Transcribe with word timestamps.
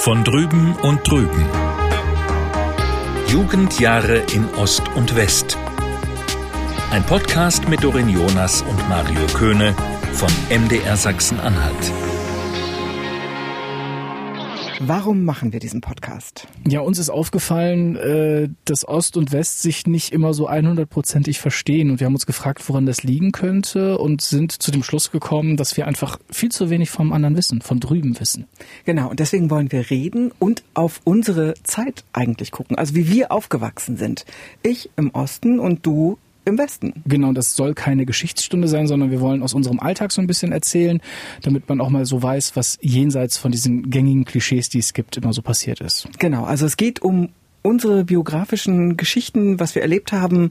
Von 0.00 0.24
drüben 0.24 0.74
und 0.76 1.06
drüben. 1.06 1.46
Jugendjahre 3.28 4.22
in 4.32 4.48
Ost 4.54 4.82
und 4.96 5.14
West. 5.14 5.58
Ein 6.90 7.04
Podcast 7.04 7.68
mit 7.68 7.84
Dorin 7.84 8.08
Jonas 8.08 8.62
und 8.62 8.88
Mario 8.88 9.26
Köhne 9.34 9.74
von 10.14 10.30
MDR 10.48 10.96
Sachsen-Anhalt. 10.96 12.09
Warum 14.82 15.26
machen 15.26 15.52
wir 15.52 15.60
diesen 15.60 15.82
Podcast? 15.82 16.48
Ja, 16.66 16.80
uns 16.80 16.98
ist 16.98 17.10
aufgefallen, 17.10 17.96
äh, 17.96 18.48
dass 18.64 18.88
Ost 18.88 19.18
und 19.18 19.30
West 19.30 19.60
sich 19.60 19.86
nicht 19.86 20.10
immer 20.10 20.32
so 20.32 20.48
100%ig 20.48 21.38
verstehen 21.38 21.90
und 21.90 22.00
wir 22.00 22.06
haben 22.06 22.14
uns 22.14 22.24
gefragt, 22.24 22.66
woran 22.66 22.86
das 22.86 23.02
liegen 23.02 23.30
könnte 23.30 23.98
und 23.98 24.22
sind 24.22 24.52
zu 24.52 24.70
dem 24.70 24.82
Schluss 24.82 25.10
gekommen, 25.10 25.58
dass 25.58 25.76
wir 25.76 25.86
einfach 25.86 26.18
viel 26.30 26.50
zu 26.50 26.70
wenig 26.70 26.88
vom 26.88 27.12
anderen 27.12 27.36
wissen, 27.36 27.60
von 27.60 27.78
drüben 27.78 28.18
wissen. 28.18 28.46
Genau, 28.86 29.10
und 29.10 29.20
deswegen 29.20 29.50
wollen 29.50 29.70
wir 29.70 29.90
reden 29.90 30.32
und 30.38 30.62
auf 30.72 31.02
unsere 31.04 31.52
Zeit 31.62 32.04
eigentlich 32.14 32.50
gucken, 32.50 32.78
also 32.78 32.94
wie 32.94 33.10
wir 33.10 33.32
aufgewachsen 33.32 33.98
sind. 33.98 34.24
Ich 34.62 34.88
im 34.96 35.10
Osten 35.10 35.60
und 35.60 35.84
du 35.84 36.16
im 36.44 36.58
Westen. 36.58 37.02
Genau, 37.06 37.32
das 37.32 37.54
soll 37.54 37.74
keine 37.74 38.06
Geschichtsstunde 38.06 38.68
sein, 38.68 38.86
sondern 38.86 39.10
wir 39.10 39.20
wollen 39.20 39.42
aus 39.42 39.54
unserem 39.54 39.80
Alltag 39.80 40.12
so 40.12 40.20
ein 40.20 40.26
bisschen 40.26 40.52
erzählen, 40.52 41.00
damit 41.42 41.68
man 41.68 41.80
auch 41.80 41.90
mal 41.90 42.06
so 42.06 42.22
weiß, 42.22 42.56
was 42.56 42.78
jenseits 42.80 43.36
von 43.36 43.52
diesen 43.52 43.90
gängigen 43.90 44.24
Klischees, 44.24 44.68
die 44.68 44.78
es 44.78 44.92
gibt, 44.92 45.16
immer 45.16 45.32
so 45.32 45.42
passiert 45.42 45.80
ist. 45.80 46.08
Genau, 46.18 46.44
also 46.44 46.66
es 46.66 46.76
geht 46.76 47.02
um 47.02 47.30
unsere 47.62 48.04
biografischen 48.04 48.96
Geschichten, 48.96 49.60
was 49.60 49.74
wir 49.74 49.82
erlebt 49.82 50.12
haben. 50.12 50.50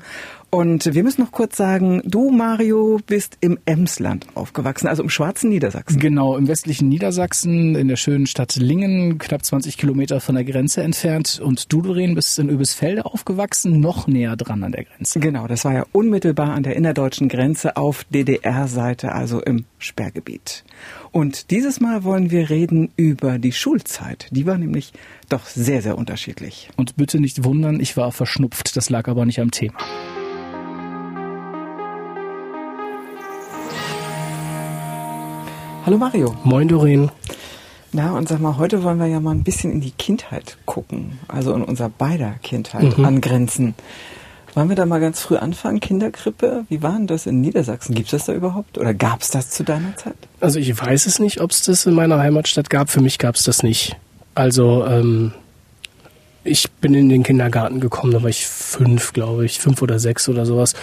Und 0.52 0.96
wir 0.96 1.04
müssen 1.04 1.22
noch 1.22 1.32
kurz 1.32 1.58
sagen, 1.58 2.02
du, 2.06 2.32
Mario, 2.32 3.00
bist 3.06 3.38
im 3.40 3.60
Emsland 3.66 4.26
aufgewachsen, 4.34 4.88
also 4.88 5.04
im 5.04 5.10
schwarzen 5.10 5.50
Niedersachsen. 5.50 6.00
Genau, 6.00 6.36
im 6.38 6.48
westlichen 6.48 6.90
Niedersachsen, 6.90 7.76
in 7.76 7.88
der 7.88 7.98
schönen 7.98 8.26
Stadt 8.26 8.56
Lingen, 8.56 9.20
knapp 9.20 9.46
20 9.46 9.78
Kilometer 9.78 10.20
von 10.20 10.34
der 10.34 10.44
Grenze 10.44 10.82
entfernt. 10.82 11.40
Und 11.44 11.72
du, 11.72 11.84
Doreen, 11.84 12.16
bist 12.16 12.40
in 12.40 12.50
Öbisfelde 12.50 13.06
aufgewachsen, 13.06 13.80
noch 13.80 14.08
näher 14.08 14.36
dran 14.36 14.64
an 14.64 14.72
der 14.72 14.86
Grenze. 14.86 15.20
Genau, 15.20 15.46
das 15.46 15.66
war 15.66 15.74
ja 15.74 15.86
unmittelbar 15.92 16.50
an 16.50 16.64
der 16.64 16.76
innerdeutschen 16.76 17.30
Grenze 17.30 17.78
auf 17.78 18.04
DDR-Seite, 18.06 19.12
also 19.12 19.42
im 19.42 19.66
Sperrgebiet. 19.78 20.64
Und 21.12 21.52
dieses 21.52 21.80
Mal 21.80 22.04
wollen 22.04 22.32
wir 22.32 22.50
reden 22.50 22.92
über 22.96 23.38
die 23.38 23.52
Schulzeit. 23.52 24.28
Die 24.32 24.48
war 24.48 24.58
nämlich 24.58 24.94
doch 25.30 25.46
sehr, 25.46 25.84
sehr 25.84 25.96
unterschiedlich. 25.96 26.70
Und 26.76 26.98
bitte 26.98 27.20
nicht 27.20 27.44
wundern, 27.44 27.80
ich 27.80 27.98
war 27.98 28.12
verschnupft, 28.12 28.76
das 28.76 28.90
lag 28.90 29.08
aber 29.08 29.28
nicht 29.28 29.40
am 29.40 29.52
Thema. 29.52 29.78
Hallo 35.90 35.98
Mario. 35.98 36.36
Moin 36.44 36.68
Doreen. 36.68 37.10
Na, 37.94 38.16
und 38.16 38.30
sag 38.30 38.40
mal, 38.40 38.58
heute 38.58 38.84
wollen 38.84 39.00
wir 39.00 39.08
ja 39.08 39.20
mal 39.20 39.32
ein 39.32 39.42
bisschen 39.42 39.72
in 39.72 39.82
die 39.82 39.90
Kindheit 39.90 40.60
gucken, 40.68 41.18
also 41.28 41.52
in 41.52 41.64
unser 41.64 41.90
beider 41.90 42.36
Kindheit 42.44 42.96
mhm. 42.96 43.06
angrenzen. 43.06 43.74
Wollen 44.54 44.70
wir 44.70 44.76
da 44.76 44.86
mal 44.86 45.00
ganz 45.00 45.20
früh 45.20 45.38
anfangen? 45.38 45.80
Kinderkrippe? 45.80 46.66
Wie 46.70 46.84
war 46.84 46.92
denn 46.92 47.08
das 47.08 47.26
in 47.26 47.42
Niedersachsen? 47.42 47.96
Gibt 47.96 48.06
es 48.06 48.12
das 48.12 48.26
da 48.26 48.34
überhaupt? 48.34 48.78
Oder 48.78 48.94
gab 48.94 49.24
es 49.24 49.32
das 49.32 49.50
zu 49.50 49.64
deiner 49.64 49.96
Zeit? 49.98 50.14
Also 50.40 50.60
ich 50.60 50.80
weiß 50.80 51.08
es 51.08 51.18
nicht, 51.18 51.42
ob 51.42 51.50
es 51.50 51.64
das 51.64 51.88
in 51.88 51.96
meiner 51.96 52.20
Heimatstadt 52.20 52.70
gab. 52.70 52.92
Für 52.92 53.02
mich 53.02 53.18
gab 53.18 53.34
es 53.34 53.44
das 53.44 53.64
nicht. 53.64 53.96
Also 54.36 54.86
ähm, 54.86 55.34
ich 56.44 56.70
bin 56.70 56.94
in 56.94 57.10
den 57.10 57.24
Kindergarten 57.24 57.80
gekommen, 57.80 58.14
da 58.14 58.22
war 58.22 58.30
ich 58.30 58.46
fünf, 58.46 59.12
glaube 59.12 59.44
ich, 59.44 59.58
fünf 59.58 59.82
oder 59.82 59.98
sechs 59.98 60.30
oder 60.30 60.46
sowas. 60.46 60.76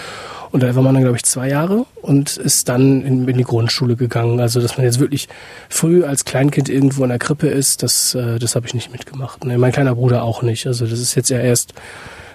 Und 0.56 0.62
da 0.62 0.74
war 0.74 0.82
man 0.82 0.94
dann, 0.94 1.02
glaube 1.02 1.18
ich, 1.18 1.22
zwei 1.24 1.50
Jahre 1.50 1.84
und 2.00 2.38
ist 2.38 2.70
dann 2.70 3.02
in, 3.02 3.28
in, 3.28 3.36
die 3.36 3.44
Grundschule 3.44 3.94
gegangen. 3.94 4.40
Also, 4.40 4.58
dass 4.58 4.78
man 4.78 4.86
jetzt 4.86 5.00
wirklich 5.00 5.28
früh 5.68 6.02
als 6.02 6.24
Kleinkind 6.24 6.70
irgendwo 6.70 7.02
in 7.02 7.10
der 7.10 7.18
Krippe 7.18 7.48
ist, 7.48 7.82
das, 7.82 8.14
äh, 8.14 8.38
das 8.38 8.56
habe 8.56 8.66
ich 8.66 8.72
nicht 8.72 8.90
mitgemacht. 8.90 9.44
Nee, 9.44 9.58
mein 9.58 9.70
kleiner 9.70 9.94
Bruder 9.94 10.22
auch 10.22 10.40
nicht. 10.40 10.66
Also, 10.66 10.86
das 10.86 10.98
ist 10.98 11.14
jetzt 11.14 11.28
ja 11.28 11.40
erst 11.40 11.74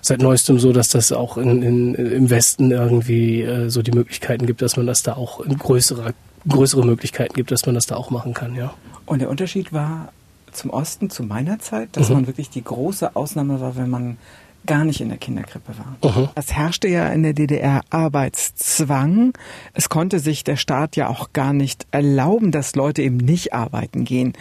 seit 0.01 0.21
neuestem 0.21 0.59
so, 0.59 0.71
dass 0.71 0.89
das 0.89 1.11
auch 1.11 1.35
in, 1.39 1.63
in, 1.63 1.95
im 1.95 2.29
Westen 2.29 2.69
irgendwie 2.69 3.41
äh, 3.41 3.69
so 3.71 3.81
die 3.81 3.91
Möglichkeiten 3.91 4.45
gibt, 4.45 4.61
dass 4.61 4.77
man 4.77 4.85
das 4.85 5.01
da 5.01 5.13
auch 5.13 5.39
in 5.39 5.57
größere, 5.57 6.13
größere 6.47 6.85
Möglichkeiten 6.85 7.33
gibt, 7.33 7.49
dass 7.49 7.65
man 7.65 7.73
das 7.73 7.87
da 7.87 7.95
auch 7.95 8.11
machen 8.11 8.35
kann, 8.35 8.53
ja. 8.53 8.71
Und 9.07 9.17
der 9.17 9.31
Unterschied 9.31 9.73
war 9.73 10.09
zum 10.51 10.69
Osten, 10.69 11.09
zu 11.09 11.23
meiner 11.23 11.57
Zeit, 11.57 11.97
dass 11.97 12.09
mhm. 12.09 12.17
man 12.17 12.27
wirklich 12.27 12.51
die 12.51 12.63
große 12.63 13.15
Ausnahme 13.15 13.61
war, 13.61 13.75
wenn 13.77 13.89
man 13.89 14.17
gar 14.65 14.85
nicht 14.85 15.01
in 15.01 15.09
der 15.09 15.17
Kinderkrippe 15.17 15.73
war. 15.77 16.11
Mhm. 16.11 16.29
Es 16.35 16.53
herrschte 16.53 16.87
ja 16.87 17.07
in 17.07 17.23
der 17.23 17.33
DDR 17.33 17.81
Arbeitszwang. 17.89 19.33
Es 19.73 19.89
konnte 19.89 20.19
sich 20.19 20.43
der 20.43 20.55
Staat 20.55 20.95
ja 20.95 21.07
auch 21.07 21.33
gar 21.33 21.53
nicht 21.53 21.87
erlauben, 21.91 22.51
dass 22.51 22.75
Leute 22.75 23.01
eben 23.01 23.17
nicht 23.17 23.53
arbeiten 23.53 24.05
gehen. 24.05 24.33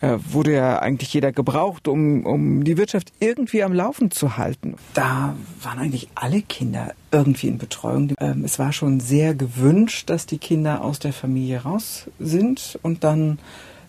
Äh, 0.00 0.18
wurde 0.30 0.54
ja 0.54 0.78
eigentlich 0.80 1.12
jeder 1.12 1.32
gebraucht, 1.32 1.88
um, 1.88 2.26
um 2.26 2.64
die 2.64 2.76
Wirtschaft 2.76 3.12
irgendwie 3.20 3.62
am 3.62 3.72
Laufen 3.72 4.10
zu 4.10 4.36
halten. 4.36 4.76
Da 4.94 5.36
waren 5.62 5.78
eigentlich 5.78 6.08
alle 6.14 6.42
Kinder 6.42 6.92
irgendwie 7.10 7.48
in 7.48 7.58
Betreuung. 7.58 8.14
Ähm, 8.20 8.44
es 8.44 8.58
war 8.58 8.72
schon 8.72 9.00
sehr 9.00 9.34
gewünscht, 9.34 10.10
dass 10.10 10.26
die 10.26 10.38
Kinder 10.38 10.82
aus 10.82 10.98
der 10.98 11.12
Familie 11.12 11.62
raus 11.62 12.06
sind 12.18 12.78
und 12.82 13.04
dann 13.04 13.38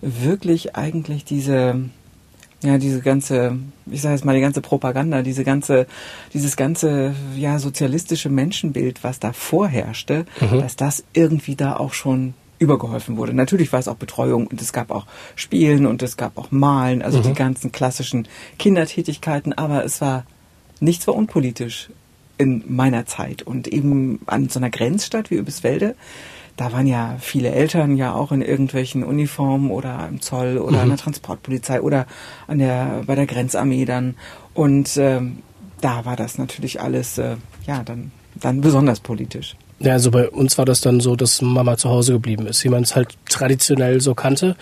wirklich 0.02 0.76
eigentlich 0.76 1.26
diese 1.26 1.90
ja, 2.62 2.78
diese 2.78 3.02
ganze, 3.02 3.58
ich 3.90 4.02
sage 4.02 4.16
jetzt 4.16 4.26
mal, 4.26 4.36
die 4.36 4.42
ganze 4.42 4.62
Propaganda, 4.62 5.22
diese 5.22 5.44
ganze, 5.44 5.88
dieses 6.34 6.58
ganze, 6.58 7.16
ja, 7.36 7.58
sozialistische 7.58 8.30
Menschenbild, 8.30 9.04
was 9.04 9.20
da 9.20 9.32
vorherrschte, 9.32 10.26
mhm. 10.42 10.60
dass 10.60 10.76
das 10.76 11.04
irgendwie 11.14 11.56
da 11.56 11.78
auch 11.78 11.94
schon 11.94 12.34
übergeholfen 12.60 13.16
wurde. 13.16 13.34
Natürlich 13.34 13.72
war 13.72 13.80
es 13.80 13.88
auch 13.88 13.96
Betreuung 13.96 14.48
und 14.48 14.62
es 14.62 14.74
gab 14.74 14.92
auch 14.92 15.06
Spielen 15.36 15.86
und 15.86 16.04
es 16.04 16.18
gab 16.18 16.38
auch 16.38 16.52
Malen, 16.52 17.02
also 17.02 17.20
mhm. 17.20 17.24
die 17.24 17.34
ganzen 17.34 17.72
klassischen 17.72 18.28
Kindertätigkeiten, 18.58 19.54
aber 19.54 19.86
es 19.86 20.02
war, 20.02 20.26
nichts 20.82 21.08
war 21.08 21.16
unpolitisch 21.16 21.90
in 22.38 22.64
meiner 22.68 23.06
Zeit 23.06 23.42
und 23.42 23.68
eben 23.68 24.20
an 24.26 24.50
so 24.50 24.60
einer 24.60 24.70
Grenzstadt 24.70 25.32
wie 25.32 25.36
Übiswelde, 25.36 25.96
da 26.60 26.74
waren 26.74 26.88
ja 26.88 27.16
viele 27.20 27.52
Eltern 27.52 27.96
ja 27.96 28.14
auch 28.14 28.34
in 28.34 28.42
irgendwelchen 28.42 29.06
Uniformen 29.06 29.72
oder 29.72 30.08
im 30.10 30.20
Zoll 30.20 30.58
oder 30.58 30.78
mhm. 30.78 30.84
an 30.84 30.90
der 30.90 30.98
Transportpolizei 30.98 31.82
oder 31.82 32.06
an 32.48 32.60
der 32.60 33.04
bei 33.08 33.16
der 33.16 33.26
Grenzarmee 33.26 33.86
dann 33.86 34.16
und 34.54 34.98
ähm, 34.98 35.38
da 35.80 36.04
war 36.04 36.18
das 36.18 36.38
natürlich 36.38 36.82
alles 36.82 37.18
äh, 37.18 37.38
ja 37.66 37.82
dann 37.84 38.12
dann 38.36 38.60
besonders 38.60 39.00
politisch. 39.00 39.56
Ja, 39.80 39.94
also 39.94 40.12
bei 40.12 40.30
uns 40.30 40.58
war 40.58 40.66
das 40.66 40.82
dann 40.82 41.00
so, 41.00 41.16
dass 41.16 41.42
Mama 41.42 41.78
zu 41.78 41.90
Hause 41.90 42.12
geblieben 42.12 42.46
ist, 42.48 42.66
wie 42.66 42.70
man 42.70 42.84
es 42.84 42.98
halt 42.98 43.18
traditionell 43.30 44.02
so 44.02 44.14
kannte. 44.14 44.58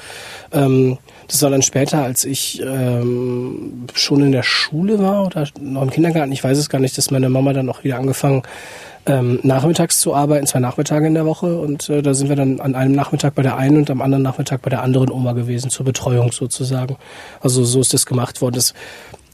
Ähm, 0.52 1.00
das 1.28 1.42
war 1.42 1.50
dann 1.50 1.64
später, 1.64 2.04
als 2.04 2.24
ich 2.24 2.62
ähm, 2.62 3.88
schon 3.96 4.22
in 4.22 4.32
der 4.32 4.44
Schule 4.44 5.00
war 5.00 5.26
oder 5.26 5.48
noch 5.60 5.82
im 5.82 5.90
Kindergarten, 5.90 6.32
ich 6.32 6.44
weiß 6.44 6.58
es 6.60 6.70
gar 6.70 6.80
nicht, 6.80 6.96
dass 7.00 7.10
meine 7.10 7.30
Mama 7.30 7.54
dann 7.54 7.70
auch 7.70 7.84
wieder 7.84 7.98
angefangen 7.98 8.44
ähm, 9.08 9.40
nachmittags 9.44 10.00
zu 10.00 10.14
arbeiten, 10.14 10.46
zwei 10.48 10.60
Nachmittage 10.60 11.08
in 11.08 11.14
der 11.14 11.26
Woche. 11.26 11.58
Und 11.58 11.90
äh, 11.90 12.02
da 12.02 12.14
sind 12.14 12.30
wir 12.30 12.36
dann 12.36 12.60
an 12.60 12.76
einem 12.76 12.94
Nachmittag 12.94 13.36
bei 13.36 13.42
der 13.42 13.58
einen 13.58 13.78
und 13.78 13.90
am 13.90 14.02
anderen 14.02 14.24
Nachmittag 14.24 14.62
bei 14.62 14.70
der 14.70 14.84
anderen 14.84 15.10
Oma 15.10 15.34
gewesen, 15.34 15.70
zur 15.70 15.86
Betreuung 15.86 16.32
sozusagen. 16.32 16.98
Also 17.42 17.64
so 17.64 17.82
ist 17.82 17.94
das 17.94 18.06
gemacht 18.06 18.42
worden. 18.42 18.56
Das 18.56 18.74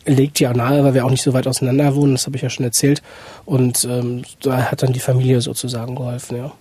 legt 0.06 0.40
ja 0.40 0.54
nahe, 0.54 0.84
weil 0.84 0.94
wir 0.94 1.06
auch 1.06 1.10
nicht 1.10 1.24
so 1.24 1.34
weit 1.34 1.48
auseinander 1.48 1.96
wohnen, 1.96 2.14
das 2.14 2.26
habe 2.26 2.36
ich 2.36 2.42
ja 2.42 2.50
schon 2.50 2.66
erzählt. 2.66 3.02
Und 3.46 3.86
ähm, 3.86 4.24
da 4.42 4.72
hat 4.72 4.84
dann 4.84 4.94
die 4.94 5.00
Familie 5.00 5.42
sozusagen 5.42 5.96
geholfen, 5.96 6.38
ja. 6.38 6.52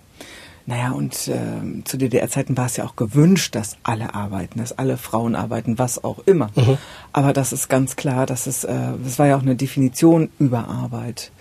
Naja, 0.65 0.91
und 0.91 1.27
äh, 1.27 1.83
zu 1.83 1.97
DDR-Zeiten 1.97 2.55
war 2.55 2.67
es 2.67 2.77
ja 2.77 2.85
auch 2.85 2.95
gewünscht, 2.95 3.53
dass 3.53 3.75
alle 3.83 4.15
arbeiten, 4.15 4.59
dass 4.59 4.77
alle 4.77 4.95
Frauen 4.95 5.35
arbeiten, 5.35 5.77
was 5.77 6.05
auch 6.05 6.19
immer. 6.25 6.51
Mhm. 6.55 6.77
Aber 7.11 7.33
das 7.33 7.51
ist 7.51 7.67
ganz 7.67 7.97
klar, 7.97 8.25
dass 8.25 8.47
es, 8.47 8.63
äh, 8.63 8.73
das 9.03 9.19
war 9.19 9.27
ja 9.27 9.35
auch 9.35 9.41
eine 9.41 9.57
Definition 9.57 10.29
über 10.39 10.69
Arbeit. 10.69 11.31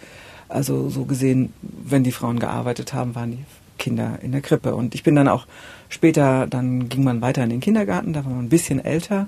Also 0.52 0.88
so 0.88 1.04
gesehen, 1.04 1.52
wenn 1.62 2.04
die 2.04 2.12
Frauen 2.12 2.38
gearbeitet 2.38 2.94
haben, 2.94 3.14
waren 3.14 3.32
die 3.32 3.44
Kinder 3.78 4.18
in 4.22 4.32
der 4.32 4.40
Krippe. 4.40 4.74
Und 4.74 4.94
ich 4.94 5.02
bin 5.02 5.16
dann 5.16 5.28
auch 5.28 5.46
später, 5.88 6.46
dann 6.46 6.88
ging 6.88 7.04
man 7.04 7.20
weiter 7.20 7.42
in 7.42 7.50
den 7.50 7.60
Kindergarten, 7.60 8.12
da 8.12 8.24
war 8.24 8.32
man 8.32 8.44
ein 8.44 8.48
bisschen 8.48 8.84
älter. 8.84 9.26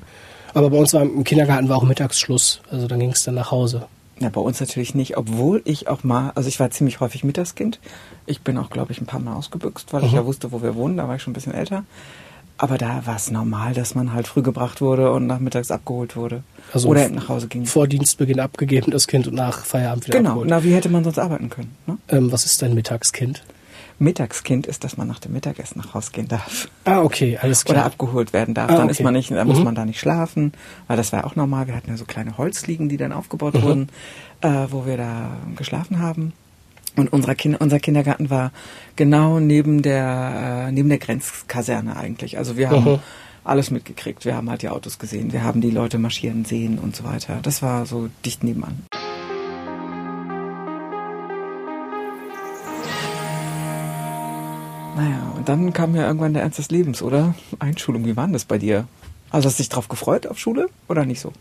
Aber 0.54 0.70
bei 0.70 0.76
uns 0.76 0.94
war 0.94 1.02
im 1.02 1.24
Kindergarten 1.24 1.68
war 1.68 1.78
auch 1.78 1.82
Mittagsschluss, 1.82 2.60
also 2.70 2.86
dann 2.86 3.00
ging 3.00 3.10
es 3.10 3.24
dann 3.24 3.34
nach 3.34 3.50
Hause. 3.50 3.86
Ja, 4.20 4.28
bei 4.28 4.40
uns 4.40 4.60
natürlich 4.60 4.94
nicht, 4.94 5.16
obwohl 5.16 5.60
ich 5.64 5.88
auch 5.88 6.04
mal, 6.04 6.30
also 6.36 6.48
ich 6.48 6.60
war 6.60 6.70
ziemlich 6.70 7.00
häufig 7.00 7.24
Mittagskind. 7.24 7.80
Ich 8.26 8.42
bin 8.42 8.56
auch, 8.58 8.70
glaube 8.70 8.92
ich, 8.92 9.00
ein 9.00 9.06
paar 9.06 9.18
Mal 9.18 9.34
ausgebüxt, 9.34 9.92
weil 9.92 10.02
mhm. 10.02 10.06
ich 10.06 10.12
ja 10.12 10.24
wusste, 10.24 10.52
wo 10.52 10.62
wir 10.62 10.76
wohnen, 10.76 10.96
da 10.96 11.08
war 11.08 11.16
ich 11.16 11.22
schon 11.22 11.32
ein 11.32 11.34
bisschen 11.34 11.54
älter. 11.54 11.84
Aber 12.56 12.78
da 12.78 13.04
war 13.04 13.16
es 13.16 13.30
normal, 13.30 13.74
dass 13.74 13.94
man 13.94 14.12
halt 14.12 14.28
früh 14.28 14.42
gebracht 14.42 14.80
wurde 14.80 15.10
und 15.10 15.26
nachmittags 15.26 15.70
abgeholt 15.70 16.14
wurde. 16.14 16.44
Also 16.72 16.88
oder 16.88 17.08
nach 17.08 17.28
Hause 17.28 17.48
ging. 17.48 17.66
Vor 17.66 17.88
Dienstbeginn 17.88 18.38
abgegeben, 18.38 18.92
das 18.92 19.08
Kind, 19.08 19.26
und 19.26 19.34
nach 19.34 19.64
Feierabend 19.64 20.06
wieder 20.06 20.18
genau. 20.18 20.30
abgeholt. 20.30 20.48
Genau, 20.48 20.60
na, 20.60 20.64
wie 20.64 20.74
hätte 20.74 20.88
man 20.88 21.02
sonst 21.02 21.18
arbeiten 21.18 21.50
können? 21.50 21.74
Ne? 21.86 21.98
Ähm, 22.08 22.30
was 22.30 22.44
ist 22.44 22.62
dein 22.62 22.74
Mittagskind? 22.74 23.42
Mittagskind 23.98 24.66
ist, 24.66 24.84
dass 24.84 24.96
man 24.96 25.06
nach 25.06 25.20
dem 25.20 25.32
Mittagessen 25.32 25.80
nach 25.80 25.94
Hause 25.94 26.10
gehen 26.12 26.28
darf. 26.28 26.68
Ah, 26.84 27.02
okay, 27.02 27.38
alles 27.40 27.64
klar. 27.64 27.78
Oder 27.78 27.86
abgeholt 27.86 28.32
werden 28.32 28.54
darf. 28.54 28.70
Ah, 28.70 28.74
dann 28.74 28.84
okay. 28.84 28.92
ist 28.92 29.02
man 29.02 29.14
nicht, 29.14 29.30
dann 29.30 29.46
mhm. 29.46 29.54
muss 29.54 29.64
man 29.64 29.74
da 29.74 29.84
nicht 29.84 30.00
schlafen, 30.00 30.52
weil 30.88 30.96
das 30.96 31.12
war 31.12 31.24
auch 31.24 31.36
normal. 31.36 31.66
Wir 31.68 31.76
hatten 31.76 31.90
ja 31.90 31.96
so 31.96 32.04
kleine 32.04 32.36
Holzliegen, 32.36 32.88
die 32.88 32.96
dann 32.96 33.12
aufgebaut 33.12 33.54
mhm. 33.54 33.62
wurden, 33.62 33.88
äh, 34.40 34.66
wo 34.70 34.86
wir 34.86 34.96
da 34.96 35.30
geschlafen 35.56 36.00
haben. 36.00 36.32
Und 36.96 37.12
unser, 37.12 37.34
kind, 37.34 37.60
unser 37.60 37.80
Kindergarten 37.80 38.30
war 38.30 38.52
genau 38.94 39.40
neben 39.40 39.82
der, 39.82 40.66
äh, 40.68 40.72
neben 40.72 40.88
der 40.88 40.98
Grenzkaserne 40.98 41.96
eigentlich. 41.96 42.38
Also 42.38 42.56
wir 42.56 42.70
haben 42.70 42.84
mhm. 42.84 42.98
alles 43.42 43.70
mitgekriegt. 43.70 44.24
Wir 44.24 44.36
haben 44.36 44.48
halt 44.48 44.62
die 44.62 44.68
Autos 44.68 44.98
gesehen, 44.98 45.32
wir 45.32 45.42
haben 45.42 45.60
die 45.60 45.70
Leute 45.70 45.98
marschieren 45.98 46.44
sehen 46.44 46.78
und 46.78 46.94
so 46.94 47.02
weiter. 47.04 47.40
Das 47.42 47.62
war 47.62 47.84
so 47.86 48.08
dicht 48.24 48.44
nebenan. 48.44 48.84
Naja, 54.96 55.32
und 55.36 55.48
dann 55.48 55.72
kam 55.72 55.96
ja 55.96 56.06
irgendwann 56.06 56.34
der 56.34 56.42
Ernst 56.44 56.58
des 56.58 56.70
Lebens, 56.70 57.02
oder? 57.02 57.34
Einschulung, 57.58 58.04
wie 58.04 58.16
war 58.16 58.26
denn 58.26 58.32
das 58.32 58.44
bei 58.44 58.58
dir? 58.58 58.86
Also 59.30 59.48
hast 59.48 59.58
du 59.58 59.62
dich 59.64 59.68
drauf 59.68 59.88
gefreut 59.88 60.28
auf 60.28 60.38
Schule 60.38 60.68
oder 60.86 61.04
nicht 61.04 61.20
so? 61.20 61.32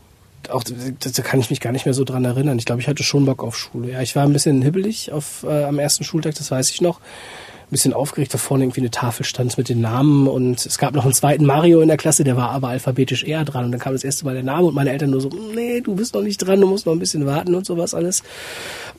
Auch 0.50 0.63
da 0.63 1.22
kann 1.24 1.40
ich 1.40 1.50
mich 1.50 1.60
gar 1.60 1.72
nicht 1.72 1.86
mehr 1.86 1.94
so 1.94 2.04
dran 2.04 2.25
erinnern. 2.25 2.57
Ich 2.57 2.66
glaube, 2.66 2.81
ich 2.81 2.88
hatte 2.88 3.04
schon 3.04 3.25
Bock 3.25 3.44
auf 3.44 3.57
Schule. 3.57 3.92
Ja, 3.92 4.01
ich 4.01 4.16
war 4.16 4.24
ein 4.24 4.34
bisschen 4.34 4.62
hibbelig 4.62 5.12
auf, 5.12 5.44
äh, 5.44 5.63
am 5.63 5.80
ersten 5.80 6.04
Schultag, 6.04 6.36
das 6.36 6.51
weiß 6.51 6.69
ich 6.72 6.81
noch. 6.81 7.00
Ein 7.00 7.72
bisschen 7.72 7.94
aufgeregt, 7.94 8.34
da 8.34 8.38
vorne 8.38 8.66
irgendwie 8.66 8.81
eine 8.81 8.92
Tafel 8.92 9.25
stand 9.25 9.57
mit 9.57 9.68
den 9.69 9.81
Namen 9.81 10.28
und 10.28 10.63
es 10.63 10.78
gab 10.78 10.94
noch 10.94 11.06
einen 11.06 11.13
zweiten 11.13 11.45
Mario 11.45 11.81
in 11.81 11.88
der 11.88 11.98
Klasse, 11.98 12.24
der 12.24 12.38
war 12.38 12.51
aber 12.51 12.68
alphabetisch 12.68 13.24
eher 13.24 13.45
dran 13.45 13.66
und 13.66 13.72
dann 13.72 13.80
kam 13.80 13.94
das 13.94 14.04
erste 14.04 14.25
Mal 14.25 14.36
der 14.36 14.44
Name 14.44 14.66
und 14.68 14.75
meine 14.75 14.92
Eltern 14.92 15.10
nur 15.10 15.22
so, 15.22 15.30
nee, 15.56 15.81
du 15.81 15.95
bist 15.95 16.13
noch 16.13 16.22
nicht 16.22 16.38
dran, 16.38 16.62
du 16.62 16.68
musst 16.68 16.86
noch 16.86 16.94
ein 16.94 17.00
bisschen 17.00 17.25
warten 17.25 17.56
und 17.56 17.66
sowas 17.66 17.96
alles. 17.96 18.22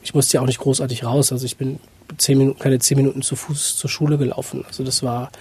Ich 0.03 0.13
musste 0.13 0.35
ja 0.35 0.41
auch 0.41 0.47
nicht 0.47 0.59
großartig 0.59 1.05
raus, 1.05 1.31
also 1.31 1.45
ich 1.45 1.55
bin 1.55 1.79
zehn 2.17 2.37
Minuten, 2.37 2.59
keine 2.59 2.79
zehn 2.79 2.97
Minuten 2.97 3.21
zu 3.21 3.37
Fuß 3.37 3.77
zur 3.77 3.89
Schule 3.89 4.17
gelaufen. 4.17 4.65
Also 4.67 4.83
das 4.83 5.03
war, 5.03 5.31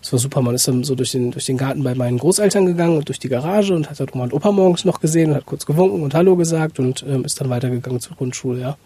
das 0.00 0.12
war 0.12 0.18
super. 0.18 0.42
Man 0.42 0.54
ist 0.54 0.66
dann 0.66 0.84
so 0.84 0.94
durch 0.94 1.12
den, 1.12 1.30
durch 1.30 1.46
den 1.46 1.56
Garten 1.56 1.82
bei 1.82 1.94
meinen 1.94 2.18
Großeltern 2.18 2.66
gegangen 2.66 2.96
und 2.96 3.08
durch 3.08 3.18
die 3.18 3.28
Garage 3.28 3.74
und 3.74 3.90
hat 3.90 4.00
halt 4.00 4.14
Oma 4.14 4.24
und 4.24 4.32
Opa 4.32 4.52
morgens 4.52 4.84
noch 4.84 5.00
gesehen 5.00 5.30
und 5.30 5.36
hat 5.36 5.46
kurz 5.46 5.66
gewunken 5.66 6.02
und 6.02 6.14
Hallo 6.14 6.36
gesagt 6.36 6.78
und 6.78 7.04
ähm, 7.06 7.24
ist 7.24 7.40
dann 7.40 7.50
weitergegangen 7.50 8.00
zur 8.00 8.16
Grundschule, 8.16 8.60
ja. 8.60 8.76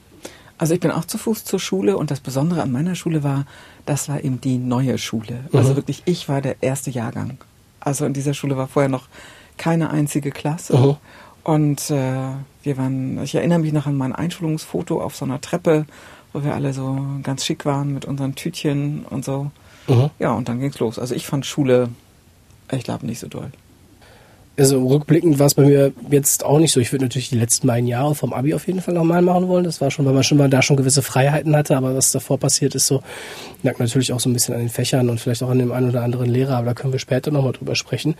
Also 0.57 0.75
ich 0.75 0.81
bin 0.81 0.93
auch 0.93 1.05
zu 1.05 1.19
Fuß 1.19 1.45
zur 1.45 1.59
Schule 1.59 1.97
und 1.97 2.13
das 2.13 2.21
Besondere 2.21 2.63
an 2.63 2.71
meiner 2.71 2.95
Schule 2.95 3.25
war, 3.25 3.45
das 3.87 4.09
war 4.09 4.23
eben 4.23 4.41
die 4.41 4.57
neue 4.57 4.99
Schule. 4.99 5.41
Also 5.53 5.73
mhm. 5.73 5.77
wirklich, 5.77 6.03
ich 6.05 6.29
war 6.29 6.41
der 6.41 6.63
erste 6.63 6.91
Jahrgang. 6.91 7.39
Also 7.81 8.05
in 8.07 8.13
dieser 8.13 8.35
Schule 8.35 8.57
war 8.57 8.69
vorher 8.69 8.89
noch 8.89 9.09
keine 9.57 9.91
einzige 9.91 10.31
Klasse. 10.31 10.77
Mhm. 10.77 10.97
Und 11.43 11.91
äh, 11.91 12.31
wir 12.63 12.77
waren, 12.77 13.23
ich 13.23 13.35
erinnere 13.35 13.59
mich 13.59 13.73
noch 13.73 13.87
an 13.87 13.97
mein 13.97 14.15
Einschulungsfoto 14.15 15.03
auf 15.03 15.17
so 15.17 15.25
einer 15.25 15.41
Treppe 15.41 15.87
wo 16.35 16.43
wir 16.43 16.55
alle 16.55 16.75
so 16.75 17.01
ganz 17.23 17.47
schick 17.47 17.65
waren 17.65 17.95
mit 17.95 18.05
unseren 18.05 18.35
Tütchen 18.35 19.07
und 19.09 19.25
so. 19.25 19.51
Mhm. 19.89 20.11
Ja, 20.19 20.33
und 20.33 20.49
dann 20.49 20.61
ging's 20.61 20.79
los. 20.79 20.99
Also 20.99 21.15
ich 21.15 21.27
fand 21.27 21.47
Schule, 21.47 21.89
ich 22.73 22.85
glaube, 22.85 23.07
nicht 23.07 23.21
so 23.21 23.29
doll. 23.29 23.51
Also 24.57 24.87
rückblickend 24.87 25.41
war 25.41 25.47
es 25.47 25.55
bei 25.55 25.65
mir 25.65 25.93
jetzt 26.11 26.45
auch 26.45 26.61
nicht 26.61 26.71
so. 26.71 26.79
Ich 26.79 26.93
würde 26.93 27.05
natürlich 27.05 27.29
die 27.29 27.39
letzten 27.39 27.67
beiden 27.67 27.89
Jahre 27.89 28.15
vom 28.15 28.33
Abi 28.33 28.55
auf 28.55 28.69
jeden 28.69 28.81
Fall 28.81 28.95
nochmal 28.95 29.21
machen 29.21 29.49
wollen. 29.49 29.65
Das 29.65 29.81
war 29.81 29.91
schon, 29.91 30.07
weil 30.07 30.13
man 30.13 30.23
schon 30.23 30.39
mal 30.39 30.49
da 30.49 30.63
schon 30.63 30.77
gewisse 30.77 31.03
Freiheiten 31.03 31.57
hatte. 31.57 31.77
Aber 31.77 31.97
was 31.97 32.13
davor 32.13 32.39
passiert 32.39 32.77
ist 32.77 32.87
so, 32.87 33.03
lag 33.65 33.79
natürlich 33.81 34.13
auch 34.13 34.21
so 34.21 34.31
ein 34.31 34.33
bisschen 34.33 34.55
an 34.55 34.61
den 34.61 34.69
Fächern 34.69 35.11
und 35.11 35.19
vielleicht 35.19 35.43
auch 35.43 35.51
an 35.51 35.59
dem 35.59 35.73
einen 35.73 35.89
oder 35.89 36.03
anderen 36.03 36.31
Lehrer. 36.31 36.59
Aber 36.59 36.67
da 36.67 36.75
können 36.75 36.93
wir 36.93 37.01
später 37.01 37.33
nochmal 37.33 37.53
drüber 37.53 37.75
sprechen. 37.75 38.15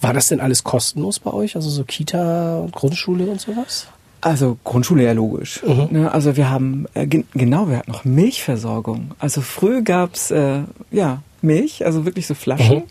War 0.00 0.14
das 0.14 0.28
denn 0.28 0.40
alles 0.40 0.64
kostenlos 0.64 1.18
bei 1.18 1.32
euch? 1.32 1.54
Also 1.54 1.68
so 1.68 1.84
Kita, 1.84 2.66
Grundschule 2.72 3.26
und 3.26 3.40
sowas? 3.40 3.88
Also 4.20 4.58
Grundschule 4.64 5.04
ja 5.04 5.12
logisch. 5.12 5.62
Mhm. 5.62 5.88
Ne? 5.90 6.12
Also 6.12 6.36
wir 6.36 6.50
haben, 6.50 6.86
äh, 6.94 7.06
gen 7.06 7.24
genau, 7.34 7.68
wir 7.68 7.78
hatten 7.78 7.92
noch 7.92 8.04
Milchversorgung. 8.04 9.12
Also 9.18 9.40
früh 9.40 9.82
gab's 9.82 10.30
äh, 10.30 10.62
ja 10.90 11.22
Milch, 11.42 11.84
also 11.84 12.04
wirklich 12.04 12.26
so 12.26 12.34
Flaschen. 12.34 12.78
Mhm. 12.78 12.82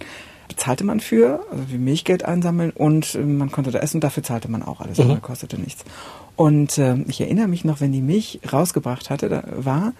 Bezahlte 0.47 0.83
man 0.83 0.99
für, 0.99 1.39
also 1.51 1.63
wie 1.69 1.77
Milchgeld 1.77 2.23
einsammeln 2.23 2.69
und 2.69 3.15
äh, 3.15 3.19
man 3.19 3.51
konnte 3.51 3.71
da 3.71 3.79
essen, 3.79 3.99
dafür 3.99 4.23
zahlte 4.23 4.49
man 4.49 4.61
auch 4.63 4.79
alles, 4.79 4.99
mhm. 4.99 5.11
aber 5.11 5.19
kostete 5.19 5.59
nichts. 5.59 5.83
Und 6.35 6.77
äh, 6.77 6.97
ich 7.07 7.19
erinnere 7.21 7.47
mich 7.47 7.65
noch, 7.65 7.81
wenn 7.81 7.91
die 7.91 8.01
Milch 8.01 8.39
rausgebracht 8.51 9.09
hatte, 9.09 9.29
da 9.29 9.43
war, 9.55 9.93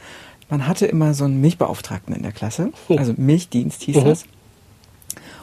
man 0.50 0.68
hatte 0.68 0.86
immer 0.86 1.14
so 1.14 1.26
einen 1.26 1.42
Milchbeauftragten 1.42 2.16
in 2.16 2.22
der 2.22 2.32
Klasse, 2.32 2.72
oh. 2.88 2.98
also 2.98 3.14
Milchdienst 3.18 3.82
hieß 3.82 3.98
mhm. 3.98 4.06
das. 4.06 4.26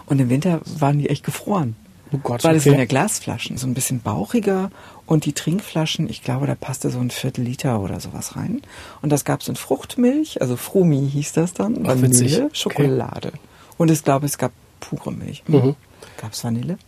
Und 0.06 0.20
im 0.20 0.31
Winter 0.31 0.61
waren 0.79 0.99
die 0.99 1.08
echt 1.08 1.25
gefroren. 1.25 1.75
Oh 2.12 2.19
Gott, 2.23 2.44
weil 2.44 2.53
okay. 2.53 2.59
es 2.59 2.67
waren 2.67 2.79
ja 2.79 2.85
Glasflaschen, 2.85 3.56
so 3.56 3.67
ein 3.67 3.75
bisschen 3.75 4.00
bauchiger 4.00 4.70
und 5.06 5.25
die 5.25 5.32
Trinkflaschen, 5.32 6.09
ich 6.09 6.23
glaube, 6.23 6.47
da 6.47 6.55
passte 6.55 6.91
so 6.91 6.99
ein 6.99 7.11
Viertel 7.11 7.44
Liter 7.44 7.81
oder 7.81 8.00
sowas 8.00 8.37
rein. 8.37 8.62
Und 9.00 9.11
das 9.11 9.25
gab 9.25 9.41
es 9.41 9.49
in 9.49 9.56
Fruchtmilch, 9.56 10.41
also 10.41 10.56
Frumi 10.56 11.09
hieß 11.11 11.32
das 11.32 11.55
dann, 11.55 11.87
Vanille, 11.87 12.50
Schokolade. 12.53 13.29
Okay. 13.29 13.38
Und 13.79 13.91
ich 13.91 14.05
glaube, 14.05 14.26
es 14.26 14.38
gab 14.38 14.53
pure 14.81 15.12
Milch. 15.12 15.43
Hm. 15.47 15.55
Mhm. 15.55 15.76
Gab 16.19 16.32
es 16.32 16.44
Vanille? 16.44 16.79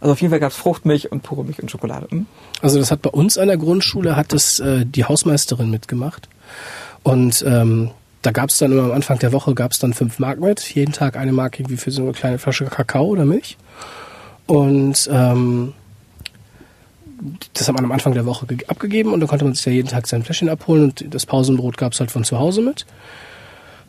Also 0.00 0.12
auf 0.12 0.20
jeden 0.20 0.30
Fall 0.30 0.40
gab 0.40 0.50
es 0.50 0.56
Fruchtmilch 0.56 1.12
und 1.12 1.22
pure 1.22 1.44
Milch 1.44 1.62
und 1.62 1.70
Schokolade. 1.70 2.08
Hm? 2.10 2.26
Also 2.60 2.78
das 2.78 2.90
hat 2.90 3.02
bei 3.02 3.10
uns 3.10 3.38
an 3.38 3.46
der 3.46 3.56
Grundschule 3.56 4.16
hat 4.16 4.32
das 4.32 4.58
äh, 4.58 4.84
die 4.84 5.04
Hausmeisterin 5.04 5.70
mitgemacht. 5.70 6.28
Und 7.04 7.44
ähm, 7.46 7.92
da 8.22 8.30
gab 8.32 8.50
es 8.50 8.58
dann 8.58 8.72
immer 8.72 8.84
am 8.84 8.92
Anfang 8.92 9.18
der 9.18 9.32
Woche 9.32 9.54
gab 9.54 9.72
es 9.72 9.78
dann 9.78 9.94
fünf 9.94 10.18
Mark 10.18 10.40
mit, 10.40 10.60
jeden 10.74 10.92
Tag 10.92 11.16
eine 11.16 11.32
Mark 11.32 11.58
irgendwie 11.58 11.76
für 11.76 11.90
so 11.90 12.02
eine 12.02 12.12
kleine 12.12 12.38
Flasche 12.38 12.64
Kakao 12.64 13.06
oder 13.06 13.24
Milch. 13.24 13.58
Und 14.46 15.08
ähm, 15.12 15.72
das 17.54 17.68
hat 17.68 17.74
man 17.74 17.84
am 17.84 17.92
Anfang 17.92 18.14
der 18.14 18.26
Woche 18.26 18.46
abgegeben 18.66 19.12
und 19.12 19.20
dann 19.20 19.28
konnte 19.28 19.44
man 19.44 19.54
sich 19.54 19.64
ja 19.64 19.72
jeden 19.72 19.88
Tag 19.88 20.06
sein 20.06 20.24
Fläschchen 20.24 20.48
abholen 20.48 20.84
und 20.84 21.14
das 21.14 21.26
Pausenbrot 21.26 21.76
gab 21.76 21.92
es 21.92 22.00
halt 22.00 22.10
von 22.10 22.24
zu 22.24 22.38
Hause 22.38 22.62
mit. 22.62 22.86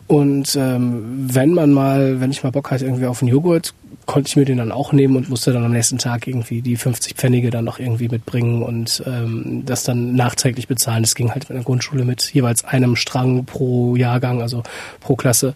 Und 0.06 0.54
ähm, 0.56 1.28
wenn 1.32 1.54
man 1.54 1.72
mal, 1.72 2.20
wenn 2.20 2.30
ich 2.30 2.42
mal 2.42 2.50
Bock 2.50 2.70
hatte 2.70 2.84
irgendwie 2.84 3.06
auf 3.06 3.22
einen 3.22 3.30
Joghurt, 3.30 3.72
konnte 4.06 4.28
ich 4.28 4.36
mir 4.36 4.44
den 4.44 4.58
dann 4.58 4.70
auch 4.70 4.92
nehmen 4.92 5.16
und 5.16 5.30
musste 5.30 5.52
dann 5.52 5.64
am 5.64 5.72
nächsten 5.72 5.96
Tag 5.96 6.26
irgendwie 6.26 6.60
die 6.60 6.76
50 6.76 7.16
Pfennige 7.16 7.50
dann 7.50 7.64
noch 7.64 7.78
irgendwie 7.78 8.08
mitbringen 8.08 8.62
und 8.62 9.02
ähm, 9.06 9.62
das 9.64 9.84
dann 9.84 10.14
nachträglich 10.14 10.68
bezahlen. 10.68 11.02
Das 11.02 11.14
ging 11.14 11.30
halt 11.30 11.48
in 11.48 11.56
der 11.56 11.64
Grundschule 11.64 12.04
mit 12.04 12.34
jeweils 12.34 12.64
einem 12.64 12.96
Strang 12.96 13.46
pro 13.46 13.96
Jahrgang, 13.96 14.42
also 14.42 14.62
pro 15.00 15.16
Klasse. 15.16 15.54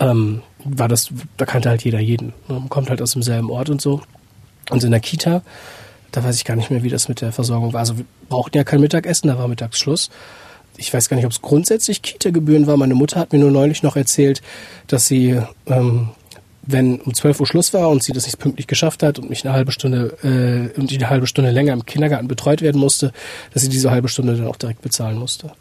Ähm, 0.00 0.42
war 0.64 0.88
das, 0.88 1.10
da 1.36 1.46
kannte 1.46 1.68
halt 1.68 1.84
jeder 1.84 2.00
jeden. 2.00 2.32
Man 2.48 2.68
kommt 2.68 2.90
halt 2.90 3.00
aus 3.00 3.12
demselben 3.12 3.50
Ort 3.50 3.70
und 3.70 3.80
so. 3.80 4.02
Und 4.70 4.84
in 4.84 4.90
der 4.90 5.00
Kita, 5.00 5.42
da 6.12 6.24
weiß 6.24 6.36
ich 6.36 6.44
gar 6.44 6.56
nicht 6.56 6.70
mehr, 6.70 6.82
wie 6.82 6.90
das 6.90 7.08
mit 7.08 7.20
der 7.20 7.32
Versorgung 7.32 7.72
war. 7.72 7.80
Also 7.80 7.98
wir 7.98 8.04
brauchten 8.28 8.56
ja 8.56 8.64
kein 8.64 8.80
Mittagessen, 8.80 9.28
da 9.28 9.38
war 9.38 9.48
Mittagsschluss. 9.48 10.10
Ich 10.76 10.92
weiß 10.92 11.08
gar 11.08 11.16
nicht, 11.16 11.26
ob 11.26 11.32
es 11.32 11.42
grundsätzlich 11.42 12.02
Kita-Gebühren 12.02 12.66
war. 12.66 12.76
Meine 12.76 12.94
Mutter 12.94 13.20
hat 13.20 13.32
mir 13.32 13.38
nur 13.38 13.50
neulich 13.50 13.82
noch 13.82 13.96
erzählt, 13.96 14.42
dass 14.86 15.06
sie, 15.06 15.40
ähm, 15.66 16.08
wenn 16.62 17.00
um 17.00 17.14
12 17.14 17.40
Uhr 17.40 17.46
Schluss 17.46 17.74
war 17.74 17.88
und 17.90 18.02
sie 18.02 18.12
das 18.12 18.24
nicht 18.26 18.38
pünktlich 18.38 18.66
geschafft 18.66 19.02
hat 19.02 19.18
und 19.18 19.30
mich 19.30 19.44
eine 19.44 19.54
halbe 19.54 19.70
Stunde 19.70 20.16
äh, 20.22 20.80
und 20.80 20.92
eine 20.92 21.10
halbe 21.10 21.26
Stunde 21.26 21.50
länger 21.50 21.72
im 21.72 21.86
Kindergarten 21.86 22.26
betreut 22.26 22.62
werden 22.62 22.80
musste, 22.80 23.12
dass 23.52 23.62
sie 23.62 23.68
diese 23.68 23.90
halbe 23.90 24.08
Stunde 24.08 24.36
dann 24.36 24.46
auch 24.46 24.56
direkt 24.56 24.82
bezahlen 24.82 25.18
musste. 25.18 25.52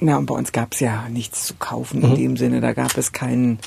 Na, 0.00 0.18
und 0.18 0.26
bei 0.26 0.34
uns 0.34 0.52
gab 0.52 0.74
es 0.74 0.80
ja 0.80 1.08
nichts 1.08 1.46
zu 1.46 1.54
kaufen 1.54 2.02
in 2.02 2.10
mhm. 2.10 2.16
dem 2.16 2.36
Sinne. 2.36 2.60
Da 2.60 2.72
gab 2.72 2.96
es 2.96 3.12
keinen 3.12 3.58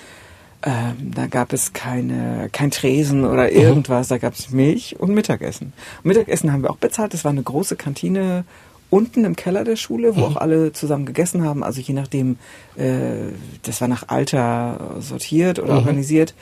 ähm, 0.63 1.11
da 1.15 1.27
gab 1.27 1.53
es 1.53 1.71
keine, 1.73 2.49
kein 2.51 2.71
Tresen 2.71 3.25
oder 3.25 3.43
mhm. 3.43 3.57
irgendwas, 3.57 4.09
mhm. 4.09 4.13
da 4.13 4.17
gab 4.17 4.33
es 4.33 4.49
Milch 4.49 4.99
und 4.99 5.13
Mittagessen. 5.13 5.73
Und 6.03 6.05
Mittagessen 6.05 6.51
haben 6.51 6.63
wir 6.63 6.71
auch 6.71 6.77
bezahlt. 6.77 7.13
Das 7.13 7.23
war 7.23 7.31
eine 7.31 7.43
große 7.43 7.75
Kantine 7.75 8.43
unten 8.89 9.23
im 9.23 9.35
Keller 9.35 9.63
der 9.63 9.75
Schule, 9.75 10.15
wo 10.15 10.21
mhm. 10.21 10.25
auch 10.25 10.35
alle 10.35 10.73
zusammen 10.73 11.05
gegessen 11.05 11.43
haben. 11.45 11.63
Also 11.63 11.79
je 11.79 11.93
nachdem, 11.93 12.37
äh, 12.75 13.31
das 13.63 13.79
war 13.81 13.87
nach 13.87 14.03
Alter 14.07 14.95
sortiert 14.99 15.59
oder 15.59 15.73
mhm. 15.73 15.79
organisiert. 15.79 16.33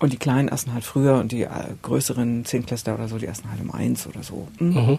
Und 0.00 0.12
die 0.12 0.16
Kleinen 0.16 0.48
essen 0.48 0.72
halt 0.74 0.84
früher 0.84 1.16
und 1.16 1.32
die 1.32 1.42
äh, 1.42 1.48
größeren 1.82 2.44
Zehntklässler 2.44 2.94
oder 2.94 3.08
so, 3.08 3.18
die 3.18 3.26
essen 3.26 3.50
halt 3.50 3.60
um 3.60 3.72
eins 3.72 4.06
oder 4.06 4.22
so. 4.22 4.46
Mhm. 4.58 4.68
mhm. 4.68 4.98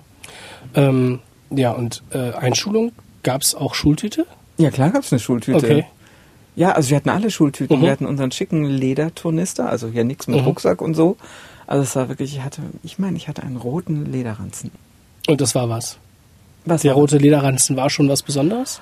Ähm, 0.76 1.20
ja, 1.52 1.72
und 1.72 2.04
äh, 2.12 2.34
Einschulung, 2.34 2.92
gab 3.24 3.42
es 3.42 3.56
auch 3.56 3.74
Schultüte? 3.74 4.28
Ja, 4.58 4.70
klar 4.70 4.92
gab 4.92 5.04
es 5.04 5.12
eine 5.12 5.20
Schultüte. 5.20 5.58
Okay. 5.58 5.86
Ja, 6.60 6.74
also 6.74 6.90
wir 6.90 6.98
hatten 6.98 7.10
alle 7.10 7.32
Schultüten. 7.32 7.78
Mhm. 7.78 7.84
Wir 7.84 7.92
hatten 7.92 8.06
unseren 8.06 8.32
schicken 8.32 8.66
Lederturnister, 8.66 9.70
also 9.70 9.88
hier 9.88 10.04
nichts 10.04 10.28
mit 10.28 10.42
mhm. 10.42 10.46
Rucksack 10.46 10.82
und 10.82 10.94
so. 10.94 11.16
Also 11.68 11.84
es 11.84 11.96
war 11.96 12.10
wirklich, 12.10 12.36
ich 12.36 12.44
hatte, 12.44 12.62
ich 12.84 13.00
meine, 13.00 13.16
ich 13.16 13.30
hatte 13.30 13.44
einen 13.44 13.56
roten 13.56 14.12
Lederranzen. 14.12 14.72
Und 15.26 15.40
das 15.40 15.56
war 15.56 15.70
was? 15.70 16.00
Was 16.66 16.82
Der 16.82 16.96
rote 16.96 17.18
Lederranzen 17.18 17.78
war 17.78 17.90
schon 17.90 18.10
was 18.10 18.24
Besonderes? 18.24 18.82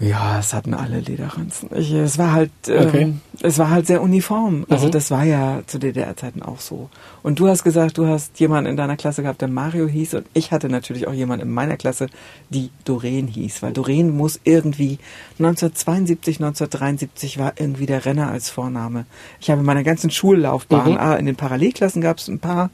Ja, 0.00 0.40
es 0.40 0.52
hatten 0.52 0.74
alle 0.74 0.98
Lederranzen. 0.98 1.70
Ich, 1.72 1.92
es 1.92 2.18
war 2.18 2.32
halt, 2.32 2.50
ähm, 2.66 2.88
okay. 2.88 3.12
es 3.42 3.58
war 3.58 3.70
halt 3.70 3.86
sehr 3.86 4.02
uniform. 4.02 4.66
Also 4.68 4.86
mhm. 4.86 4.90
das 4.90 5.12
war 5.12 5.22
ja 5.24 5.62
zu 5.66 5.78
DDR-Zeiten 5.78 6.42
auch 6.42 6.58
so. 6.58 6.90
Und 7.22 7.38
du 7.38 7.46
hast 7.46 7.62
gesagt, 7.62 7.96
du 7.96 8.06
hast 8.08 8.40
jemanden 8.40 8.70
in 8.70 8.76
deiner 8.76 8.96
Klasse 8.96 9.22
gehabt, 9.22 9.40
der 9.40 9.48
Mario 9.48 9.86
hieß, 9.86 10.14
und 10.14 10.26
ich 10.34 10.50
hatte 10.50 10.68
natürlich 10.68 11.06
auch 11.06 11.12
jemanden 11.12 11.46
in 11.46 11.54
meiner 11.54 11.76
Klasse, 11.76 12.08
die 12.50 12.70
Doreen 12.84 13.28
hieß, 13.28 13.62
weil 13.62 13.72
Doreen 13.72 14.16
muss 14.16 14.40
irgendwie 14.42 14.98
1972, 15.38 16.38
1973 16.38 17.38
war 17.38 17.52
irgendwie 17.56 17.86
der 17.86 18.04
Renner 18.04 18.30
als 18.30 18.50
Vorname. 18.50 19.06
Ich 19.40 19.48
habe 19.48 19.60
in 19.60 19.66
meiner 19.66 19.84
ganzen 19.84 20.10
Schullaufbahn, 20.10 20.92
mhm. 20.92 20.98
ah, 20.98 21.14
in 21.14 21.26
den 21.26 21.36
Parallelklassen 21.36 22.02
gab 22.02 22.18
es 22.18 22.26
ein 22.26 22.40
paar 22.40 22.70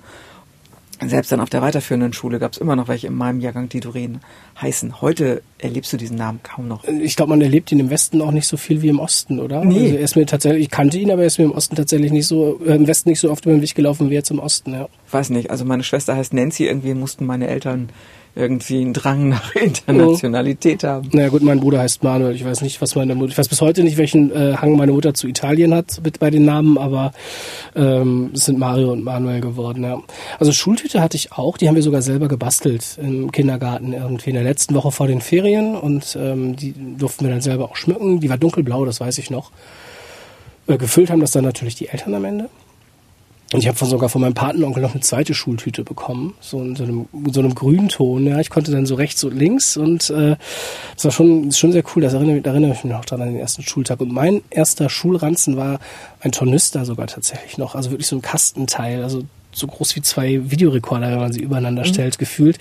selbst 1.08 1.32
dann 1.32 1.40
auf 1.40 1.50
der 1.50 1.62
weiterführenden 1.62 2.12
Schule 2.12 2.38
gab 2.38 2.52
es 2.52 2.58
immer 2.58 2.76
noch 2.76 2.88
welche 2.88 3.06
in 3.06 3.14
meinem 3.14 3.40
Jahrgang, 3.40 3.68
die 3.68 3.80
Doreen 3.80 4.20
heißen. 4.60 5.00
Heute 5.00 5.42
erlebst 5.58 5.92
du 5.92 5.96
diesen 5.96 6.16
Namen 6.16 6.40
kaum 6.42 6.68
noch. 6.68 6.84
Ich 6.84 7.16
glaube, 7.16 7.30
man 7.30 7.40
erlebt 7.40 7.72
ihn 7.72 7.80
im 7.80 7.90
Westen 7.90 8.20
auch 8.20 8.32
nicht 8.32 8.46
so 8.46 8.56
viel 8.56 8.82
wie 8.82 8.88
im 8.88 8.98
Osten, 8.98 9.40
oder? 9.40 9.64
Nee. 9.64 9.80
Also 9.80 9.96
er 9.96 10.00
ist 10.00 10.16
mir 10.16 10.26
tatsächlich, 10.26 10.64
ich 10.64 10.70
kannte 10.70 10.98
ihn, 10.98 11.10
aber 11.10 11.22
er 11.22 11.26
ist 11.28 11.38
mir 11.38 11.44
im 11.44 11.52
Osten 11.52 11.76
tatsächlich 11.76 12.12
nicht 12.12 12.26
so, 12.26 12.60
äh, 12.64 12.74
im 12.74 12.86
Westen 12.86 13.08
nicht 13.10 13.20
so 13.20 13.30
oft 13.30 13.44
über 13.46 13.54
den 13.54 13.62
Weg 13.62 13.74
gelaufen 13.74 14.10
wie 14.10 14.14
jetzt 14.14 14.30
im 14.30 14.38
Osten, 14.38 14.72
ja. 14.72 14.88
Weiß 15.10 15.30
nicht, 15.30 15.50
also 15.50 15.64
meine 15.64 15.82
Schwester 15.82 16.16
heißt 16.16 16.34
Nancy, 16.34 16.66
irgendwie 16.66 16.94
mussten 16.94 17.26
meine 17.26 17.48
Eltern 17.48 17.88
irgendwie 18.34 18.80
einen 18.80 18.92
Drang 18.92 19.28
nach 19.28 19.54
Internationalität 19.54 20.84
haben. 20.84 21.08
Naja 21.12 21.28
gut, 21.28 21.42
mein 21.42 21.60
Bruder 21.60 21.80
heißt 21.80 22.02
Manuel. 22.02 22.34
Ich 22.34 22.44
weiß 22.44 22.62
nicht, 22.62 22.80
was 22.80 22.94
meine 22.94 23.14
Mutter, 23.14 23.32
ich 23.32 23.38
weiß 23.38 23.48
bis 23.48 23.60
heute 23.60 23.82
nicht, 23.82 23.96
welchen 23.96 24.30
äh, 24.30 24.56
Hang 24.56 24.76
meine 24.76 24.92
Mutter 24.92 25.14
zu 25.14 25.26
Italien 25.26 25.74
hat 25.74 26.00
mit 26.04 26.20
bei 26.20 26.30
den 26.30 26.44
Namen, 26.44 26.78
aber 26.78 27.12
ähm, 27.74 28.30
es 28.34 28.44
sind 28.44 28.58
Mario 28.58 28.92
und 28.92 29.02
Manuel 29.02 29.40
geworden. 29.40 29.82
Ja. 29.82 30.00
Also 30.38 30.52
Schultüte 30.52 31.00
hatte 31.00 31.16
ich 31.16 31.32
auch, 31.32 31.58
die 31.58 31.68
haben 31.68 31.74
wir 31.74 31.82
sogar 31.82 32.02
selber 32.02 32.28
gebastelt 32.28 32.98
im 33.02 33.32
Kindergarten 33.32 33.92
irgendwie 33.92 34.30
in 34.30 34.34
der 34.34 34.44
letzten 34.44 34.74
Woche 34.74 34.92
vor 34.92 35.06
den 35.06 35.20
Ferien 35.20 35.76
und 35.76 36.16
ähm, 36.20 36.56
die 36.56 36.74
durften 36.98 37.24
wir 37.24 37.32
dann 37.32 37.40
selber 37.40 37.64
auch 37.64 37.76
schmücken. 37.76 38.20
Die 38.20 38.30
war 38.30 38.38
dunkelblau, 38.38 38.84
das 38.84 39.00
weiß 39.00 39.18
ich 39.18 39.30
noch. 39.30 39.50
Äh, 40.66 40.78
gefüllt 40.78 41.10
haben 41.10 41.20
das 41.20 41.32
dann 41.32 41.44
natürlich 41.44 41.74
die 41.74 41.88
Eltern 41.88 42.14
am 42.14 42.24
Ende. 42.24 42.48
Und 43.52 43.58
ich 43.58 43.66
habe 43.66 43.84
sogar 43.84 44.08
von 44.08 44.20
meinem 44.20 44.34
Patenonkel 44.34 44.80
noch 44.80 44.92
eine 44.92 45.00
zweite 45.00 45.34
Schultüte 45.34 45.82
bekommen, 45.82 46.34
so 46.40 46.62
in 46.62 46.76
so 46.76 46.84
einem, 46.84 47.08
so 47.32 47.40
einem 47.40 47.54
Grünton. 47.54 48.26
Ja, 48.26 48.38
ich 48.38 48.48
konnte 48.48 48.70
dann 48.70 48.86
so 48.86 48.94
rechts 48.94 49.24
und 49.24 49.36
links 49.36 49.76
und 49.76 50.08
äh, 50.10 50.36
das 50.94 51.04
war 51.04 51.10
schon, 51.10 51.50
schon 51.50 51.72
sehr 51.72 51.82
cool. 51.94 52.02
Das 52.02 52.14
erinnere, 52.14 52.40
da 52.42 52.50
erinnere 52.50 52.72
ich 52.72 52.84
mich 52.84 52.92
noch 52.92 53.04
dran 53.04 53.22
an 53.22 53.32
den 53.32 53.40
ersten 53.40 53.62
Schultag. 53.62 54.00
Und 54.00 54.12
mein 54.12 54.42
erster 54.50 54.88
Schulranzen 54.88 55.56
war 55.56 55.80
ein 56.20 56.30
Tornister 56.30 56.84
sogar 56.84 57.08
tatsächlich 57.08 57.58
noch, 57.58 57.74
also 57.74 57.90
wirklich 57.90 58.06
so 58.06 58.14
ein 58.14 58.22
Kastenteil, 58.22 59.02
also 59.02 59.24
so 59.52 59.66
groß 59.66 59.96
wie 59.96 60.02
zwei 60.02 60.50
Videorekorder, 60.50 61.10
wenn 61.10 61.18
man 61.18 61.32
sie 61.32 61.42
übereinander 61.42 61.82
mhm. 61.82 61.88
stellt, 61.88 62.18
gefühlt. 62.18 62.58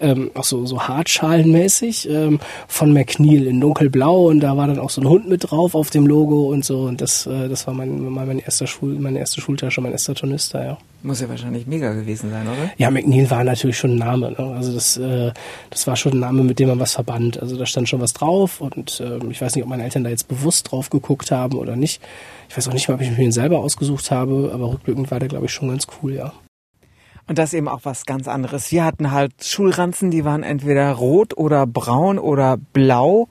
Ähm, 0.00 0.30
auch 0.34 0.44
so, 0.44 0.66
so 0.66 0.82
hartschalenmäßig 0.82 2.08
ähm, 2.08 2.40
von 2.68 2.92
McNeil 2.92 3.46
in 3.46 3.60
dunkelblau 3.60 4.28
und 4.28 4.40
da 4.40 4.56
war 4.56 4.66
dann 4.66 4.78
auch 4.78 4.90
so 4.90 5.00
ein 5.00 5.08
Hund 5.08 5.28
mit 5.28 5.50
drauf 5.50 5.74
auf 5.74 5.90
dem 5.90 6.06
Logo 6.06 6.50
und 6.50 6.64
so 6.64 6.82
und 6.82 7.00
das, 7.00 7.26
äh, 7.26 7.48
das 7.48 7.66
war 7.66 7.74
mein, 7.74 8.00
mein, 8.10 8.26
mein 8.26 8.38
erster 8.38 8.66
Schul, 8.66 8.94
meine 8.98 9.18
erste 9.18 9.40
Schultasche, 9.40 9.80
mein 9.80 9.92
erster 9.92 10.14
Turnister, 10.14 10.64
ja. 10.64 10.78
Muss 11.02 11.20
ja 11.20 11.28
wahrscheinlich 11.30 11.66
mega 11.66 11.94
gewesen 11.94 12.30
sein, 12.30 12.46
oder? 12.46 12.70
Ja, 12.76 12.90
McNeil 12.90 13.30
war 13.30 13.42
natürlich 13.42 13.78
schon 13.78 13.92
ein 13.92 13.98
Name. 13.98 14.32
Ne? 14.32 14.54
Also 14.54 14.74
das, 14.74 14.98
äh, 14.98 15.32
das 15.70 15.86
war 15.86 15.96
schon 15.96 16.12
ein 16.12 16.20
Name, 16.20 16.42
mit 16.42 16.58
dem 16.58 16.68
man 16.68 16.78
was 16.78 16.92
verband. 16.92 17.40
Also 17.40 17.56
da 17.56 17.64
stand 17.64 17.88
schon 17.88 18.00
was 18.00 18.12
drauf 18.12 18.60
und 18.60 19.00
äh, 19.00 19.18
ich 19.30 19.40
weiß 19.40 19.54
nicht, 19.54 19.64
ob 19.64 19.70
meine 19.70 19.84
Eltern 19.84 20.04
da 20.04 20.10
jetzt 20.10 20.28
bewusst 20.28 20.70
drauf 20.70 20.90
geguckt 20.90 21.30
haben 21.30 21.56
oder 21.56 21.74
nicht. 21.74 22.02
Ich 22.50 22.56
weiß 22.56 22.68
auch 22.68 22.74
nicht 22.74 22.88
mal, 22.88 22.96
ob 22.96 23.00
ich 23.00 23.10
mir 23.10 23.16
den 23.16 23.32
selber 23.32 23.60
ausgesucht 23.60 24.10
habe, 24.10 24.50
aber 24.52 24.72
rückblickend 24.72 25.10
war 25.10 25.20
der, 25.20 25.28
glaube 25.28 25.46
ich, 25.46 25.52
schon 25.52 25.68
ganz 25.68 25.86
cool, 26.02 26.14
ja. 26.14 26.32
Und 27.26 27.38
das 27.38 27.50
ist 27.50 27.54
eben 27.54 27.68
auch 27.68 27.84
was 27.84 28.06
ganz 28.06 28.28
anderes. 28.28 28.72
Wir 28.72 28.84
hatten 28.84 29.12
halt 29.12 29.32
Schulranzen, 29.42 30.10
die 30.10 30.24
waren 30.24 30.42
entweder 30.42 30.90
rot 30.92 31.36
oder 31.36 31.66
braun 31.66 32.18
oder 32.18 32.56
blau. 32.56 33.28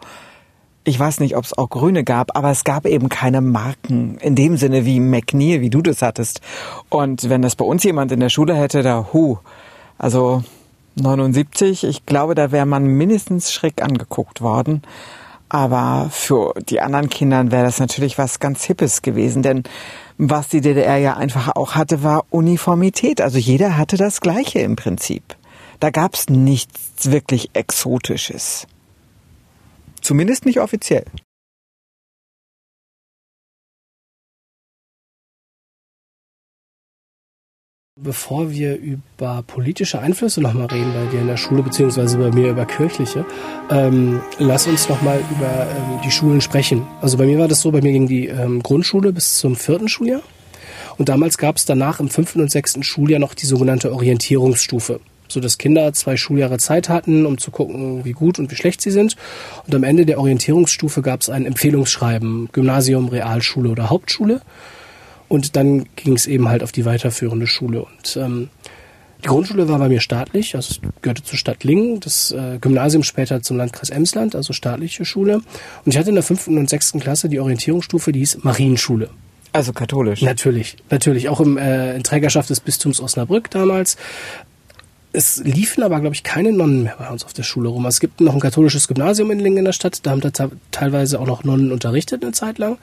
Ich 0.86 1.00
weiß 1.00 1.20
nicht, 1.20 1.36
ob 1.36 1.44
es 1.44 1.58
auch 1.58 1.70
grüne 1.70 2.04
gab, 2.04 2.36
aber 2.38 2.52
es 2.52 2.64
gab 2.64 2.86
eben 2.86 3.10
keine 3.10 3.42
Marken 3.42 4.18
in 4.20 4.36
dem 4.36 4.58
Sinne 4.58 4.86
wie 4.86 5.00
McNeil, 5.00 5.62
wie 5.62 5.70
du 5.70 5.82
das 5.82 6.02
hattest. 6.02 6.42
Und 6.90 7.30
wenn 7.30 7.42
das 7.42 7.56
bei 7.56 7.66
uns 7.66 7.84
jemand 7.84 8.12
in 8.12 8.20
der 8.20 8.30
Schule 8.30 8.56
hätte, 8.56 8.82
da 8.82 9.10
hu, 9.14 9.38
also 9.98 10.44
79, 10.96 11.84
ich 11.84 12.06
glaube, 12.06 12.34
da 12.34 12.52
wäre 12.52 12.66
man 12.66 12.86
mindestens 12.86 13.52
schräg 13.52 13.82
angeguckt 13.82 14.42
worden. 14.42 14.82
Aber 15.50 16.10
für 16.12 16.54
die 16.70 16.80
anderen 16.80 17.10
Kindern 17.10 17.52
wäre 17.52 17.64
das 17.66 17.80
natürlich 17.80 18.18
was 18.18 18.40
ganz 18.40 18.64
Hippes 18.64 19.02
gewesen, 19.02 19.42
denn 19.42 19.64
was 20.18 20.50
die 20.50 20.62
DDR 20.62 20.98
ja 20.98 21.18
einfach 21.18 21.56
auch 21.56 21.76
hatte, 21.76 22.04
war 22.04 22.26
Uniformität. 22.30 23.20
Also 23.20 23.38
jeder 23.38 23.78
hatte 23.78 23.98
das 23.98 24.22
Gleiche 24.22 24.60
im 24.60 24.76
Prinzip. 24.76 25.24
Da 25.80 25.90
gab's 25.90 26.30
nichts 26.30 27.12
wirklich 27.12 27.50
Exotisches. 27.54 28.68
Zumindest 30.02 30.46
nicht 30.46 30.60
offiziell. 30.60 31.06
Bevor 38.02 38.50
wir 38.50 38.78
über 38.78 39.44
politische 39.46 40.00
Einflüsse 40.00 40.40
nochmal 40.40 40.68
reden 40.68 40.94
bei 40.94 41.12
dir 41.12 41.20
in 41.20 41.28
der 41.28 41.36
Schule, 41.36 41.64
beziehungsweise 41.64 42.18
bei 42.18 42.32
mir 42.32 42.52
über 42.52 42.66
kirchliche, 42.66 43.26
ähm, 43.70 44.22
lass 44.38 44.68
uns 44.68 44.88
nochmal 44.88 45.22
über 45.32 45.68
ähm, 45.70 46.00
die 46.06 46.12
Schulen 46.12 46.40
sprechen. 46.40 46.88
Also 47.02 47.18
bei 47.18 47.26
mir 47.26 47.40
war 47.40 47.50
das 47.50 47.60
so, 47.60 47.72
bei 47.72 47.82
mir 47.82 47.92
ging 47.92 48.08
die 48.08 48.28
ähm, 48.28 48.64
Grundschule 48.64 49.12
bis 49.12 49.38
zum 49.40 49.58
vierten 49.58 49.90
Schuljahr. 49.90 50.22
Und 50.98 51.10
damals 51.10 51.38
gab 51.38 51.58
es 51.58 51.66
danach 51.66 52.00
im 52.00 52.10
fünften 52.10 52.40
und 52.40 52.50
sechsten 52.50 52.84
Schuljahr 52.84 53.20
noch 53.20 53.34
die 53.34 53.46
sogenannte 53.46 53.92
Orientierungsstufe. 53.92 55.02
So 55.30 55.40
dass 55.40 55.58
Kinder 55.58 55.94
zwei 55.94 56.18
Schuljahre 56.18 56.58
Zeit 56.58 56.90
hatten, 56.90 57.26
um 57.26 57.38
zu 57.38 57.52
gucken, 57.52 58.04
wie 58.04 58.12
gut 58.12 58.40
und 58.40 58.52
wie 58.52 58.56
schlecht 58.56 58.82
sie 58.82 58.92
sind. 58.92 59.16
Und 59.66 59.76
am 59.76 59.84
Ende 59.84 60.06
der 60.06 60.20
Orientierungsstufe 60.20 61.02
gab 61.02 61.22
es 61.22 61.30
ein 61.30 61.46
Empfehlungsschreiben, 61.46 62.50
Gymnasium, 62.52 63.08
Realschule 63.08 63.70
oder 63.70 63.90
Hauptschule. 63.90 64.42
Und 65.28 65.56
dann 65.56 65.86
ging 65.96 66.14
es 66.14 66.26
eben 66.26 66.50
halt 66.50 66.64
auf 66.64 66.72
die 66.72 66.86
weiterführende 66.86 67.48
Schule. 67.48 67.86
Und 67.86 68.18
ähm, 68.18 68.50
die 69.24 69.28
Grundschule 69.28 69.68
war 69.68 69.78
bei 69.80 69.90
mir 69.90 70.00
staatlich, 70.00 70.56
also 70.56 70.76
gehörte 71.02 71.24
zur 71.24 71.38
Stadt 71.38 71.64
Lingen, 71.64 72.00
das 72.00 72.32
äh, 72.32 72.58
Gymnasium 72.60 73.04
später 73.04 73.42
zum 73.42 73.58
Landkreis 73.58 73.90
Emsland, 73.90 74.34
also 74.34 74.54
staatliche 74.54 75.04
Schule. 75.04 75.36
Und 75.36 75.92
ich 75.92 75.98
hatte 75.98 76.10
in 76.10 76.16
der 76.16 76.24
fünften 76.24 76.58
und 76.58 76.70
sechsten 76.70 77.00
Klasse 77.00 77.28
die 77.28 77.40
Orientierungsstufe, 77.40 78.14
die 78.14 78.20
hieß 78.20 78.44
Marienschule. 78.44 79.10
Also 79.52 79.74
katholisch. 79.74 80.22
Natürlich, 80.22 80.78
natürlich. 80.90 81.28
Auch 81.28 81.42
im, 81.42 81.58
äh, 81.58 81.96
in 81.96 82.04
Trägerschaft 82.04 82.50
des 82.50 82.60
Bistums 82.60 83.02
Osnabrück 83.02 83.50
damals 83.50 83.98
es 85.12 85.38
liefen 85.44 85.84
aber, 85.84 86.00
glaube 86.00 86.16
ich, 86.16 86.24
keine 86.24 86.52
Nonnen 86.52 86.84
mehr 86.84 86.96
bei 87.00 87.10
uns 87.10 87.26
auf 87.26 87.34
der 87.34 87.44
Schule 87.44 87.70
rum. 87.70 87.86
Es 87.86 88.00
gibt 88.00 88.22
noch 88.22 88.34
ein 88.34 88.40
katholisches 88.40 88.88
Gymnasium 88.88 89.32
in 89.32 89.40
Lingen 89.40 89.60
in 89.60 89.66
der 89.66 89.74
Stadt, 89.74 90.00
da 90.04 90.12
haben 90.12 90.22
da 90.22 90.32
teilweise 90.72 91.20
auch 91.20 91.26
noch 91.26 91.44
Nonnen 91.44 91.72
unterrichtet 91.72 92.22
eine 92.24 92.32
Zeit 92.32 92.60
lang. 92.60 92.78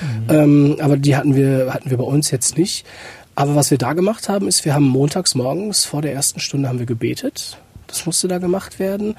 Mhm. 0.00 0.34
Ähm, 0.34 0.76
aber 0.80 0.96
die 0.96 1.16
hatten 1.16 1.36
wir, 1.36 1.72
hatten 1.72 1.90
wir 1.90 1.98
bei 1.98 2.04
uns 2.04 2.30
jetzt 2.30 2.56
nicht. 2.56 2.86
Aber 3.34 3.54
was 3.54 3.70
wir 3.70 3.76
da 3.76 3.92
gemacht 3.92 4.30
haben, 4.30 4.48
ist, 4.48 4.64
wir 4.64 4.74
haben 4.74 4.88
montags 4.88 5.34
morgens 5.34 5.84
vor 5.84 6.00
der 6.00 6.14
ersten 6.14 6.40
Stunde 6.40 6.68
haben 6.68 6.78
wir 6.78 6.86
gebetet. 6.86 7.58
Das 7.86 8.06
musste 8.06 8.28
da 8.28 8.38
gemacht 8.38 8.78
werden. 8.78 9.14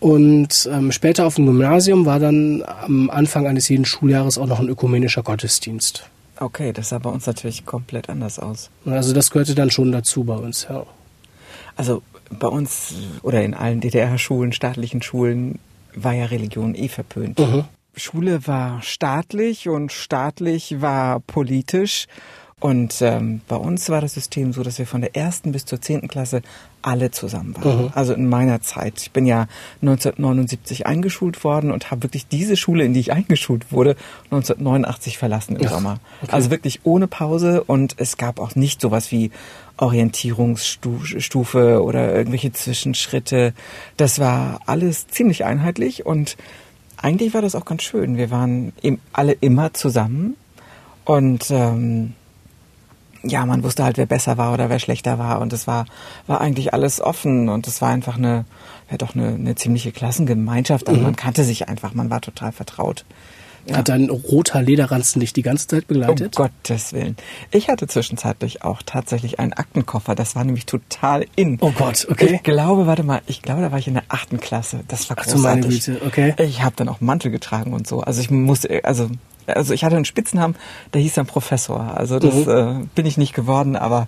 Und 0.00 0.68
ähm, 0.72 0.92
später 0.92 1.26
auf 1.26 1.34
dem 1.34 1.44
Gymnasium 1.44 2.06
war 2.06 2.18
dann 2.18 2.64
am 2.66 3.10
Anfang 3.10 3.46
eines 3.46 3.68
jeden 3.68 3.84
Schuljahres 3.84 4.38
auch 4.38 4.46
noch 4.46 4.58
ein 4.58 4.68
ökumenischer 4.68 5.22
Gottesdienst. 5.22 6.04
Okay, 6.38 6.72
das 6.72 6.88
sah 6.88 6.98
bei 6.98 7.10
uns 7.10 7.26
natürlich 7.26 7.66
komplett 7.66 8.08
anders 8.08 8.38
aus. 8.38 8.70
Also 8.86 9.12
das 9.12 9.30
gehörte 9.30 9.54
dann 9.54 9.70
schon 9.70 9.92
dazu 9.92 10.24
bei 10.24 10.36
uns, 10.36 10.66
ja. 10.70 10.86
Also 11.80 12.02
bei 12.28 12.46
uns 12.46 12.92
oder 13.22 13.42
in 13.42 13.54
allen 13.54 13.80
DDR-Schulen, 13.80 14.52
staatlichen 14.52 15.00
Schulen, 15.00 15.58
war 15.94 16.12
ja 16.12 16.26
Religion 16.26 16.74
eh 16.74 16.88
verpönt. 16.88 17.38
Mhm. 17.38 17.64
Schule 17.96 18.46
war 18.46 18.82
staatlich 18.82 19.66
und 19.66 19.90
staatlich 19.90 20.82
war 20.82 21.20
politisch. 21.20 22.06
Und 22.60 23.00
ähm, 23.00 23.40
bei 23.48 23.56
uns 23.56 23.88
war 23.88 24.02
das 24.02 24.12
System 24.12 24.52
so, 24.52 24.62
dass 24.62 24.78
wir 24.78 24.86
von 24.86 25.00
der 25.00 25.16
ersten 25.16 25.52
bis 25.52 25.64
zur 25.64 25.80
zehnten 25.80 26.08
Klasse 26.08 26.42
alle 26.82 27.10
zusammen 27.10 27.56
waren. 27.56 27.84
Mhm. 27.84 27.92
Also 27.94 28.12
in 28.12 28.28
meiner 28.28 28.60
Zeit. 28.60 29.00
Ich 29.00 29.12
bin 29.12 29.24
ja 29.24 29.46
1979 29.80 30.86
eingeschult 30.86 31.42
worden 31.42 31.70
und 31.70 31.90
habe 31.90 32.02
wirklich 32.02 32.26
diese 32.26 32.58
Schule, 32.58 32.84
in 32.84 32.92
die 32.92 33.00
ich 33.00 33.12
eingeschult 33.12 33.72
wurde, 33.72 33.96
1989 34.24 35.16
verlassen 35.16 35.56
im 35.56 35.66
Ach, 35.66 35.70
Sommer. 35.70 36.00
Okay. 36.20 36.32
Also 36.32 36.50
wirklich 36.50 36.80
ohne 36.84 37.06
Pause 37.06 37.64
und 37.64 37.94
es 37.96 38.18
gab 38.18 38.38
auch 38.38 38.54
nicht 38.54 38.82
sowas 38.82 39.10
wie 39.10 39.30
Orientierungsstufe 39.80 41.82
oder 41.82 42.14
irgendwelche 42.14 42.52
Zwischenschritte. 42.52 43.54
Das 43.96 44.18
war 44.18 44.60
alles 44.66 45.08
ziemlich 45.08 45.44
einheitlich 45.44 46.04
und 46.04 46.36
eigentlich 46.98 47.32
war 47.32 47.40
das 47.40 47.54
auch 47.54 47.64
ganz 47.64 47.82
schön. 47.82 48.16
Wir 48.16 48.30
waren 48.30 48.72
alle 49.12 49.32
immer 49.32 49.72
zusammen 49.72 50.36
und 51.06 51.50
ähm, 51.50 52.12
ja, 53.22 53.44
man 53.46 53.62
wusste 53.62 53.84
halt, 53.84 53.96
wer 53.96 54.06
besser 54.06 54.38
war 54.38 54.52
oder 54.52 54.70
wer 54.70 54.78
schlechter 54.78 55.18
war 55.18 55.40
und 55.40 55.52
es 55.52 55.66
war 55.66 55.86
war 56.26 56.40
eigentlich 56.40 56.74
alles 56.74 57.00
offen 57.00 57.48
und 57.48 57.66
es 57.66 57.80
war 57.80 57.88
einfach 57.88 58.18
eine 58.18 58.44
ja 58.90 58.98
doch 58.98 59.14
eine, 59.14 59.28
eine 59.28 59.54
ziemliche 59.54 59.92
Klassengemeinschaft. 59.92 60.88
Also 60.88 60.98
mhm. 60.98 61.06
man 61.06 61.16
kannte 61.16 61.44
sich 61.44 61.68
einfach, 61.68 61.94
man 61.94 62.10
war 62.10 62.20
total 62.20 62.52
vertraut. 62.52 63.04
Ja. 63.66 63.76
Hat 63.78 63.88
dein 63.88 64.10
roter 64.10 64.62
Lederranzen 64.62 65.20
dich 65.20 65.32
die 65.32 65.42
ganze 65.42 65.66
Zeit 65.66 65.86
begleitet? 65.86 66.38
Um 66.38 66.46
Gottes 66.46 66.92
Willen. 66.92 67.16
Ich 67.50 67.68
hatte 67.68 67.86
zwischenzeitlich 67.86 68.62
auch 68.62 68.82
tatsächlich 68.84 69.38
einen 69.38 69.52
Aktenkoffer. 69.52 70.14
Das 70.14 70.34
war 70.34 70.44
nämlich 70.44 70.66
total 70.66 71.26
in. 71.36 71.58
Oh 71.60 71.72
Gott, 71.72 72.06
okay. 72.10 72.34
Ich 72.34 72.42
glaube, 72.42 72.86
warte 72.86 73.02
mal, 73.02 73.20
ich 73.26 73.42
glaube, 73.42 73.60
da 73.60 73.70
war 73.70 73.78
ich 73.78 73.88
in 73.88 73.94
der 73.94 74.04
achten 74.08 74.40
Klasse. 74.40 74.80
Das 74.88 75.08
war 75.08 75.16
großartig. 75.16 75.44
Ach, 75.44 75.54
meine 75.54 75.66
Güte, 75.66 76.00
okay. 76.06 76.34
Ich 76.38 76.62
habe 76.62 76.74
dann 76.76 76.88
auch 76.88 77.00
Mantel 77.00 77.30
getragen 77.30 77.72
und 77.72 77.86
so. 77.86 78.00
Also 78.00 78.20
ich 78.20 78.30
musste, 78.30 78.84
also 78.84 79.10
also 79.46 79.74
ich 79.74 79.84
hatte 79.84 79.96
einen 79.96 80.04
Spitznamen, 80.04 80.56
der 80.94 81.00
hieß 81.00 81.14
dann 81.14 81.26
Professor. 81.26 81.96
Also 81.96 82.18
das 82.18 82.46
mhm. 82.46 82.82
äh, 82.82 82.86
bin 82.94 83.06
ich 83.06 83.16
nicht 83.16 83.34
geworden, 83.34 83.76
aber 83.76 84.06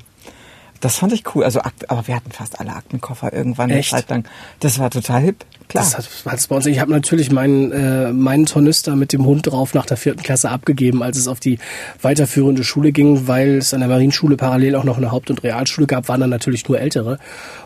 das 0.81 0.97
fand 0.97 1.13
ich 1.13 1.35
cool. 1.35 1.45
Also 1.45 1.61
aber 1.89 2.07
wir 2.07 2.17
hatten 2.17 2.33
fast 2.33 2.61
alle 2.61 2.75
Aktenkoffer 2.75 3.33
irgendwann 3.33 3.71
Echt? 3.71 3.93
eine 3.93 4.03
Zeit 4.03 4.11
lang. 4.11 4.25
Das 4.61 4.79
war 4.79 4.91
total 4.91 5.23
hip. 5.23 5.45
Klar. 5.69 5.85
Das 5.85 5.97
hat, 5.97 6.09
hat's 6.27 6.47
bei 6.47 6.57
uns. 6.57 6.67
Ich 6.67 6.81
habe 6.81 6.91
natürlich 6.93 7.31
meinen, 7.31 7.73
äh, 7.73 8.13
meinen 8.13 8.47
Tornister 8.47 8.97
mit 8.97 9.13
dem 9.13 9.25
Hund 9.25 9.47
drauf 9.47 9.75
nach 9.75 9.87
der 9.87 9.97
vierten 9.97 10.23
Klasse 10.23 10.51
abgegeben, 10.51 11.03
als 11.03 11.19
es 11.19 11.29
auf 11.29 11.41
die 11.41 11.59
weiterführende 12.01 12.65
Schule 12.65 12.93
ging, 12.93 13.27
weil 13.29 13.59
es 13.59 13.75
an 13.75 13.81
der 13.81 13.89
Marienschule 13.89 14.37
parallel 14.37 14.77
auch 14.77 14.85
noch 14.85 14.99
eine 14.99 15.11
Haupt- 15.11 15.31
und 15.31 15.43
Realschule 15.43 15.87
gab, 15.87 16.09
waren 16.09 16.21
dann 16.21 16.31
natürlich 16.31 16.69
nur 16.69 16.79
Ältere. 16.79 17.19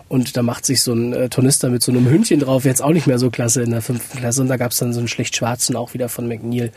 Und 0.09 0.37
da 0.37 0.43
macht 0.43 0.65
sich 0.65 0.83
so 0.83 0.93
ein 0.93 1.13
äh, 1.13 1.29
Tornister 1.29 1.69
mit 1.69 1.83
so 1.83 1.91
einem 1.91 2.09
Hündchen 2.09 2.39
drauf 2.39 2.65
jetzt 2.65 2.81
auch 2.81 2.93
nicht 2.93 3.09
mehr 3.09 3.19
so 3.19 3.29
klasse 3.29 3.63
in 3.63 3.73
der 3.73 3.83
fünften 3.83 4.19
Klasse. 4.19 4.41
Und 4.41 4.47
da 4.49 4.57
gab 4.57 4.71
es 4.71 4.79
dann 4.79 4.93
so 4.93 5.01
einen 5.01 5.09
schlecht 5.09 5.35
schwarzen 5.35 5.75
auch 5.75 5.95
wieder 5.95 6.09
von 6.09 6.29
McNeil. 6.29 6.71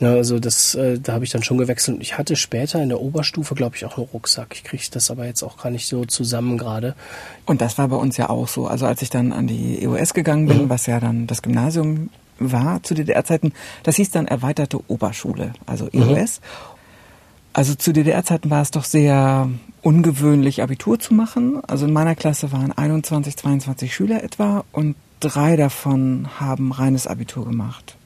Ja, 0.00 0.14
also 0.14 0.40
das, 0.40 0.74
äh, 0.74 0.98
da 0.98 1.12
habe 1.12 1.24
ich 1.24 1.30
dann 1.30 1.44
schon 1.44 1.58
gewechselt. 1.58 1.98
Und 1.98 2.02
ich 2.02 2.18
hatte 2.18 2.34
später 2.34 2.82
in 2.82 2.88
der 2.88 3.00
Oberstufe, 3.00 3.54
glaube 3.54 3.76
ich, 3.76 3.84
auch 3.84 3.96
einen 3.96 4.08
Rucksack. 4.12 4.48
Ich 4.54 4.64
kriege 4.64 4.82
das 4.90 5.12
aber 5.12 5.26
jetzt 5.26 5.44
auch 5.44 5.58
gar 5.58 5.70
nicht 5.70 5.86
so 5.86 6.04
zusammen 6.06 6.58
gerade. 6.58 6.96
Und 7.44 7.60
das 7.60 7.78
war 7.78 7.86
bei 7.86 7.96
uns 7.96 8.16
ja 8.16 8.30
auch 8.30 8.48
so. 8.48 8.66
Also 8.66 8.86
als 8.86 9.00
ich 9.00 9.10
dann 9.10 9.32
an 9.32 9.46
die 9.46 9.84
EOS 9.84 10.12
gegangen 10.12 10.46
bin, 10.46 10.55
mhm. 10.64 10.70
was 10.70 10.86
ja 10.86 11.00
dann 11.00 11.26
das 11.26 11.42
Gymnasium 11.42 12.10
war 12.38 12.82
zu 12.82 12.94
DDR-Zeiten, 12.94 13.52
das 13.82 13.96
hieß 13.96 14.10
dann 14.10 14.26
erweiterte 14.26 14.78
Oberschule, 14.88 15.52
also 15.66 15.88
EOS. 15.92 16.40
Mhm. 16.40 16.46
Also 17.52 17.74
zu 17.74 17.92
DDR-Zeiten 17.92 18.50
war 18.50 18.60
es 18.60 18.70
doch 18.70 18.84
sehr 18.84 19.48
ungewöhnlich, 19.80 20.62
Abitur 20.62 20.98
zu 20.98 21.14
machen. 21.14 21.62
Also 21.66 21.86
in 21.86 21.92
meiner 21.92 22.14
Klasse 22.14 22.52
waren 22.52 22.70
21, 22.72 23.34
22 23.36 23.94
Schüler 23.94 24.22
etwa 24.22 24.64
und 24.72 24.94
drei 25.20 25.56
davon 25.56 26.28
haben 26.38 26.72
reines 26.72 27.06
Abitur 27.06 27.46
gemacht. 27.46 27.96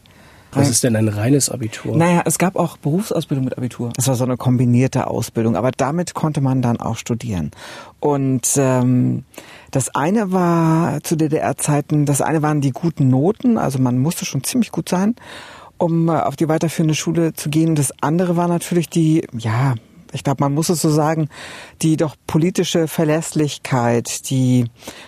Was 0.52 0.68
ist 0.68 0.82
denn 0.82 0.96
ein 0.96 1.08
reines 1.08 1.48
Abitur? 1.48 1.96
Naja, 1.96 2.22
es 2.24 2.38
gab 2.38 2.56
auch 2.56 2.76
Berufsausbildung 2.76 3.44
mit 3.44 3.56
Abitur. 3.56 3.92
Das 3.94 4.08
war 4.08 4.14
so 4.16 4.24
eine 4.24 4.36
kombinierte 4.36 5.06
Ausbildung, 5.06 5.56
aber 5.56 5.70
damit 5.70 6.14
konnte 6.14 6.40
man 6.40 6.62
dann 6.62 6.78
auch 6.78 6.96
studieren. 6.96 7.50
Und 8.00 8.48
ähm, 8.56 9.24
das 9.70 9.94
eine 9.94 10.32
war 10.32 11.02
zu 11.02 11.16
DDR-Zeiten, 11.16 12.06
das 12.06 12.20
eine 12.20 12.42
waren 12.42 12.60
die 12.60 12.72
guten 12.72 13.08
Noten, 13.08 13.58
also 13.58 13.78
man 13.78 13.98
musste 13.98 14.24
schon 14.24 14.42
ziemlich 14.44 14.72
gut 14.72 14.88
sein 14.88 15.14
um 15.80 16.08
äh, 16.08 16.12
auf 16.12 16.36
die 16.36 16.48
weiterführende 16.48 16.94
Schule 16.94 17.32
zu 17.32 17.48
gehen. 17.48 17.74
Das 17.74 17.92
andere 18.00 18.36
war 18.36 18.48
natürlich 18.48 18.88
die, 18.88 19.26
ja, 19.32 19.74
ich 20.12 20.24
glaube, 20.24 20.42
man 20.42 20.54
muss 20.54 20.68
es 20.68 20.82
so 20.82 20.90
sagen, 20.90 21.28
die 21.82 21.96
doch 21.96 22.16
politische 22.26 22.88
Verlässlichkeit, 22.88 24.28
die 24.30 24.66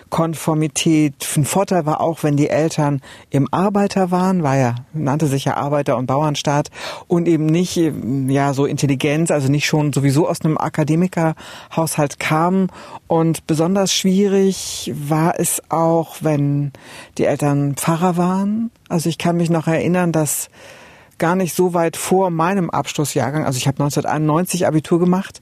Konformität. 0.09 1.13
Ein 1.35 1.45
Vorteil 1.45 1.85
war 1.85 2.01
auch, 2.01 2.23
wenn 2.23 2.37
die 2.37 2.49
Eltern 2.49 3.01
im 3.29 3.47
Arbeiter 3.51 4.11
waren, 4.11 4.43
war 4.43 4.57
ja, 4.57 4.75
nannte 4.93 5.27
sich 5.27 5.45
ja 5.45 5.57
Arbeiter- 5.57 5.97
und 5.97 6.05
Bauernstaat 6.05 6.69
und 7.07 7.27
eben 7.27 7.45
nicht, 7.45 7.79
ja, 8.27 8.53
so 8.53 8.65
Intelligenz, 8.65 9.31
also 9.31 9.49
nicht 9.49 9.65
schon 9.65 9.93
sowieso 9.93 10.27
aus 10.27 10.41
einem 10.41 10.57
Akademikerhaushalt 10.57 12.19
kamen. 12.19 12.69
Und 13.07 13.45
besonders 13.47 13.93
schwierig 13.93 14.91
war 14.95 15.39
es 15.39 15.61
auch, 15.69 16.17
wenn 16.21 16.71
die 17.17 17.25
Eltern 17.25 17.75
Pfarrer 17.75 18.17
waren. 18.17 18.71
Also 18.89 19.09
ich 19.09 19.17
kann 19.17 19.37
mich 19.37 19.49
noch 19.49 19.67
erinnern, 19.67 20.11
dass 20.11 20.49
gar 21.17 21.35
nicht 21.35 21.55
so 21.55 21.73
weit 21.73 21.97
vor 21.97 22.29
meinem 22.29 22.69
Abschlussjahrgang, 22.69 23.45
also 23.45 23.57
ich 23.57 23.67
habe 23.67 23.83
1991 23.83 24.67
Abitur 24.67 24.99
gemacht, 24.99 25.41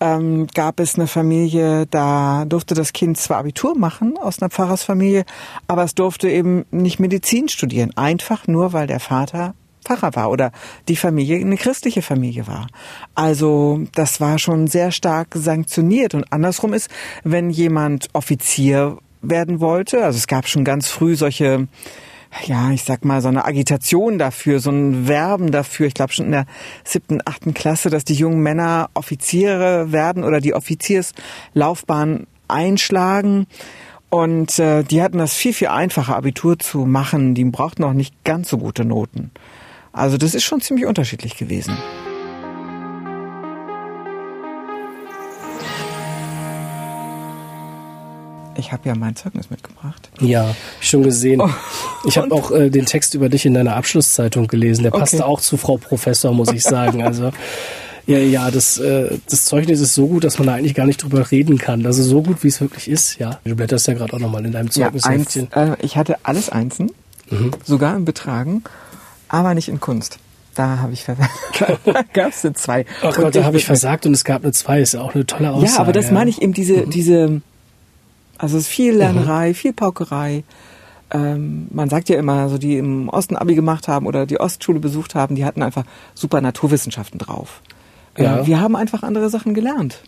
ähm, 0.00 0.46
gab 0.54 0.80
es 0.80 0.96
eine 0.96 1.06
Familie, 1.06 1.86
da 1.86 2.44
durfte 2.46 2.74
das 2.74 2.92
Kind 2.92 3.18
zwar 3.18 3.38
Abitur 3.38 3.76
machen 3.76 4.16
aus 4.16 4.40
einer 4.40 4.50
Pfarrersfamilie, 4.50 5.24
aber 5.66 5.84
es 5.84 5.94
durfte 5.94 6.28
eben 6.28 6.64
nicht 6.70 7.00
Medizin 7.00 7.48
studieren, 7.48 7.96
einfach 7.96 8.46
nur 8.46 8.72
weil 8.72 8.86
der 8.86 9.00
Vater 9.00 9.54
Pfarrer 9.84 10.14
war 10.14 10.30
oder 10.30 10.52
die 10.88 10.96
Familie 10.96 11.38
eine 11.40 11.56
christliche 11.56 12.02
Familie 12.02 12.46
war. 12.46 12.66
Also 13.14 13.80
das 13.94 14.20
war 14.20 14.38
schon 14.38 14.66
sehr 14.66 14.92
stark 14.92 15.28
sanktioniert 15.34 16.14
und 16.14 16.32
andersrum 16.32 16.74
ist, 16.74 16.90
wenn 17.24 17.50
jemand 17.50 18.08
Offizier 18.12 18.98
werden 19.22 19.60
wollte, 19.60 20.04
also 20.04 20.16
es 20.16 20.26
gab 20.26 20.48
schon 20.48 20.64
ganz 20.64 20.88
früh 20.88 21.16
solche 21.16 21.68
ja, 22.44 22.70
ich 22.70 22.84
sag 22.84 23.04
mal, 23.04 23.20
so 23.20 23.28
eine 23.28 23.44
Agitation 23.44 24.18
dafür, 24.18 24.60
so 24.60 24.70
ein 24.70 25.08
Werben 25.08 25.50
dafür. 25.50 25.86
Ich 25.86 25.94
glaube 25.94 26.12
schon 26.12 26.26
in 26.26 26.32
der 26.32 26.46
siebten, 26.84 27.20
achten 27.24 27.54
Klasse, 27.54 27.90
dass 27.90 28.04
die 28.04 28.14
jungen 28.14 28.40
Männer 28.40 28.88
Offiziere 28.94 29.92
werden 29.92 30.24
oder 30.24 30.40
die 30.40 30.54
Offizierslaufbahn 30.54 32.26
einschlagen. 32.48 33.46
Und 34.10 34.58
äh, 34.58 34.82
die 34.82 35.02
hatten 35.02 35.18
das 35.18 35.34
viel, 35.34 35.52
viel 35.52 35.68
einfacher, 35.68 36.16
Abitur 36.16 36.58
zu 36.58 36.84
machen. 36.84 37.34
Die 37.34 37.44
brauchten 37.44 37.84
auch 37.84 37.92
nicht 37.92 38.24
ganz 38.24 38.48
so 38.48 38.58
gute 38.58 38.84
Noten. 38.84 39.30
Also 39.92 40.16
das 40.16 40.34
ist 40.34 40.44
schon 40.44 40.60
ziemlich 40.60 40.86
unterschiedlich 40.86 41.36
gewesen. 41.36 41.76
Ich 48.60 48.72
habe 48.72 48.88
ja 48.88 48.94
mein 48.94 49.16
Zeugnis 49.16 49.50
mitgebracht. 49.50 50.10
Ja, 50.20 50.54
schon 50.80 51.02
gesehen. 51.02 51.40
Oh. 51.40 51.50
Ich 52.04 52.18
habe 52.18 52.32
auch 52.34 52.50
äh, 52.50 52.70
den 52.70 52.86
Text 52.86 53.14
über 53.14 53.28
dich 53.28 53.46
in 53.46 53.54
deiner 53.54 53.74
Abschlusszeitung 53.74 54.46
gelesen. 54.46 54.82
Der 54.82 54.90
passte 54.90 55.26
auch 55.26 55.40
zu 55.40 55.56
Frau 55.56 55.78
Professor, 55.78 56.32
muss 56.32 56.52
ich 56.52 56.62
sagen. 56.62 57.02
Also 57.02 57.32
ja, 58.06 58.18
ja, 58.18 58.50
das, 58.50 58.78
äh, 58.78 59.18
das 59.28 59.44
Zeugnis 59.44 59.80
ist 59.80 59.94
so 59.94 60.08
gut, 60.08 60.24
dass 60.24 60.38
man 60.38 60.46
da 60.46 60.54
eigentlich 60.54 60.74
gar 60.74 60.86
nicht 60.86 61.02
drüber 61.02 61.30
reden 61.30 61.58
kann. 61.58 61.86
Also 61.86 62.02
so 62.02 62.22
gut, 62.22 62.42
wie 62.42 62.48
es 62.48 62.60
wirklich 62.60 62.88
ist. 62.88 63.18
Ja, 63.18 63.40
du 63.44 63.54
blätterst 63.54 63.86
ja 63.88 63.94
gerade 63.94 64.12
auch 64.12 64.18
nochmal 64.18 64.44
in 64.44 64.52
deinem 64.52 64.70
Zeugnisheftchen. 64.70 65.48
Ja, 65.54 65.62
eins, 65.62 65.80
äh, 65.80 65.84
ich 65.86 65.96
hatte 65.96 66.16
alles 66.22 66.50
Einsen, 66.50 66.92
mhm. 67.30 67.52
sogar 67.64 67.96
im 67.96 68.04
Betragen, 68.04 68.64
aber 69.28 69.54
nicht 69.54 69.68
in 69.68 69.80
Kunst. 69.80 70.18
Da 70.54 70.78
habe 70.78 70.92
ich 70.92 71.04
versagt. 71.04 71.30
da 71.84 72.02
gab 72.12 72.30
es 72.32 72.44
eine 72.44 72.54
zwei. 72.54 72.84
Ach 73.02 73.14
Gott, 73.14 73.34
da 73.36 73.44
habe 73.44 73.56
ich 73.56 73.64
versagt 73.64 74.04
und 74.06 74.12
es 74.12 74.24
gab 74.24 74.42
eine 74.42 74.52
zwei. 74.52 74.80
Ist 74.80 74.94
ja 74.94 75.00
auch 75.00 75.14
eine 75.14 75.24
tolle 75.24 75.52
Aussage. 75.52 75.72
Ja, 75.72 75.78
aber 75.78 75.92
das 75.92 76.10
meine 76.10 76.28
ich 76.28 76.42
eben 76.42 76.52
diese, 76.52 76.86
mhm. 76.86 76.90
diese 76.90 77.40
also 78.40 78.56
es 78.56 78.64
ist 78.64 78.68
viel 78.70 78.94
Lernerei, 78.94 79.48
mhm. 79.48 79.54
viel 79.54 79.72
Paukerei. 79.72 80.44
Ähm, 81.12 81.66
man 81.70 81.90
sagt 81.90 82.08
ja 82.08 82.16
immer, 82.16 82.48
so 82.48 82.56
die 82.56 82.76
im 82.78 83.08
Osten 83.08 83.36
Abi 83.36 83.54
gemacht 83.54 83.88
haben 83.88 84.06
oder 84.06 84.26
die 84.26 84.40
Ostschule 84.40 84.80
besucht 84.80 85.14
haben, 85.14 85.34
die 85.34 85.44
hatten 85.44 85.62
einfach 85.62 85.84
super 86.14 86.40
Naturwissenschaften 86.40 87.18
drauf. 87.18 87.60
Äh, 88.14 88.24
ja. 88.24 88.46
wir 88.46 88.60
haben 88.60 88.76
einfach 88.76 89.02
andere 89.02 89.28
Sachen 89.28 89.52
gelernt. 89.54 90.02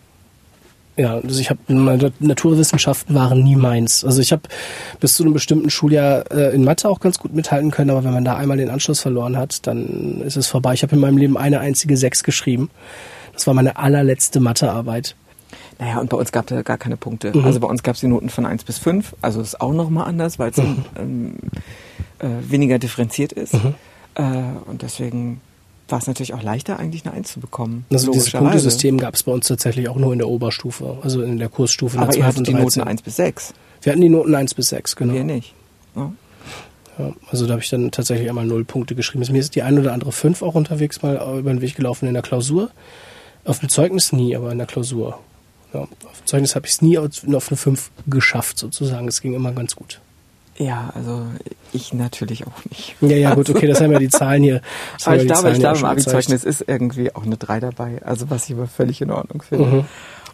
Ja, 0.97 1.15
also 1.17 1.41
ich 1.41 1.49
habe 1.49 1.61
Naturwissenschaften 2.21 3.15
waren 3.15 3.43
nie 3.43 3.57
meins. 3.57 4.05
Also 4.05 4.21
ich 4.21 4.31
habe 4.31 4.43
bis 5.01 5.17
zu 5.17 5.23
einem 5.23 5.33
bestimmten 5.33 5.71
Schuljahr 5.71 6.31
äh, 6.31 6.55
in 6.55 6.65
Mathe 6.65 6.89
auch 6.89 7.01
ganz 7.01 7.19
gut 7.19 7.35
mithalten 7.35 7.71
können, 7.71 7.91
aber 7.91 8.05
wenn 8.05 8.13
man 8.13 8.25
da 8.25 8.37
einmal 8.37 8.59
den 8.59 8.69
Anschluss 8.69 9.01
verloren 9.01 9.37
hat, 9.37 9.67
dann 9.67 10.21
ist 10.21 10.37
es 10.37 10.49
vorbei. 10.49 10.75
Ich 10.75 10.83
habe 10.83 10.95
in 10.95 11.01
meinem 11.01 11.17
Leben 11.17 11.39
eine 11.39 11.61
einzige 11.61 11.97
Sechs 11.97 12.23
geschrieben. 12.23 12.71
Das 13.33 13.47
war 13.47 13.55
meine 13.55 13.77
allerletzte 13.79 14.41
Mathearbeit. 14.41 15.17
Naja, 15.83 15.99
und 15.99 16.11
bei 16.11 16.17
uns 16.17 16.31
gab 16.31 16.49
es 16.49 16.65
gar 16.65 16.79
keine 16.79 16.97
Punkte. 16.97 17.37
Mhm. 17.37 17.45
Also 17.45 17.59
bei 17.59 17.67
uns 17.67 17.83
gab 17.83 17.97
es 17.97 18.01
die 18.01 18.07
Noten 18.07 18.29
von 18.29 18.47
1 18.47 18.63
bis 18.63 18.79
5. 18.79 19.17
Also 19.21 19.41
ist 19.41 19.61
auch 19.61 19.73
nochmal 19.73 20.07
anders, 20.07 20.39
weil 20.39 20.51
es 20.51 20.59
mhm. 20.59 20.85
ähm, 20.97 21.35
äh, 22.21 22.29
weniger 22.49 22.79
differenziert 22.79 23.33
ist. 23.33 23.55
Mhm. 23.55 23.75
Äh, 24.15 24.23
und 24.67 24.83
deswegen 24.83 25.41
war 25.89 25.99
es 25.99 26.07
natürlich 26.07 26.35
auch 26.35 26.43
leichter, 26.43 26.79
eigentlich 26.79 27.05
eine 27.05 27.17
1 27.17 27.33
zu 27.33 27.41
bekommen. 27.41 27.85
Also 27.91 28.13
dieses 28.13 28.31
Punktesystem 28.31 28.97
gab 28.99 29.15
es 29.15 29.25
bei 29.25 29.33
uns 29.33 29.49
tatsächlich 29.49 29.89
auch 29.89 29.97
nur 29.97 30.13
in 30.13 30.21
der 30.21 30.29
Oberstufe, 30.29 30.99
also 31.03 31.21
in 31.21 31.39
der 31.39 31.49
Kursstufe. 31.49 31.99
Aber 31.99 32.15
ihr 32.15 32.25
hattet 32.25 32.47
die 32.47 32.55
Noten 32.55 32.83
1 32.83 33.03
bis 33.03 33.17
6. 33.17 33.53
Wir 33.83 33.91
hatten 33.91 34.03
die 34.03 34.09
Noten 34.09 34.37
1 34.37 34.55
bis 34.55 34.69
6, 34.69 34.95
genau. 34.95 35.15
Wir 35.15 35.25
nicht. 35.25 35.53
Ja. 35.97 36.13
Ja, 36.99 37.13
also 37.31 37.47
da 37.47 37.55
habe 37.55 37.63
ich 37.63 37.71
dann 37.71 37.91
tatsächlich 37.91 38.29
einmal 38.29 38.45
null 38.45 38.65
Punkte 38.65 38.95
geschrieben. 38.95 39.25
Mir 39.33 39.39
ist 39.39 39.57
die 39.57 39.63
ein 39.63 39.79
oder 39.79 39.95
andere 39.95 40.13
5 40.13 40.43
auch 40.43 40.55
unterwegs 40.55 41.03
mal 41.03 41.17
über 41.39 41.51
den 41.51 41.61
Weg 41.61 41.75
gelaufen 41.75 42.07
in 42.07 42.15
der 42.15 42.23
Klausur. 42.23 42.71
Auf 43.45 43.59
dem 43.59 43.69
Zeugnis 43.71 44.13
nie, 44.13 44.37
aber 44.37 44.53
in 44.53 44.59
der 44.59 44.67
Klausur. 44.67 45.19
Ja, 45.73 45.81
auf 45.81 45.89
dem 45.89 46.27
Zeugnis 46.27 46.55
habe 46.55 46.67
ich 46.67 46.73
es 46.73 46.83
nie 46.83 46.99
auf 46.99 47.23
eine 47.27 47.41
5 47.41 47.91
geschafft, 48.07 48.59
sozusagen. 48.59 49.09
Es 49.09 49.21
ging 49.21 49.35
immer 49.35 49.53
ganz 49.53 49.75
gut. 49.75 50.01
Ja, 50.59 50.93
also 50.95 51.23
ich 51.73 51.95
natürlich 51.95 52.47
auch 52.47 52.65
nicht. 52.69 52.95
Ja, 53.01 53.17
ja, 53.17 53.35
gut, 53.35 53.49
okay, 53.49 53.67
das 53.67 53.81
haben 53.81 53.93
ja 53.93 53.99
die 53.99 54.11
Zahlen 54.11 54.43
hier. 54.43 54.61
Aber 55.05 55.17
ich 55.17 55.27
glaube, 55.27 55.51
ich 55.51 55.59
glaube, 55.59 55.79
im 55.79 55.85
Abi-Zeugnis 55.85 56.45
ist 56.45 56.65
irgendwie 56.67 57.15
auch 57.15 57.25
eine 57.25 57.37
3 57.37 57.61
dabei, 57.61 58.03
also 58.05 58.29
was 58.29 58.49
ich 58.49 58.55
aber 58.55 58.67
völlig 58.67 59.01
in 59.01 59.11
Ordnung 59.11 59.43
finde. 59.43 59.65
Mhm, 59.65 59.85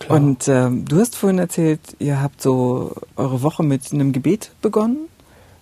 Und 0.09 0.49
ähm, 0.49 0.85
du 0.87 0.99
hast 0.99 1.15
vorhin 1.15 1.39
erzählt, 1.39 1.81
ihr 2.01 2.21
habt 2.21 2.43
so 2.43 2.95
eure 3.17 3.43
Woche 3.43 3.63
mit 3.63 3.93
einem 3.93 4.13
Gebet 4.13 4.51
begonnen? 4.61 5.09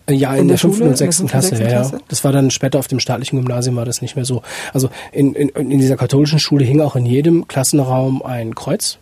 Ja, 0.08 0.34
in, 0.34 0.42
in 0.42 0.48
der, 0.48 0.58
fünften 0.58 0.84
und 0.84 0.96
sechsten 0.96 1.26
Klasse, 1.26 1.60
ja, 1.60 1.68
ja. 1.68 1.90
Das 2.08 2.22
war 2.22 2.32
dann 2.32 2.50
später 2.50 2.78
auf 2.78 2.86
dem 2.86 3.00
staatlichen 3.00 3.40
Gymnasium 3.40 3.76
war 3.76 3.84
das 3.84 4.02
nicht 4.02 4.14
mehr 4.14 4.24
so. 4.24 4.42
Also 4.72 4.88
in, 5.12 5.34
in, 5.34 5.48
in 5.48 5.80
dieser 5.80 5.96
katholischen 5.96 6.38
Schule 6.38 6.64
hing 6.64 6.80
auch 6.80 6.94
in 6.96 7.06
jedem 7.06 7.48
Klassenraum 7.48 8.22
ein 8.22 8.54
Kreuz 8.54 8.98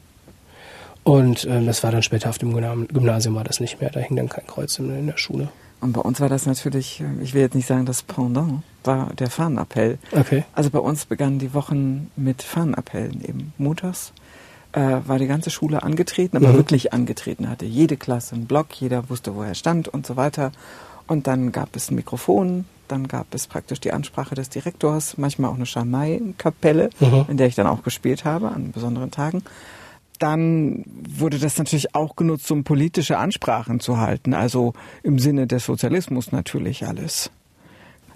und 1.05 1.45
ähm, 1.45 1.67
das 1.67 1.83
war 1.83 1.93
dann 1.93 2.03
später 2.03 2.31
auf 2.31 2.39
dem 2.39 2.53
Gymnasium 2.89 3.35
war 3.35 3.45
das 3.45 3.61
nicht 3.61 3.81
mehr. 3.81 3.91
Da 3.91 4.01
hing 4.01 4.17
dann 4.17 4.29
kein 4.29 4.47
Kreuz 4.47 4.79
in, 4.79 4.91
in 4.99 5.07
der 5.07 5.19
Schule. 5.19 5.49
Und 5.81 5.93
bei 5.93 6.01
uns 6.01 6.19
war 6.19 6.31
das 6.31 6.47
natürlich, 6.47 7.01
äh, 7.01 7.23
ich 7.23 7.35
will 7.35 7.43
jetzt 7.43 7.55
nicht 7.55 7.67
sagen 7.67 7.85
das 7.85 8.03
Pendant, 8.03 8.63
war 8.85 9.13
der 9.19 9.29
Fahnenappell. 9.29 9.99
Okay. 10.13 10.45
Also 10.55 10.71
bei 10.71 10.79
uns 10.79 11.05
begannen 11.05 11.39
die 11.39 11.53
Wochen 11.53 12.11
mit 12.17 12.43
Fahnenappellen 12.43 13.23
eben. 13.23 13.53
Montags 13.59 14.15
äh, 14.73 14.81
war 15.05 15.19
die 15.19 15.27
ganze 15.27 15.51
Schule 15.51 15.83
angetreten, 15.83 16.39
aber 16.39 16.49
mhm. 16.49 16.57
wirklich 16.57 16.95
angetreten. 16.95 17.51
Hatte 17.51 17.67
jede 17.67 17.99
Klasse 17.99 18.35
einen 18.35 18.47
Block, 18.47 18.73
jeder 18.81 19.11
wusste, 19.11 19.35
wo 19.35 19.43
er 19.43 19.55
stand 19.55 19.89
und 19.89 20.07
so 20.07 20.17
weiter. 20.17 20.53
Und 21.07 21.27
dann 21.27 21.53
gab 21.53 21.77
es 21.77 21.91
ein 21.91 21.97
Mikrofon, 21.97 22.65
dann 22.89 23.09
gab 23.09 23.35
es 23.35 23.47
praktisch 23.47 23.81
die 23.81 23.93
Ansprache 23.93 24.35
des 24.35 24.49
Direktors, 24.49 25.19
manchmal 25.19 25.51
auch 25.51 25.57
eine 25.57 25.67
Schamai-Kapelle, 25.67 26.89
mhm. 26.99 27.27
in 27.29 27.37
der 27.37 27.47
ich 27.47 27.57
dann 27.57 27.67
auch 27.67 27.83
gespielt 27.83 28.25
habe 28.25 28.49
an 28.49 28.73
besonderen 28.73 29.11
Tagen. 29.11 29.43
Dann 30.19 30.85
wurde 30.87 31.39
das 31.39 31.59
natürlich 31.59 31.95
auch 31.95 32.17
genutzt, 32.17 32.51
um 32.51 32.65
politische 32.65 33.19
Ansprachen 33.19 33.81
zu 33.81 33.99
halten, 33.99 34.35
also 34.35 34.73
im 35.03 35.19
Sinne 35.19 35.47
des 35.47 35.65
Sozialismus 35.67 36.33
natürlich 36.33 36.87
alles. 36.87 37.31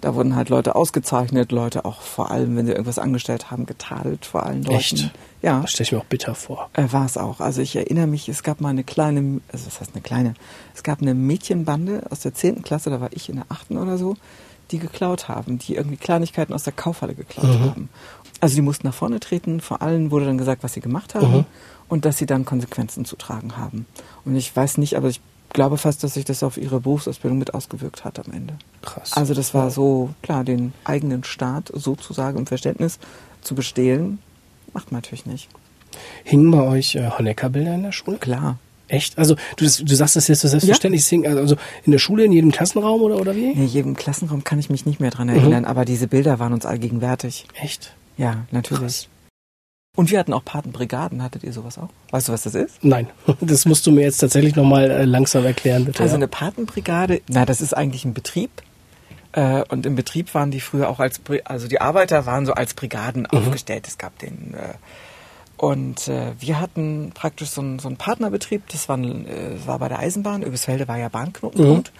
Da 0.01 0.15
wurden 0.15 0.33
halt 0.37 0.47
Leute 0.47 0.75
ausgezeichnet, 0.77 1.51
Leute 1.51 1.83
auch 1.83 1.99
vor 2.01 2.31
allem, 2.31 2.55
wenn 2.55 2.65
sie 2.65 2.71
irgendwas 2.71 2.99
angestellt 2.99 3.51
haben, 3.51 3.65
getadelt 3.65 4.25
vor 4.25 4.45
allen 4.45 4.63
Leuten. 4.63 4.75
Echt? 4.77 5.11
Ja. 5.41 5.59
Das 5.59 5.71
stelle 5.71 5.83
ich 5.87 5.91
mir 5.91 5.97
auch 5.99 6.05
bitter 6.05 6.35
vor. 6.35 6.69
Äh, 6.71 6.85
War 6.91 7.05
es 7.05 7.17
auch. 7.17 7.41
Also 7.41 7.61
ich 7.61 7.75
erinnere 7.75 8.07
mich, 8.07 8.29
es 8.29 8.41
gab 8.41 8.61
mal 8.61 8.69
eine 8.69 8.85
kleine, 8.85 9.41
also 9.51 9.65
was 9.67 9.81
heißt 9.81 9.91
eine 9.93 10.01
kleine, 10.01 10.35
es 10.73 10.83
gab 10.83 11.01
eine 11.01 11.13
Mädchenbande 11.13 12.03
aus 12.11 12.21
der 12.21 12.33
10. 12.33 12.61
Klasse, 12.61 12.89
da 12.89 13.01
war 13.01 13.09
ich 13.11 13.27
in 13.27 13.35
der 13.35 13.45
8. 13.49 13.71
oder 13.71 13.97
so, 13.97 14.15
die 14.71 14.79
geklaut 14.79 15.27
haben, 15.27 15.57
die 15.59 15.75
irgendwie 15.75 15.97
Kleinigkeiten 15.97 16.53
aus 16.53 16.63
der 16.63 16.71
Kaufhalle 16.73 17.13
geklaut 17.15 17.47
Mhm. 17.59 17.63
haben. 17.65 17.89
Also 18.39 18.55
die 18.55 18.61
mussten 18.61 18.87
nach 18.87 18.93
vorne 18.93 19.19
treten, 19.19 19.59
vor 19.59 19.81
allen 19.81 20.11
wurde 20.11 20.25
dann 20.25 20.37
gesagt, 20.37 20.63
was 20.63 20.73
sie 20.73 20.79
gemacht 20.81 21.15
haben 21.15 21.31
Mhm. 21.39 21.45
und 21.89 22.05
dass 22.05 22.17
sie 22.17 22.25
dann 22.25 22.45
Konsequenzen 22.45 23.05
zu 23.05 23.15
tragen 23.15 23.57
haben. 23.57 23.85
Und 24.25 24.35
ich 24.35 24.55
weiß 24.55 24.77
nicht, 24.77 24.95
aber 24.95 25.09
ich 25.09 25.19
glaube 25.51 25.77
fast, 25.77 26.03
dass 26.03 26.13
sich 26.13 26.25
das 26.25 26.43
auf 26.43 26.57
ihre 26.57 26.79
Berufsausbildung 26.79 27.37
mit 27.39 27.53
ausgewirkt 27.53 28.05
hat 28.05 28.19
am 28.25 28.31
Ende. 28.33 28.53
Krass. 28.81 29.13
Also 29.13 29.33
das 29.33 29.53
war 29.53 29.71
so, 29.71 30.11
klar, 30.21 30.43
den 30.43 30.73
eigenen 30.83 31.23
Staat 31.23 31.71
sozusagen 31.73 32.37
im 32.37 32.45
Verständnis 32.47 32.99
zu 33.41 33.55
bestehlen, 33.55 34.19
macht 34.73 34.91
man 34.91 34.99
natürlich 35.01 35.25
nicht. 35.25 35.49
Hingen 36.23 36.51
bei 36.51 36.61
euch 36.61 36.95
äh, 36.95 37.09
Honecker-Bilder 37.09 37.73
in 37.75 37.83
der 37.83 37.91
Schule? 37.91 38.17
Klar. 38.17 38.57
Echt? 38.87 39.17
Also 39.17 39.35
du, 39.57 39.65
du 39.65 39.95
sagst 39.95 40.15
das 40.15 40.27
jetzt 40.27 40.41
so 40.41 40.47
selbstverständlich. 40.47 41.01
es 41.01 41.09
hing 41.09 41.27
Also 41.27 41.55
in 41.83 41.91
der 41.91 41.99
Schule, 41.99 42.23
in 42.25 42.31
jedem 42.31 42.51
Klassenraum 42.51 43.01
oder, 43.01 43.19
oder 43.19 43.35
wie? 43.35 43.51
In 43.51 43.67
jedem 43.67 43.95
Klassenraum 43.95 44.43
kann 44.43 44.57
ich 44.59 44.69
mich 44.69 44.85
nicht 44.85 44.99
mehr 44.99 45.11
dran 45.11 45.27
Mhm. 45.27 45.35
erinnern, 45.35 45.65
aber 45.65 45.85
diese 45.85 46.07
Bilder 46.07 46.39
waren 46.39 46.53
uns 46.53 46.65
allgegenwärtig. 46.65 47.45
Echt? 47.59 47.93
Ja, 48.19 48.45
natürlich. 48.51 49.07
Und 49.95 50.11
wir 50.11 50.19
hatten 50.19 50.33
auch 50.33 50.43
Patenbrigaden. 50.43 51.23
Hattet 51.23 51.43
ihr 51.43 51.53
sowas 51.53 51.77
auch? 51.77 51.89
Weißt 52.11 52.27
du, 52.27 52.33
was 52.33 52.43
das 52.43 52.53
ist? 52.53 52.83
Nein, 52.83 53.07
das 53.41 53.65
musst 53.65 53.87
du 53.87 53.91
mir 53.91 54.01
jetzt 54.01 54.17
tatsächlich 54.17 54.55
nochmal 54.55 54.91
äh, 54.91 55.05
langsam 55.05 55.45
erklären, 55.45 55.85
bitte. 55.85 56.03
Also 56.03 56.13
ja. 56.13 56.17
eine 56.17 56.27
Patenbrigade, 56.27 57.21
na, 57.29 57.45
das 57.45 57.61
ist 57.61 57.75
eigentlich 57.75 58.05
ein 58.05 58.13
Betrieb. 58.13 58.51
Äh, 59.31 59.63
und 59.69 59.85
im 59.85 59.95
Betrieb 59.95 60.33
waren 60.33 60.51
die 60.51 60.59
früher 60.59 60.89
auch 60.89 60.99
als, 60.99 61.21
also 61.45 61.67
die 61.67 61.79
Arbeiter 61.81 62.25
waren 62.25 62.45
so 62.45 62.53
als 62.53 62.73
Brigaden 62.73 63.27
Mhm. 63.31 63.37
aufgestellt. 63.37 63.87
Es 63.87 63.97
gab 63.97 64.17
den, 64.19 64.53
äh, 64.53 64.73
und 65.57 66.07
äh, 66.07 66.33
wir 66.39 66.59
hatten 66.59 67.11
praktisch 67.13 67.49
so 67.49 67.61
einen, 67.61 67.79
so 67.79 67.87
einen 67.87 67.97
Partnerbetrieb, 67.97 68.67
das 68.69 68.89
war, 68.89 68.99
äh, 68.99 69.65
war 69.65 69.79
bei 69.79 69.87
der 69.87 69.99
Eisenbahn, 69.99 70.43
Öbisfelde 70.43 70.87
war 70.87 70.97
ja 70.97 71.09
Bahnknotenpunkt. 71.09 71.91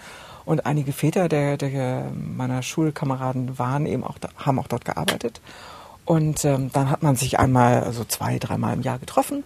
Und 0.44 0.66
einige 0.66 0.92
Väter 0.92 1.28
der, 1.28 1.56
der 1.56 2.10
meiner 2.14 2.62
Schulkameraden 2.62 3.58
waren 3.58 3.86
eben 3.86 4.04
auch, 4.04 4.18
da, 4.18 4.28
haben 4.36 4.58
auch 4.58 4.68
dort 4.68 4.84
gearbeitet. 4.84 5.40
Und 6.10 6.44
ähm, 6.44 6.70
dann 6.72 6.90
hat 6.90 7.04
man 7.04 7.14
sich 7.14 7.38
einmal, 7.38 7.84
also 7.84 8.02
zwei, 8.02 8.40
dreimal 8.40 8.74
im 8.74 8.82
Jahr 8.82 8.98
getroffen. 8.98 9.44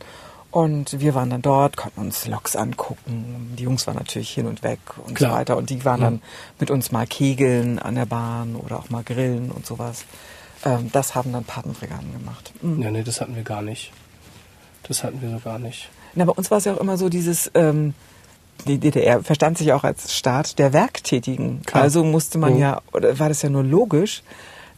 Und 0.50 0.98
wir 0.98 1.14
waren 1.14 1.28
dann 1.28 1.42
dort, 1.42 1.76
konnten 1.76 2.00
uns 2.00 2.26
Loks 2.26 2.56
angucken. 2.56 3.52
Die 3.58 3.64
Jungs 3.64 3.86
waren 3.86 3.96
natürlich 3.96 4.30
hin 4.30 4.46
und 4.46 4.62
weg 4.62 4.78
und 5.06 5.14
Klar. 5.14 5.32
so 5.32 5.36
weiter. 5.36 5.56
Und 5.58 5.68
die 5.68 5.84
waren 5.84 6.00
dann 6.00 6.22
mit 6.58 6.70
uns 6.70 6.90
mal 6.90 7.06
kegeln 7.06 7.78
an 7.78 7.96
der 7.96 8.06
Bahn 8.06 8.56
oder 8.56 8.78
auch 8.78 8.88
mal 8.88 9.04
grillen 9.04 9.50
und 9.50 9.66
sowas. 9.66 10.06
Ähm, 10.64 10.88
das 10.90 11.14
haben 11.14 11.34
dann 11.34 11.44
Patenbrigaden 11.44 12.10
gemacht. 12.14 12.54
Mhm. 12.62 12.80
Ja, 12.80 12.90
nee, 12.90 13.02
das 13.02 13.20
hatten 13.20 13.36
wir 13.36 13.42
gar 13.42 13.60
nicht. 13.60 13.92
Das 14.84 15.04
hatten 15.04 15.20
wir 15.20 15.28
so 15.28 15.40
gar 15.40 15.58
nicht. 15.58 15.90
Na, 16.14 16.24
bei 16.24 16.32
uns 16.32 16.50
war 16.50 16.56
es 16.56 16.64
ja 16.64 16.72
auch 16.72 16.80
immer 16.80 16.96
so 16.96 17.10
dieses, 17.10 17.50
ähm, 17.52 17.92
die 18.66 18.78
DDR 18.78 19.22
verstand 19.22 19.58
sich 19.58 19.74
auch 19.74 19.84
als 19.84 20.14
Staat 20.14 20.58
der 20.58 20.72
Werktätigen. 20.72 21.60
Klar. 21.66 21.82
Also 21.82 22.04
musste 22.04 22.38
man 22.38 22.54
Mhm. 22.54 22.60
ja, 22.60 22.80
oder 22.94 23.18
war 23.18 23.28
das 23.28 23.42
ja 23.42 23.50
nur 23.50 23.64
logisch, 23.64 24.22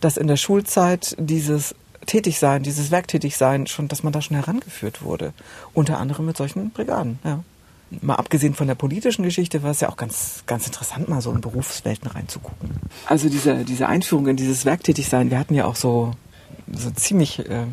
dass 0.07 0.17
in 0.17 0.29
der 0.29 0.37
Schulzeit 0.37 1.17
dieses 1.19 1.75
Tätigsein, 2.07 2.63
dieses 2.63 2.93
Werktätigsein 2.93 3.67
schon, 3.67 3.89
dass 3.89 4.05
man 4.05 4.13
da 4.13 4.23
schon 4.23 4.37
herangeführt 4.37 5.03
wurde. 5.03 5.33
Unter 5.75 5.99
anderem 5.99 6.27
mit 6.27 6.37
solchen 6.37 6.71
Brigaden, 6.71 7.19
ja. 7.25 7.43
Mal 8.03 8.15
abgesehen 8.15 8.55
von 8.55 8.67
der 8.69 8.75
politischen 8.77 9.23
Geschichte 9.25 9.63
war 9.65 9.71
es 9.73 9.81
ja 9.81 9.89
auch 9.89 9.97
ganz, 9.97 10.43
ganz 10.47 10.67
interessant, 10.67 11.09
mal 11.09 11.21
so 11.21 11.31
in 11.33 11.41
Berufswelten 11.41 12.09
reinzugucken. 12.11 12.71
Also 13.07 13.29
diese, 13.29 13.65
diese 13.65 13.87
Einführung 13.89 14.27
in 14.29 14.37
dieses 14.37 14.65
Werktätigsein, 14.65 15.31
wir 15.31 15.39
hatten 15.39 15.55
ja 15.55 15.65
auch 15.67 15.77
so, 15.77 16.13
so 16.73 16.91
ziemlich, 16.91 17.39
äh, 17.49 17.65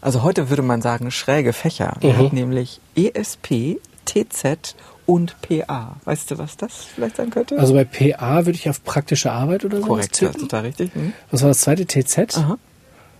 also 0.00 0.22
heute 0.22 0.50
würde 0.50 0.62
man 0.62 0.80
sagen, 0.82 1.10
schräge 1.10 1.52
Fächer. 1.52 1.96
Wir 2.00 2.14
Mhm. 2.14 2.18
hatten 2.18 2.34
nämlich 2.36 2.80
ESP, 2.96 3.78
TZ 4.06 4.74
und 5.06 5.36
PA. 5.42 5.96
Weißt 6.04 6.30
du, 6.30 6.38
was 6.38 6.56
das 6.56 6.84
vielleicht 6.94 7.16
sein 7.16 7.30
könnte? 7.30 7.58
Also 7.58 7.74
bei 7.74 7.84
PA 7.84 8.46
würde 8.46 8.56
ich 8.58 8.68
auf 8.70 8.82
praktische 8.84 9.30
Arbeit 9.32 9.64
oder 9.64 9.80
so 9.80 9.86
Korrekt, 9.86 10.12
tippen. 10.14 10.40
total 10.40 10.62
richtig. 10.62 10.94
Hm? 10.94 11.12
Was 11.30 11.42
war 11.42 11.48
das 11.48 11.60
zweite? 11.60 11.86
TZ? 11.86 12.36
Aha. 12.38 12.58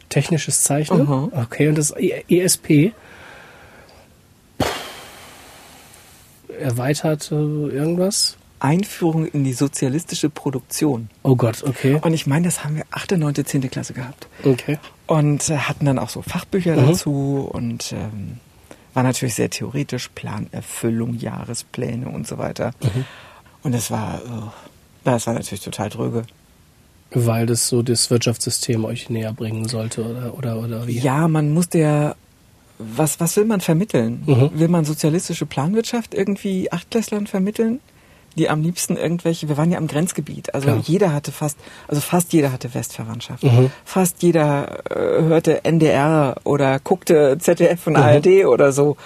Technisches 0.08 0.62
Zeichnen? 0.62 1.02
Aha. 1.02 1.28
Okay, 1.42 1.68
und 1.68 1.76
das 1.78 1.90
E- 1.96 2.24
ESP? 2.28 2.92
Erweitert 6.60 7.30
äh, 7.32 7.34
irgendwas? 7.34 8.36
Einführung 8.60 9.26
in 9.26 9.44
die 9.44 9.52
sozialistische 9.52 10.30
Produktion. 10.30 11.10
Oh 11.22 11.36
Gott, 11.36 11.62
okay. 11.64 11.98
Und 12.00 12.14
ich 12.14 12.26
meine, 12.26 12.46
das 12.46 12.64
haben 12.64 12.76
wir 12.76 12.84
8., 12.92 13.12
9., 13.18 13.34
10. 13.44 13.68
Klasse 13.70 13.92
gehabt. 13.92 14.26
Okay. 14.42 14.78
Und 15.06 15.50
äh, 15.50 15.56
hatten 15.58 15.84
dann 15.84 15.98
auch 15.98 16.08
so 16.08 16.22
Fachbücher 16.22 16.76
Mhm. 16.76 16.86
dazu 16.86 17.48
und 17.52 17.92
ähm, 17.92 18.38
war 18.94 19.02
natürlich 19.02 19.34
sehr 19.34 19.50
theoretisch, 19.50 20.08
Planerfüllung, 20.14 21.14
Jahrespläne 21.14 22.08
und 22.08 22.26
so 22.26 22.38
weiter. 22.38 22.72
Mhm. 22.82 23.04
Und 23.62 23.74
es 23.74 23.90
war, 23.90 24.52
das 25.04 25.26
war 25.26 25.34
natürlich 25.34 25.62
total 25.62 25.90
dröge. 25.90 26.24
Weil 27.10 27.46
das 27.46 27.68
so 27.68 27.82
das 27.82 28.10
Wirtschaftssystem 28.10 28.84
euch 28.84 29.08
näher 29.08 29.32
bringen 29.32 29.68
sollte 29.68 30.04
oder, 30.04 30.36
oder, 30.36 30.58
oder 30.58 30.86
wie? 30.86 30.98
Ja, 30.98 31.28
man 31.28 31.52
musste 31.52 31.78
ja, 31.78 32.14
was, 32.78 33.20
was 33.20 33.36
will 33.36 33.44
man 33.44 33.60
vermitteln? 33.60 34.22
Mhm. 34.26 34.50
Will 34.54 34.68
man 34.68 34.84
sozialistische 34.84 35.46
Planwirtschaft 35.46 36.14
irgendwie 36.14 36.72
Achtklässlern 36.72 37.26
vermitteln? 37.26 37.80
Die 38.36 38.48
am 38.50 38.62
liebsten 38.62 38.96
irgendwelche, 38.96 39.48
wir 39.48 39.56
waren 39.56 39.70
ja 39.70 39.78
am 39.78 39.86
Grenzgebiet, 39.86 40.54
also 40.54 40.66
Klar. 40.68 40.80
jeder 40.84 41.12
hatte 41.12 41.30
fast, 41.32 41.56
also 41.88 42.00
fast 42.00 42.32
jeder 42.32 42.50
hatte 42.52 42.74
Westverwandtschaft. 42.74 43.44
Mhm. 43.44 43.70
Fast 43.84 44.22
jeder 44.22 44.80
äh, 44.90 45.22
hörte 45.22 45.64
NDR 45.64 46.36
oder 46.44 46.78
guckte 46.80 47.38
ZDF 47.38 47.86
und 47.86 47.92
Mhm. 47.94 48.02
ARD 48.02 48.26
oder 48.46 48.72
so. 48.72 48.96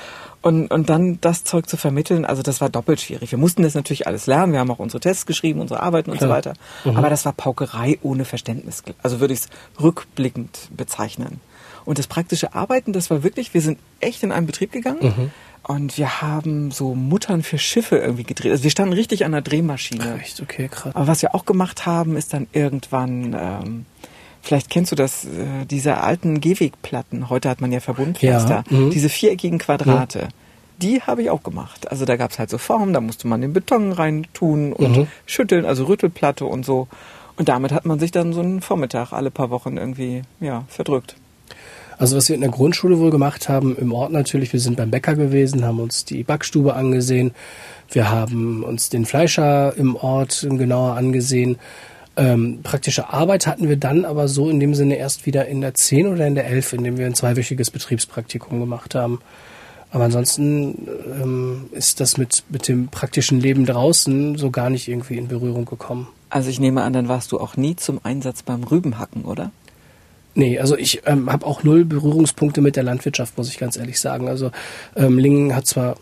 Und, 0.40 0.70
und 0.70 0.88
dann 0.88 1.20
das 1.20 1.42
Zeug 1.42 1.68
zu 1.68 1.76
vermitteln, 1.76 2.24
also 2.24 2.42
das 2.42 2.60
war 2.60 2.68
doppelt 2.70 3.00
schwierig. 3.00 3.32
Wir 3.32 3.38
mussten 3.38 3.64
das 3.64 3.74
natürlich 3.74 4.06
alles 4.06 4.26
lernen, 4.26 4.52
wir 4.52 4.60
haben 4.60 4.70
auch 4.70 4.78
unsere 4.78 5.00
Tests 5.00 5.26
geschrieben, 5.26 5.60
unsere 5.60 5.80
Arbeiten 5.82 6.10
und 6.12 6.20
so 6.20 6.26
Klar. 6.26 6.38
weiter. 6.38 6.52
Mhm. 6.84 6.96
Aber 6.96 7.10
das 7.10 7.24
war 7.24 7.32
Paukerei 7.32 7.98
ohne 8.02 8.24
Verständnis. 8.24 8.84
Also 9.02 9.18
würde 9.20 9.34
ich 9.34 9.40
es 9.40 9.48
rückblickend 9.82 10.68
bezeichnen. 10.76 11.40
Und 11.84 11.98
das 11.98 12.06
praktische 12.06 12.54
Arbeiten, 12.54 12.92
das 12.92 13.10
war 13.10 13.22
wirklich, 13.24 13.52
wir 13.52 13.62
sind 13.62 13.78
echt 14.00 14.22
in 14.22 14.30
einen 14.30 14.46
Betrieb 14.46 14.72
gegangen 14.72 14.98
Mhm. 15.02 15.30
Und 15.68 15.96
wir 15.98 16.22
haben 16.22 16.70
so 16.70 16.94
Muttern 16.94 17.42
für 17.42 17.58
Schiffe 17.58 17.98
irgendwie 17.98 18.24
gedreht. 18.24 18.50
Also 18.50 18.64
wir 18.64 18.70
standen 18.70 18.94
richtig 18.94 19.24
an 19.24 19.32
der 19.32 19.42
Drehmaschine. 19.42 20.18
Echt, 20.20 20.40
okay, 20.42 20.68
krass. 20.68 20.96
Aber 20.96 21.06
was 21.06 21.22
wir 21.22 21.34
auch 21.34 21.44
gemacht 21.44 21.86
haben, 21.86 22.16
ist 22.16 22.32
dann 22.32 22.46
irgendwann, 22.52 23.36
ähm, 23.38 23.86
vielleicht 24.42 24.70
kennst 24.70 24.90
du 24.92 24.96
das, 24.96 25.26
äh, 25.26 25.66
diese 25.70 25.98
alten 25.98 26.40
Gehwegplatten, 26.40 27.28
heute 27.28 27.48
hat 27.50 27.60
man 27.60 27.70
ja 27.70 27.80
Verbundpflaster, 27.80 28.64
Ja, 28.70 28.76
mhm. 28.76 28.90
diese 28.90 29.08
viereckigen 29.10 29.58
Quadrate. 29.58 30.28
Die 30.80 31.02
habe 31.02 31.22
ich 31.22 31.30
auch 31.30 31.42
gemacht. 31.42 31.90
Also 31.90 32.04
da 32.06 32.16
gab 32.16 32.30
es 32.30 32.38
halt 32.38 32.48
so 32.50 32.56
Formen, 32.56 32.92
da 32.94 33.00
musste 33.00 33.28
man 33.28 33.40
den 33.42 33.52
Beton 33.52 33.92
reintun 33.92 34.72
und 34.72 34.96
Mhm. 34.96 35.06
schütteln, 35.26 35.66
also 35.66 35.84
Rüttelplatte 35.84 36.46
und 36.46 36.64
so. 36.64 36.88
Und 37.36 37.48
damit 37.50 37.72
hat 37.72 37.84
man 37.84 37.98
sich 38.00 38.10
dann 38.10 38.32
so 38.32 38.40
einen 38.40 38.62
Vormittag 38.62 39.12
alle 39.12 39.30
paar 39.30 39.50
Wochen 39.50 39.76
irgendwie 39.76 40.22
ja, 40.40 40.64
verdrückt. 40.68 41.14
Also 41.98 42.16
was 42.16 42.28
wir 42.28 42.36
in 42.36 42.42
der 42.42 42.50
Grundschule 42.50 42.98
wohl 43.00 43.10
gemacht 43.10 43.48
haben, 43.48 43.76
im 43.76 43.92
Ort 43.92 44.12
natürlich, 44.12 44.52
wir 44.52 44.60
sind 44.60 44.76
beim 44.76 44.90
Bäcker 44.90 45.16
gewesen, 45.16 45.64
haben 45.64 45.80
uns 45.80 46.04
die 46.04 46.22
Backstube 46.22 46.74
angesehen, 46.74 47.32
wir 47.90 48.10
haben 48.10 48.62
uns 48.62 48.88
den 48.88 49.04
Fleischer 49.04 49.76
im 49.76 49.96
Ort 49.96 50.46
genauer 50.48 50.96
angesehen. 50.96 51.58
Ähm, 52.16 52.60
praktische 52.62 53.12
Arbeit 53.12 53.46
hatten 53.46 53.68
wir 53.68 53.76
dann 53.76 54.04
aber 54.04 54.28
so 54.28 54.48
in 54.48 54.60
dem 54.60 54.74
Sinne 54.74 54.96
erst 54.96 55.26
wieder 55.26 55.46
in 55.46 55.60
der 55.60 55.74
10 55.74 56.06
oder 56.06 56.26
in 56.26 56.36
der 56.36 56.46
11, 56.46 56.74
in 56.74 56.84
dem 56.84 56.98
wir 56.98 57.06
ein 57.06 57.14
zweiwöchiges 57.14 57.70
Betriebspraktikum 57.70 58.60
gemacht 58.60 58.94
haben. 58.94 59.20
Aber 59.90 60.04
ansonsten 60.04 60.86
ähm, 61.20 61.66
ist 61.72 62.00
das 62.00 62.16
mit, 62.16 62.44
mit 62.50 62.68
dem 62.68 62.88
praktischen 62.88 63.40
Leben 63.40 63.66
draußen 63.66 64.36
so 64.36 64.50
gar 64.50 64.70
nicht 64.70 64.86
irgendwie 64.86 65.16
in 65.16 65.28
Berührung 65.28 65.64
gekommen. 65.64 66.08
Also 66.30 66.50
ich 66.50 66.60
nehme 66.60 66.82
an, 66.82 66.92
dann 66.92 67.08
warst 67.08 67.32
du 67.32 67.40
auch 67.40 67.56
nie 67.56 67.74
zum 67.74 68.00
Einsatz 68.02 68.42
beim 68.42 68.64
Rübenhacken, 68.64 69.24
oder? 69.24 69.50
Nee, 70.38 70.60
also 70.60 70.78
ich 70.78 71.02
ähm, 71.04 71.32
habe 71.32 71.44
auch 71.44 71.64
null 71.64 71.84
Berührungspunkte 71.84 72.60
mit 72.60 72.76
der 72.76 72.84
Landwirtschaft, 72.84 73.36
muss 73.36 73.48
ich 73.48 73.58
ganz 73.58 73.76
ehrlich 73.76 73.98
sagen. 73.98 74.28
Also 74.28 74.52
ähm, 74.94 75.18
Lingen 75.18 75.56
hat 75.56 75.66
zwar 75.66 75.96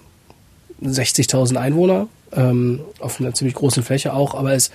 60.000 0.83 1.57
Einwohner, 1.57 2.07
ähm, 2.33 2.81
auf 3.01 3.19
einer 3.19 3.33
ziemlich 3.33 3.55
großen 3.55 3.83
Fläche 3.83 4.13
auch, 4.13 4.35
aber 4.35 4.53
ist 4.53 4.75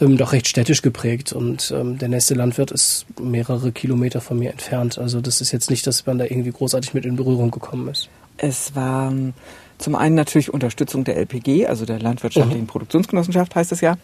ähm, 0.00 0.16
doch 0.16 0.32
recht 0.32 0.48
städtisch 0.48 0.80
geprägt 0.80 1.34
und 1.34 1.74
ähm, 1.76 1.98
der 1.98 2.08
nächste 2.08 2.32
Landwirt 2.32 2.70
ist 2.70 3.04
mehrere 3.20 3.70
Kilometer 3.70 4.22
von 4.22 4.38
mir 4.38 4.50
entfernt. 4.50 4.96
Also 4.96 5.20
das 5.20 5.42
ist 5.42 5.52
jetzt 5.52 5.68
nicht, 5.68 5.86
dass 5.86 6.06
man 6.06 6.16
da 6.16 6.24
irgendwie 6.24 6.52
großartig 6.52 6.94
mit 6.94 7.04
in 7.04 7.16
Berührung 7.16 7.50
gekommen 7.50 7.88
ist. 7.88 8.08
Es 8.38 8.74
war 8.74 9.10
ähm, 9.10 9.34
zum 9.76 9.94
einen 9.94 10.14
natürlich 10.14 10.54
Unterstützung 10.54 11.04
der 11.04 11.18
LPG, 11.18 11.66
also 11.66 11.84
der 11.84 11.98
Landwirtschaftlichen 11.98 12.66
Produktionsgenossenschaft 12.66 13.54
heißt 13.54 13.72
es 13.72 13.82
ja, 13.82 13.98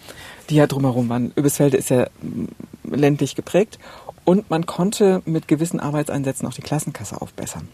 die 0.50 0.56
ja 0.56 0.66
drumherum 0.66 1.08
waren. 1.08 1.32
Öbisfelde 1.34 1.78
ist 1.78 1.88
ja 1.88 2.08
mm, 2.20 2.94
ländlich 2.94 3.36
geprägt 3.36 3.78
und 4.28 4.50
man 4.50 4.66
konnte 4.66 5.22
mit 5.24 5.48
gewissen 5.48 5.80
Arbeitseinsätzen 5.80 6.46
auch 6.46 6.52
die 6.52 6.60
Klassenkasse 6.62 7.20
aufbessern. 7.22 7.66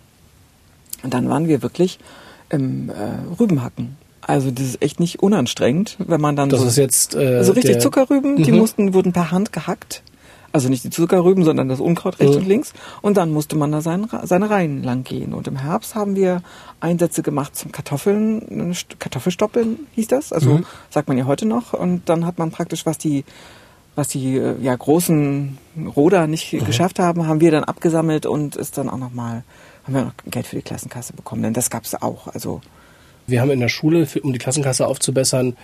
Und 1.02 1.12
dann 1.12 1.28
waren 1.28 1.48
wir 1.48 1.62
wirklich 1.62 1.98
im 2.48 2.90
äh, 2.90 2.92
Rübenhacken. 3.40 3.96
Also 4.20 4.50
das 4.50 4.64
ist 4.64 4.82
echt 4.82 5.00
nicht 5.00 5.20
unanstrengend, 5.22 5.96
wenn 5.98 6.20
man 6.20 6.36
dann 6.36 6.48
Das 6.48 6.60
so, 6.60 6.66
ist 6.66 6.76
jetzt 6.76 7.14
äh, 7.14 7.36
also 7.38 7.52
richtig 7.52 7.80
Zuckerrüben, 7.80 8.36
die 8.42 8.52
Mhm. 8.52 8.58
mussten 8.58 8.94
wurden 8.94 9.12
per 9.12 9.30
Hand 9.32 9.52
gehackt. 9.52 10.02
Also 10.52 10.68
nicht 10.68 10.84
die 10.84 10.90
Zuckerrüben, 10.90 11.42
sondern 11.44 11.68
das 11.68 11.80
Unkraut 11.80 12.20
rechts 12.20 12.36
Mhm. 12.36 12.42
und 12.42 12.48
links. 12.48 12.72
Und 13.02 13.16
dann 13.16 13.32
musste 13.32 13.56
man 13.56 13.72
da 13.72 13.80
seinen, 13.80 14.04
Ra- 14.04 14.24
seine 14.24 14.48
Reihen 14.48 14.84
lang 14.84 15.02
gehen. 15.02 15.34
Und 15.34 15.48
im 15.48 15.56
Herbst 15.56 15.96
haben 15.96 16.14
wir 16.14 16.42
Einsätze 16.78 17.22
gemacht 17.24 17.56
zum 17.56 17.72
Kartoffeln, 17.72 18.70
äh, 18.70 18.72
St- 18.72 18.96
Kartoffelstoppeln 19.00 19.80
hieß 19.96 20.06
das. 20.06 20.32
Also 20.32 20.50
Mhm. 20.58 20.66
sagt 20.90 21.08
man 21.08 21.18
ja 21.18 21.26
heute 21.26 21.44
noch. 21.44 21.72
Und 21.72 22.08
dann 22.08 22.24
hat 22.24 22.38
man 22.38 22.52
praktisch, 22.52 22.86
was 22.86 22.96
die 22.98 23.24
was 23.96 24.08
die 24.08 24.36
äh, 24.36 24.54
ja, 24.60 24.74
großen 24.74 25.58
Roder 25.96 26.26
nicht 26.26 26.52
Mhm. 26.52 26.64
geschafft 26.64 26.98
haben, 26.98 27.26
haben 27.26 27.40
wir 27.40 27.50
dann 27.50 27.64
abgesammelt 27.64 28.26
und 28.26 28.56
ist 28.56 28.76
dann 28.78 28.88
auch 28.88 28.98
nochmal, 28.98 29.44
haben 29.84 29.94
wir 29.94 30.02
noch 30.04 30.14
Geld 30.30 30.46
für 30.46 30.56
die 30.56 30.62
Klassenkasse 30.62 31.12
bekommen. 31.12 31.42
Denn 31.42 31.52
das 31.54 31.70
gab's 31.70 31.94
auch. 31.94 32.28
Also 32.28 32.60
Wir 33.26 33.40
haben 33.40 33.50
in 33.50 33.60
der 33.60 33.68
Schule, 33.68 34.06
um 34.22 34.32
die 34.32 34.38
Klassenkasse 34.38 34.86
aufzubessern, 34.86 35.56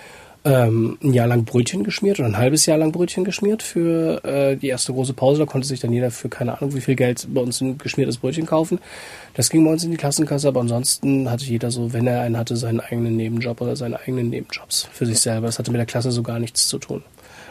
ähm, 0.43 0.97
ein 1.03 1.13
Jahr 1.13 1.27
lang 1.27 1.45
Brötchen 1.45 1.85
geschmiert 1.85 2.19
oder 2.19 2.27
ein 2.29 2.39
halbes 2.39 2.65
Jahr 2.65 2.79
lang 2.79 2.93
Brötchen 2.93 3.25
geschmiert 3.25 3.63
für 3.63 4.25
äh, 4.25 4.57
die 4.57 4.69
erste 4.69 4.95
große 4.95 5.13
Pause. 5.13 5.41
Da 5.41 5.45
konnte 5.47 5.67
sich 5.69 5.81
dann 5.81 5.93
jeder 5.93 6.11
für 6.11 6.31
keine 6.31 6.57
Ahnung 6.57 6.75
wie 6.75 6.81
viel 6.81 6.95
Geld 6.95 7.29
bei 7.35 7.43
uns 7.43 7.61
ein 7.61 7.77
geschmiertes 7.77 8.17
Brötchen 8.17 8.47
kaufen. 8.47 8.79
Das 9.35 9.51
ging 9.51 9.63
bei 9.67 9.71
uns 9.71 9.85
in 9.85 9.91
die 9.91 9.99
Klassenkasse, 9.99 10.49
aber 10.49 10.61
ansonsten 10.61 11.31
hatte 11.31 11.45
jeder 11.45 11.71
so, 11.71 11.93
wenn 11.93 12.07
er 12.07 12.23
einen 12.23 12.39
hatte, 12.39 12.57
seinen 12.57 12.81
eigenen 12.81 13.17
Nebenjob 13.19 13.61
oder 13.61 13.77
seine 13.77 14.01
eigenen 14.01 14.31
Nebenjobs 14.31 14.89
für 14.91 15.05
sich 15.05 15.21
selber. 15.21 15.47
Das 15.49 15.59
hatte 15.59 15.71
mit 15.73 15.79
der 15.79 15.85
Klasse 15.87 16.11
so 16.11 16.23
gar 16.23 16.39
nichts 16.39 16.69
zu 16.69 16.79
tun. 16.79 17.03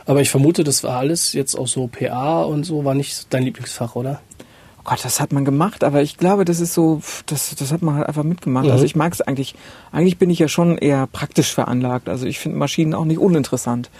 Aber 0.09 0.21
ich 0.21 0.31
vermute, 0.31 0.63
das 0.63 0.83
war 0.83 0.97
alles 0.97 1.33
jetzt 1.33 1.53
auch 1.53 1.67
so 1.67 1.85
PA 1.85 2.41
und 2.41 2.63
so, 2.63 2.83
war 2.83 2.95
nicht 2.95 3.27
dein 3.31 3.43
Lieblingsfach, 3.43 3.95
oder? 3.95 4.21
Oh 4.79 4.81
Gott, 4.85 5.05
das 5.05 5.19
hat 5.19 5.31
man 5.31 5.45
gemacht, 5.45 5.83
aber 5.83 6.01
ich 6.01 6.17
glaube, 6.17 6.45
das 6.45 6.59
ist 6.59 6.73
so, 6.73 6.99
das, 7.27 7.53
das 7.55 7.71
hat 7.71 7.83
man 7.83 7.93
halt 7.93 8.07
einfach 8.07 8.23
mitgemacht. 8.23 8.65
Mhm. 8.65 8.71
Also 8.71 8.85
ich 8.85 8.95
mag 8.95 9.13
es 9.13 9.21
eigentlich, 9.21 9.53
eigentlich 9.91 10.17
bin 10.17 10.31
ich 10.31 10.39
ja 10.39 10.47
schon 10.47 10.79
eher 10.79 11.05
praktisch 11.05 11.53
veranlagt. 11.53 12.09
Also 12.09 12.25
ich 12.25 12.39
finde 12.39 12.57
Maschinen 12.57 12.95
auch 12.95 13.05
nicht 13.05 13.19
uninteressant. 13.19 13.91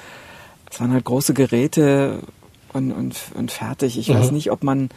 Es 0.71 0.79
waren 0.81 0.91
halt 0.91 1.05
große 1.05 1.35
Geräte 1.35 2.19
und, 2.73 2.91
und, 2.91 3.15
und 3.35 3.51
fertig. 3.51 3.95
Ich 3.99 4.09
weiß 4.09 4.29
Mhm. 4.31 4.37
nicht, 4.37 4.49
ob 4.51 4.63
man, 4.63 4.89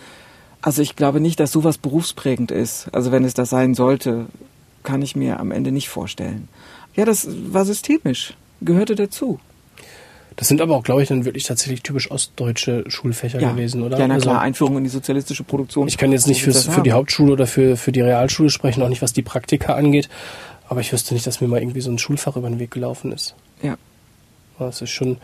also 0.63 0.81
ich 0.81 0.97
glaube 0.97 1.21
nicht, 1.21 1.39
dass 1.41 1.53
sowas 1.53 1.77
berufsprägend 1.77 2.51
ist. 2.51 2.89
Also 2.93 3.13
wenn 3.13 3.25
es 3.25 3.35
das 3.35 3.51
sein 3.51 3.75
sollte, 3.75 4.27
kann 4.83 5.03
ich 5.03 5.15
mir 5.15 5.41
am 5.41 5.51
Ende 5.51 5.73
nicht 5.73 5.91
vorstellen. 5.91 6.49
Ja, 6.97 7.05
das 7.05 7.29
war 7.53 7.67
systemisch, 7.67 8.33
gehörte 8.63 8.95
dazu. 8.95 9.41
Das 10.37 10.49
sind 10.49 10.61
aber 10.61 10.77
auch, 10.77 10.83
glaube 10.83 11.03
ich, 11.03 11.09
dann 11.09 11.25
wirklich 11.25 11.45
tatsächlich 11.45 11.83
typisch 11.83 12.11
ostdeutsche 12.11 12.85
Schulfächer 12.89 13.41
Ja, 13.41 13.53
gewesen, 13.53 13.83
oder? 13.83 13.99
ja 13.99 14.07
na 14.09 14.15
Also- 14.15 14.31
klar, 14.31 14.41
Einführung 14.41 14.79
in 14.79 14.85
die 14.85 14.91
sozialistische 14.91 15.45
Produktion. 15.45 15.89
Ich 15.89 15.99
kann 15.99 16.13
jetzt 16.13 16.27
nicht 16.27 16.43
fürs, 16.43 16.67
für 16.67 16.83
die. 16.83 16.93
Hauptschule 16.93 17.33
oder 17.33 17.47
für, 17.47 17.77
für 17.77 17.93
die 17.93 18.01
Realschule 18.01 18.51
sprechen, 18.51 18.83
auch 18.83 18.89
nicht 18.89 19.03
was 19.03 19.13
die 19.13 19.23
Praktika 19.23 19.75
angeht. 19.75 20.09
Aber 20.69 20.81
ich 20.81 20.93
wüsste 20.93 21.13
nicht, 21.15 21.27
dass 21.27 21.41
mir 21.41 21.49
mal 21.49 21.61
irgendwie 21.61 21.81
so 21.83 21.91
ein 21.91 21.99
Schulfach 21.99 22.37
über 22.37 22.49
den 22.49 22.59
Weg 22.59 22.71
gelaufen 22.71 23.13
ist. 23.13 23.35
Ja. 23.63 23.77
Das 24.59 24.81
ist 24.81 24.91
schon, 24.91 25.19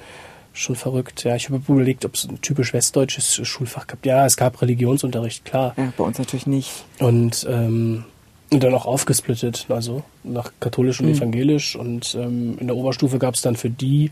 schon 0.52 0.76
verrückt. 0.76 1.24
Ja, 1.24 1.36
ich 1.36 1.48
habe 1.48 1.62
überlegt, 1.68 2.04
ob 2.04 2.14
es 2.14 2.24
ein 2.28 2.40
typisch 2.42 2.72
westdeutsches 2.74 3.40
Schulfach 3.46 3.86
gab. 3.86 4.04
Ja, 4.04 4.26
es 4.26 4.36
gab 4.36 4.60
Religionsunterricht, 4.60 5.44
klar. 5.44 5.74
ja, 5.76 5.92
bei 5.96 6.04
uns 6.04 6.18
natürlich 6.18 6.46
nicht. 6.46 6.70
Und, 6.98 7.46
ähm, 7.48 8.04
dann 8.50 8.72
auch 8.74 8.86
aufgesplittet, 8.86 9.66
also 9.68 10.02
nach 10.24 10.52
katholisch 10.58 11.00
und 11.00 11.06
Mhm. 11.06 11.12
evangelisch. 11.16 11.76
Und 11.76 12.14
ähm, 12.18 12.56
in 12.58 12.66
der 12.66 12.76
Oberstufe 12.76 13.18
gab 13.18 13.34
es 13.34 13.42
dann 13.42 13.56
für 13.56 13.68
die, 13.70 14.10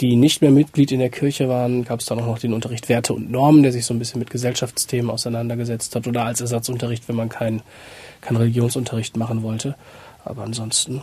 die 0.00 0.16
nicht 0.16 0.40
mehr 0.40 0.50
Mitglied 0.50 0.92
in 0.92 0.98
der 0.98 1.10
Kirche 1.10 1.48
waren, 1.48 1.84
gab 1.84 2.00
es 2.00 2.06
dann 2.06 2.18
auch 2.20 2.26
noch 2.26 2.38
den 2.38 2.54
Unterricht 2.54 2.88
Werte 2.88 3.12
und 3.12 3.30
Normen, 3.30 3.62
der 3.62 3.72
sich 3.72 3.84
so 3.84 3.94
ein 3.94 3.98
bisschen 3.98 4.18
mit 4.18 4.30
Gesellschaftsthemen 4.30 5.10
auseinandergesetzt 5.10 5.94
hat 5.94 6.06
oder 6.06 6.24
als 6.24 6.40
Ersatzunterricht, 6.40 7.08
wenn 7.08 7.16
man 7.16 7.28
keinen 7.28 7.62
keinen 8.20 8.36
Religionsunterricht 8.36 9.16
machen 9.16 9.42
wollte. 9.42 9.74
Aber 10.24 10.42
ansonsten, 10.42 11.02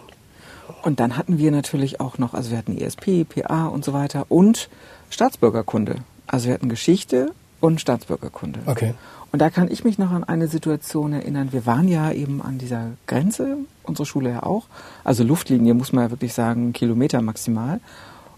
Und 0.83 0.99
dann 0.99 1.17
hatten 1.17 1.37
wir 1.37 1.51
natürlich 1.51 1.99
auch 1.99 2.17
noch, 2.17 2.33
also 2.33 2.51
wir 2.51 2.57
hatten 2.57 2.77
ESP, 2.77 3.23
PA 3.23 3.67
und 3.67 3.83
so 3.83 3.93
weiter 3.93 4.25
und 4.29 4.69
Staatsbürgerkunde. 5.09 5.97
Also 6.27 6.47
wir 6.47 6.53
hatten 6.53 6.69
Geschichte 6.69 7.31
und 7.59 7.81
Staatsbürgerkunde. 7.81 8.59
okay. 8.65 8.93
Und 9.29 9.39
da 9.39 9.49
kann 9.49 9.69
ich 9.69 9.83
mich 9.83 9.97
noch 9.97 10.11
an 10.11 10.23
eine 10.23 10.47
Situation 10.47 11.11
erinnern. 11.11 11.49
Wir 11.51 11.65
waren 11.65 11.89
ja 11.89 12.11
eben 12.13 12.41
an 12.41 12.57
dieser 12.57 12.91
Grenze, 13.07 13.57
unsere 13.83 14.05
Schule 14.05 14.29
ja 14.29 14.43
auch. 14.43 14.67
Also 15.03 15.23
Luftlinie 15.25 15.73
muss 15.73 15.91
man 15.91 16.05
ja 16.05 16.11
wirklich 16.11 16.33
sagen, 16.33 16.71
Kilometer 16.71 17.21
maximal. 17.21 17.81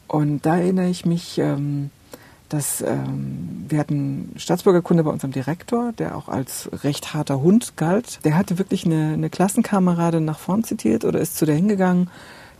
Und 0.09 0.45
da 0.45 0.57
erinnere 0.57 0.89
ich 0.89 1.05
mich, 1.05 1.37
ähm, 1.37 1.91
dass 2.49 2.81
ähm, 2.81 3.65
wir 3.69 3.79
hatten 3.79 4.33
Staatsbürgerkunde 4.35 5.03
bei 5.03 5.11
unserem 5.11 5.31
Direktor, 5.31 5.93
der 5.93 6.17
auch 6.17 6.27
als 6.27 6.69
recht 6.83 7.13
harter 7.13 7.41
Hund 7.41 7.77
galt. 7.77 8.19
Der 8.25 8.35
hatte 8.35 8.57
wirklich 8.57 8.85
eine, 8.85 9.13
eine 9.13 9.29
Klassenkameradin 9.29 10.25
nach 10.25 10.39
vorn 10.39 10.63
zitiert 10.63 11.05
oder 11.05 11.19
ist 11.19 11.37
zu 11.37 11.45
der 11.45 11.55
hingegangen, 11.55 12.09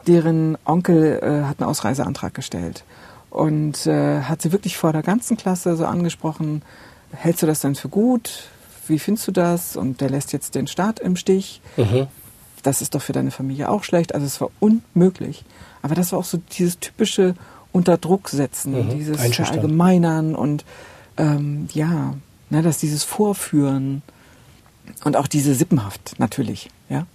deren 0.06 0.58
Onkel 0.64 1.20
äh, 1.22 1.46
hat 1.48 1.60
einen 1.60 1.70
Ausreiseantrag 1.70 2.36
gestellt. 2.36 2.84
Und 3.32 3.88
äh, 3.88 4.22
hat 4.22 4.44
sie 4.44 4.52
wirklich 4.52 4.78
vor 4.78 4.94
der 4.94 5.04
ganzen 5.04 5.38
Klasse 5.38 5.76
so 5.76 5.86
angesprochen, 5.86 6.62
hältst 7.12 7.42
du 7.42 7.48
das 7.48 7.62
denn 7.62 7.76
für 7.76 7.90
gut? 7.90 8.44
Wie 8.88 9.00
findest 9.00 9.28
du 9.28 9.32
das? 9.32 9.76
Und 9.76 10.02
der 10.02 10.12
lässt 10.12 10.34
jetzt 10.34 10.54
den 10.54 10.68
Staat 10.68 11.00
im 11.00 11.16
Stich. 11.16 11.62
Mhm. 11.78 12.08
Das 12.62 12.82
ist 12.82 12.94
doch 12.94 13.02
für 13.02 13.14
deine 13.14 13.32
Familie 13.32 13.70
auch 13.70 13.84
schlecht. 13.84 14.14
Also 14.14 14.28
es 14.28 14.40
war 14.40 14.50
unmöglich. 14.60 15.46
Aber 15.82 15.96
das 15.96 16.12
war 16.12 16.20
auch 16.20 16.26
so 16.26 16.40
dieses 16.58 16.80
typische 16.80 17.36
unter 17.72 17.98
Druck 17.98 18.30
setzen, 18.30 18.74
Mhm. 18.88 18.90
dieses. 18.90 19.22
Verallgemeinern 19.22 20.36
und 20.36 20.66
ähm, 21.18 21.68
ja, 21.74 22.16
ne, 22.50 22.62
dass 22.62 22.78
dieses 22.80 23.04
Vorführen 23.04 24.02
und 25.04 25.16
auch 25.18 25.28
diese 25.28 25.54
Sippenhaft 25.54 26.16
natürlich, 26.18 26.70
ja. 26.90 27.06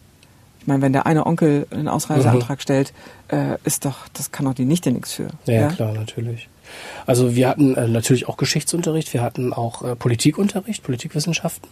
Ich 0.61 0.67
meine, 0.67 0.81
wenn 0.81 0.95
der 0.95 1.05
eine 1.05 1.27
Onkel 1.27 1.67
einen 1.71 1.89
Ausreiseantrag 1.89 2.63
stellt, 2.63 2.95
äh, 3.29 3.59
ist 3.65 3.85
doch, 3.85 4.09
das 4.15 4.33
kann 4.33 4.47
doch 4.47 4.55
die 4.55 4.65
Nichte 4.65 4.91
nichts 4.93 5.13
für. 5.13 5.29
Ja, 5.45 5.53
ja, 5.55 5.69
klar, 5.69 5.93
natürlich. 5.93 6.49
Also 7.05 7.35
wir 7.37 7.49
hatten 7.49 7.75
äh, 7.75 7.87
natürlich 7.87 8.29
auch 8.29 8.39
Geschichtsunterricht, 8.39 9.13
wir 9.13 9.21
hatten 9.21 9.53
auch 9.53 9.83
äh, 9.83 9.95
Politikunterricht, 9.95 10.83
Politikwissenschaften. 10.83 11.69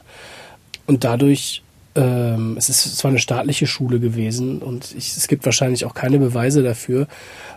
Und 0.86 1.04
dadurch, 1.04 1.62
ähm, 1.94 2.56
es 2.56 2.68
ist 2.68 2.96
zwar 2.96 3.10
eine 3.10 3.18
staatliche 3.18 3.66
Schule 3.66 4.00
gewesen 4.00 4.60
und 4.60 4.94
ich, 4.96 5.16
es 5.16 5.28
gibt 5.28 5.44
wahrscheinlich 5.44 5.84
auch 5.84 5.94
keine 5.94 6.18
Beweise 6.18 6.62
dafür, 6.62 7.06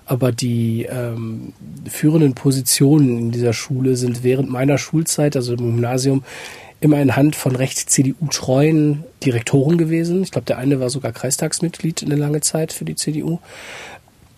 aber 0.06 0.32
die 0.32 0.84
ähm, 0.90 1.54
führenden 1.90 2.34
Positionen 2.34 3.18
in 3.18 3.32
dieser 3.32 3.54
Schule 3.54 3.96
sind 3.96 4.24
während 4.24 4.50
meiner 4.50 4.78
Schulzeit, 4.78 5.36
also 5.36 5.54
im 5.54 5.60
Gymnasium, 5.60 6.24
immer 6.82 7.02
in 7.02 7.16
Hand 7.16 7.36
von 7.36 7.56
recht 7.56 7.90
CDU-treuen 7.90 9.06
Direktoren 9.24 9.78
gewesen. 9.78 10.22
Ich 10.24 10.32
glaube, 10.32 10.46
der 10.46 10.58
eine 10.58 10.80
war 10.80 10.90
sogar 10.90 11.14
Kreistagsmitglied 11.14 12.04
eine 12.04 12.16
lange 12.16 12.42
Zeit 12.42 12.74
für 12.74 12.86
die 12.86 12.96
CDU. 12.96 13.40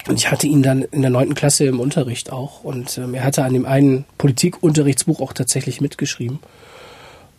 Und 0.07 0.15
ich 0.15 0.31
hatte 0.31 0.47
ihn 0.47 0.63
dann 0.63 0.83
in 0.83 1.01
der 1.01 1.11
neunten 1.11 1.35
Klasse 1.35 1.65
im 1.65 1.79
Unterricht 1.79 2.31
auch. 2.31 2.63
Und 2.63 2.97
ähm, 2.97 3.13
er 3.13 3.23
hatte 3.23 3.43
an 3.43 3.53
dem 3.53 3.65
einen 3.65 4.05
Politikunterrichtsbuch 4.17 5.19
auch 5.19 5.33
tatsächlich 5.33 5.81
mitgeschrieben. 5.81 6.39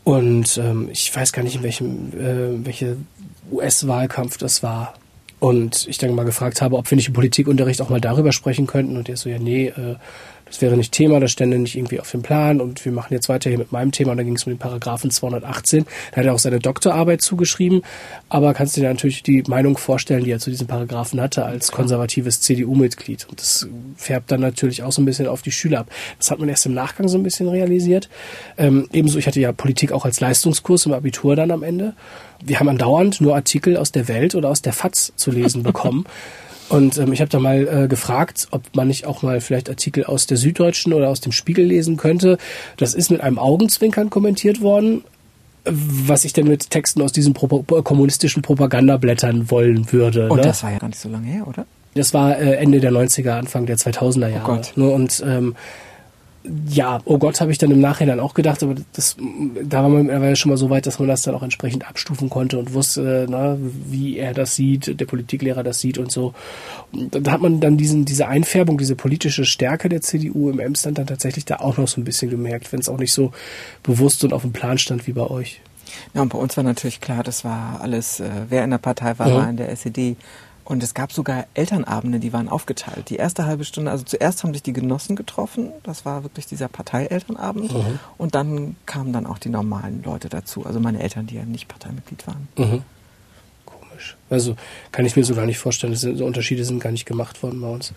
Und 0.09 0.57
ähm, 0.57 0.89
ich 0.91 1.15
weiß 1.15 1.35
gar 1.35 1.43
nicht, 1.43 1.57
in 1.57 1.63
welchem 1.63 2.19
äh, 2.19 2.65
welche 2.65 2.97
US-Wahlkampf 3.53 4.39
das 4.39 4.63
war. 4.63 4.95
Und 5.39 5.87
ich 5.87 5.99
dann 5.99 6.15
mal 6.15 6.25
gefragt 6.25 6.63
habe, 6.63 6.79
ob 6.79 6.91
wir 6.91 6.97
nicht 6.97 7.09
im 7.09 7.13
Politikunterricht 7.13 7.83
auch 7.83 7.91
mal 7.91 8.01
darüber 8.01 8.33
sprechen 8.33 8.67
könnten. 8.67 8.97
Und 8.97 9.11
er 9.11 9.19
so, 9.19 9.29
ja, 9.29 9.39
nee, 9.39 9.67
äh, 9.67 9.97
das 10.49 10.61
wäre 10.61 10.77
nicht 10.77 10.93
Thema, 10.93 11.21
das 11.21 11.31
stände 11.31 11.59
nicht 11.59 11.77
irgendwie 11.77 12.01
auf 12.01 12.11
dem 12.11 12.23
Plan. 12.23 12.61
Und 12.61 12.85
wir 12.85 12.93
machen 12.93 13.13
jetzt 13.13 13.29
weiter 13.29 13.51
hier 13.51 13.59
mit 13.59 13.73
meinem 13.73 13.93
Thema. 13.93 14.13
Und 14.13 14.19
dann 14.19 14.27
ging 14.27 14.37
es 14.37 14.45
um 14.45 14.53
den 14.53 14.59
Paragraphen 14.59 15.11
218. 15.11 15.87
Da 16.11 16.17
hat 16.17 16.27
er 16.27 16.35
auch 16.35 16.39
seine 16.39 16.59
Doktorarbeit 16.59 17.23
zugeschrieben. 17.23 17.83
Aber 18.29 18.55
kannst 18.55 18.77
du 18.77 18.81
dir 18.81 18.89
natürlich 18.89 19.23
die 19.23 19.43
Meinung 19.47 19.77
vorstellen, 19.77 20.25
die 20.25 20.31
er 20.31 20.39
zu 20.39 20.51
diesem 20.51 20.67
Paragraphen 20.67 21.21
hatte, 21.21 21.45
als 21.45 21.73
konservatives 21.73 22.41
CDU-Mitglied. 22.41 23.27
Und 23.29 23.41
das 23.41 23.69
färbt 23.97 24.31
dann 24.31 24.41
natürlich 24.41 24.83
auch 24.83 24.93
so 24.93 25.03
ein 25.03 25.05
bisschen 25.05 25.27
auf 25.27 25.43
die 25.43 25.53
Schüler 25.53 25.81
ab. 25.81 25.91
Das 26.19 26.31
hat 26.31 26.39
man 26.39 26.49
erst 26.49 26.67
im 26.67 26.75
Nachgang 26.75 27.09
so 27.09 27.19
ein 27.19 27.23
bisschen 27.23 27.49
realisiert. 27.49 28.09
Ähm, 28.57 28.89
ebenso, 28.93 29.19
ich 29.19 29.27
hatte 29.27 29.41
ja 29.41 29.53
Politik 29.53 29.93
auch 29.93 30.05
als 30.05 30.21
Leistungskurs 30.21 30.87
im 30.87 30.93
Abitur 30.93 31.37
dann 31.37 31.51
am 31.51 31.63
Ende. 31.63 31.95
Wir 32.43 32.61
haben 32.61 32.69
andauernd 32.69 33.21
nur 33.21 33.35
Artikel 33.35 33.77
aus 33.77 33.93
der 33.93 34.09
Welt 34.09 34.35
oder 34.35 34.49
aus 34.49 34.63
der 34.63 34.73
FAZ 34.73 35.13
zu 35.17 35.31
lesen 35.31 35.63
bekommen. 35.65 36.07
Und 36.69 36.99
ähm, 36.99 37.13
ich 37.13 37.21
habe 37.21 37.31
da 37.31 37.39
mal 37.39 37.85
äh, 37.85 37.89
gefragt, 37.89 38.49
ob 38.51 38.63
man 38.75 38.89
nicht 38.89 39.07
auch 39.07 39.23
mal 39.23 39.41
vielleicht 39.41 39.69
Artikel 39.71 40.05
aus 40.05 40.27
der 40.27 40.37
Süddeutschen 40.37 40.93
oder 40.93 41.09
aus 41.09 41.21
dem 41.21 41.33
Spiegel 41.33 41.65
lesen 41.65 41.97
könnte. 41.97 42.39
Das 42.77 42.95
ist 42.95 43.11
mit 43.11 43.21
einem 43.21 43.39
Augenzwinkern 43.39 44.11
kommentiert 44.11 44.61
worden, 44.61 45.05
was 45.65 46.25
ich 46.25 46.33
denn 46.33 46.47
mit 46.47 46.71
Texten 46.71 47.03
aus 47.03 47.13
diesen 47.13 47.35
Pro 47.35 47.63
kommunistischen 47.83 48.43
Propagandablättern 48.43 49.51
wollen 49.51 49.91
würde. 49.93 50.29
Und 50.29 50.37
ne? 50.37 50.43
das 50.43 50.63
war 50.63 50.73
ja 50.73 50.79
gar 50.79 50.89
nicht 50.89 51.01
so 51.01 51.09
lange 51.09 51.27
her, 51.27 51.47
oder? 51.47 51.67
Das 51.95 52.15
war 52.15 52.39
äh, 52.39 52.57
Ende 52.57 52.81
der 52.81 52.93
90er, 52.93 53.31
Anfang 53.31 53.67
der 53.67 53.77
2000er 53.77 54.29
Jahre. 54.29 54.45
Gott. 54.45 54.73
Ne? 54.77 54.89
Und 54.89 55.23
ähm, 55.27 55.57
ja, 56.69 57.01
oh 57.05 57.19
Gott, 57.19 57.41
habe 57.41 57.51
ich 57.51 57.59
dann 57.59 57.71
im 57.71 57.81
Nachhinein 57.81 58.21
auch 58.21 58.33
gedacht, 58.33 58.63
aber 58.63 58.77
das, 58.93 59.17
da 59.63 59.83
war 59.83 59.89
man 59.89 60.05
mittlerweile 60.05 60.37
schon 60.37 60.51
mal 60.51 60.57
so 60.57 60.71
weit, 60.71 60.87
dass 60.87 60.99
man 60.99 61.09
das 61.09 61.23
dann 61.23 61.35
auch 61.35 61.43
entsprechend 61.43 61.87
abstufen 61.87 62.31
konnte 62.31 62.59
und 62.59 62.75
wusste, 62.75 63.27
na, 63.29 63.57
wie 63.61 64.17
er 64.17 64.35
das 64.35 64.55
sieht, 64.55 64.99
der 64.99 65.05
Politiklehrer 65.05 65.63
das 65.63 65.81
sieht 65.81 65.99
und 65.99 66.11
so. 66.13 66.35
Und 66.93 67.27
da 67.27 67.33
hat 67.33 67.41
man 67.41 67.61
dann 67.61 67.77
diesen, 67.77 68.05
diese 68.05 68.29
Einfärbung, 68.29 68.79
diese 68.79 68.95
politische 68.95 69.45
Stärke 69.45 69.89
der 69.89 70.01
CDU 70.01 70.49
im 70.49 70.61
Emsland 70.61 70.99
dann 70.99 71.07
tatsächlich 71.07 71.45
da 71.45 71.57
auch 71.57 71.77
noch 71.77 71.89
so 71.89 72.01
ein 72.01 72.05
bisschen 72.05 72.31
gemerkt, 72.31 72.73
wenn 72.73 72.81
es 72.81 72.89
auch 72.89 72.99
nicht 72.99 73.13
so 73.13 73.33
bewusst 73.83 74.25
und 74.25 74.33
auf 74.33 74.43
dem 74.43 74.53
Plan 74.53 74.79
stand 74.79 75.07
wie 75.07 75.13
bei 75.13 75.29
euch. 75.29 75.61
Ja, 76.15 76.23
und 76.23 76.29
bei 76.31 76.39
uns 76.39 76.57
war 76.57 76.65
natürlich 76.65 77.01
klar, 77.01 77.23
das 77.23 77.45
war 77.45 77.81
alles, 77.81 78.21
äh, 78.21 78.29
wer 78.49 78.65
in 78.65 78.71
der 78.71 78.79
Partei 78.79 79.19
war, 79.19 79.29
mhm. 79.29 79.35
war 79.35 79.51
in 79.51 79.57
der 79.57 79.71
SED. 79.71 80.17
Und 80.69 80.83
es 80.83 80.93
gab 80.93 81.13
sogar 81.13 81.47
Elternabende, 81.55 82.19
die 82.19 82.35
waren 82.35 82.51
aufgeteilt. 82.51 83.09
Die 83.09 83.17
erste 83.17 83.47
halbe 83.47 83.65
Stunde, 83.65 83.91
also 83.91 84.05
zuerst 84.05 84.45
haben 84.45 84.53
sich 84.53 84.63
die 84.63 84.75
Genossen 84.75 85.17
getroffen, 85.17 85.71
das 85.83 86.05
war 86.05 86.25
wirklich 86.25 86.45
dieser 86.45 86.69
Parteielternabend. 86.69 87.73
Mhm. 87.73 87.99
Und 88.19 88.35
dann 88.35 88.77
kamen 88.85 89.15
dann 89.15 89.25
auch 89.25 89.39
die 89.39 89.49
normalen 89.49 90.03
Leute 90.03 90.29
dazu, 90.29 90.67
also 90.67 90.79
meine 90.79 91.03
Eltern, 91.03 91.27
die 91.27 91.37
ja 91.37 91.47
nicht 91.47 91.69
Parteimitglied 91.69 92.27
waren. 92.27 92.49
Mhm. 92.59 92.83
Komisch. 93.65 94.19
Also 94.29 94.57
kann 94.93 95.07
ich 95.07 95.17
mir 95.17 95.25
so 95.25 95.35
gar 95.35 95.47
nicht 95.47 95.57
vorstellen, 95.57 95.97
so 95.97 96.23
Unterschiede 96.23 96.67
sind 96.67 96.81
gar 96.81 96.93
nicht 96.93 97.07
gemacht 97.07 97.43
worden 97.43 97.63
bei 97.63 97.69
uns. 97.69 97.95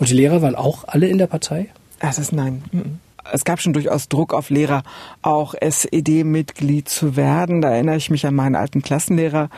Und 0.00 0.08
die 0.08 0.14
Lehrer 0.14 0.42
waren 0.42 0.56
auch 0.56 0.88
alle 0.88 1.06
in 1.06 1.18
der 1.18 1.28
Partei? 1.28 1.68
Das 2.00 2.18
ist 2.18 2.32
nein. 2.32 2.64
Mhm 2.72 2.98
es 3.32 3.44
gab 3.44 3.60
schon 3.60 3.72
durchaus 3.72 4.08
Druck 4.08 4.32
auf 4.34 4.50
Lehrer, 4.50 4.82
auch 5.22 5.54
SED-Mitglied 5.54 6.88
zu 6.88 7.16
werden. 7.16 7.60
Da 7.60 7.70
erinnere 7.70 7.96
ich 7.96 8.10
mich 8.10 8.26
an 8.26 8.34
meinen 8.34 8.54
alten 8.54 8.82
Klassenlehrer. 8.82 9.50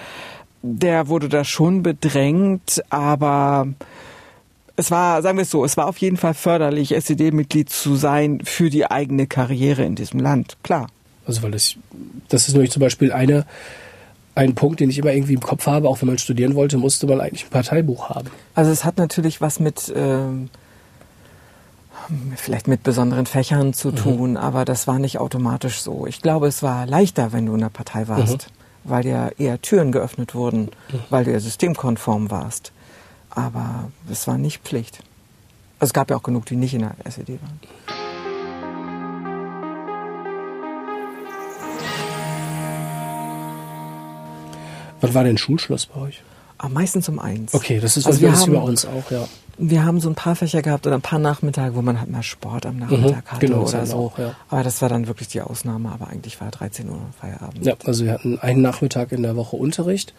Der 0.63 1.09
wurde 1.09 1.29
da 1.29 1.45
schon 1.45 1.83
bedrängt, 1.83 2.83
aber 2.91 3.69
es 4.77 4.91
war, 4.91 5.23
sagen 5.23 5.39
wir 5.39 5.43
es 5.43 5.51
so, 5.51 5.65
es 5.65 5.77
war 5.77 5.87
auf 5.87 5.99
jeden 5.99 6.17
Fall 6.17 6.35
förderlich, 6.35 6.95
SED-Mitglied 6.95 7.71
zu 7.71 7.97
sein 7.97 8.41
für 8.45 8.71
die 8.71 8.91
eigene 8.91 9.27
Karriere 9.27 9.85
in 9.85 9.95
diesem 9.95 10.21
Land. 10.21 10.57
Klar. 10.63 10.89
Also 11.27 11.43
weil 11.43 11.51
das, 11.51 11.77
das 12.29 12.49
ist 12.49 12.55
nämlich 12.55 12.71
zum 12.71 12.81
Beispiel 12.81 13.13
eine, 13.13 13.47
ein 14.35 14.55
Punkt, 14.55 14.81
den 14.81 14.91
ich 14.91 14.99
immer 14.99 15.13
irgendwie 15.13 15.35
im 15.35 15.41
Kopf 15.41 15.67
habe, 15.67 15.89
auch 15.89 16.01
wenn 16.01 16.09
man 16.09 16.19
studieren 16.19 16.55
wollte, 16.55 16.79
musste 16.79 17.07
man 17.07 17.21
eigentlich 17.21 17.45
ein 17.45 17.51
Parteibuch 17.51 18.09
haben. 18.09 18.29
Also 18.55 18.71
es 18.71 18.85
hat 18.85 18.99
natürlich 18.99 19.41
was 19.41 19.61
mit 19.61 19.93
ähm, 19.95 20.49
vielleicht 22.37 22.69
mit 22.69 22.83
besonderen 22.83 23.27
Fächern 23.27 23.73
zu 23.73 23.89
mhm. 23.89 23.97
tun, 23.97 24.31
mhm. 24.33 24.37
aber 24.37 24.65
das 24.65 24.87
war 24.87 24.99
nicht 24.99 25.19
automatisch 25.19 25.81
so. 25.81 26.07
Ich 26.07 26.23
glaube, 26.23 26.49
es 26.49 26.63
war 26.63 26.87
leichter, 26.87 27.33
wenn 27.33 27.47
du 27.47 27.55
in 27.55 27.61
der 27.61 27.69
Partei 27.69 28.09
warst, 28.09 28.49
mhm. 28.49 28.60
Weil 28.85 29.03
dir 29.03 29.33
eher 29.39 29.61
Türen 29.61 29.93
geöffnet 29.93 30.35
wurden, 30.35 30.71
mhm. 30.93 31.01
weil 31.11 31.25
du 31.25 31.33
ja 31.33 31.41
systemkonform 31.41 32.31
warst. 32.31 32.73
Aber 33.31 33.91
es 34.11 34.27
war 34.27 34.39
nicht 34.39 34.63
Pflicht. 34.63 34.99
Also 35.79 35.91
es 35.91 35.93
gab 35.93 36.11
ja 36.11 36.17
auch 36.17 36.23
genug, 36.23 36.47
die 36.47 36.57
nicht 36.57 36.75
in 36.75 36.81
der 36.81 36.95
SED 37.05 37.39
waren. 37.41 37.61
Wann 45.01 45.15
war 45.15 45.25
denn 45.25 45.39
Schulschluss 45.39 45.87
bei 45.87 46.01
euch? 46.01 46.23
Aber 46.59 46.67
ah, 46.67 46.75
meistens 46.75 47.09
um 47.09 47.19
eins. 47.19 47.55
Okay, 47.55 47.81
das 47.81 47.97
ist 47.97 48.07
also 48.07 48.21
wir 48.21 48.39
haben, 48.39 48.53
bei 48.53 48.61
uns 48.61 48.85
auch, 48.85 49.11
ja. 49.11 49.27
Wir 49.63 49.85
haben 49.85 50.01
so 50.01 50.09
ein 50.09 50.15
paar 50.15 50.37
Fächer 50.37 50.63
gehabt 50.63 50.87
oder 50.87 50.97
ein 50.97 51.03
paar 51.03 51.19
Nachmittage, 51.19 51.75
wo 51.75 51.83
man 51.83 52.01
halt 52.01 52.11
mal 52.11 52.23
Sport 52.23 52.65
am 52.65 52.79
Nachmittag 52.79 53.25
mhm, 53.25 53.31
hatte 53.31 53.47
genau, 53.47 53.63
oder 53.63 53.85
so. 53.85 53.97
Auch, 53.97 54.19
ja. 54.19 54.35
Aber 54.49 54.63
das 54.63 54.81
war 54.81 54.89
dann 54.89 55.07
wirklich 55.07 55.29
die 55.29 55.43
Ausnahme, 55.43 55.91
aber 55.93 56.09
eigentlich 56.09 56.41
war 56.41 56.51
13 56.51 56.89
Uhr 56.89 56.99
Feierabend. 57.21 57.65
Ja, 57.65 57.75
also 57.85 58.05
wir 58.05 58.13
hatten 58.13 58.39
einen 58.39 58.63
Nachmittag 58.63 59.13
in 59.13 59.23
der 59.23 59.37
Woche 59.37 59.57
Unterricht 59.57 60.15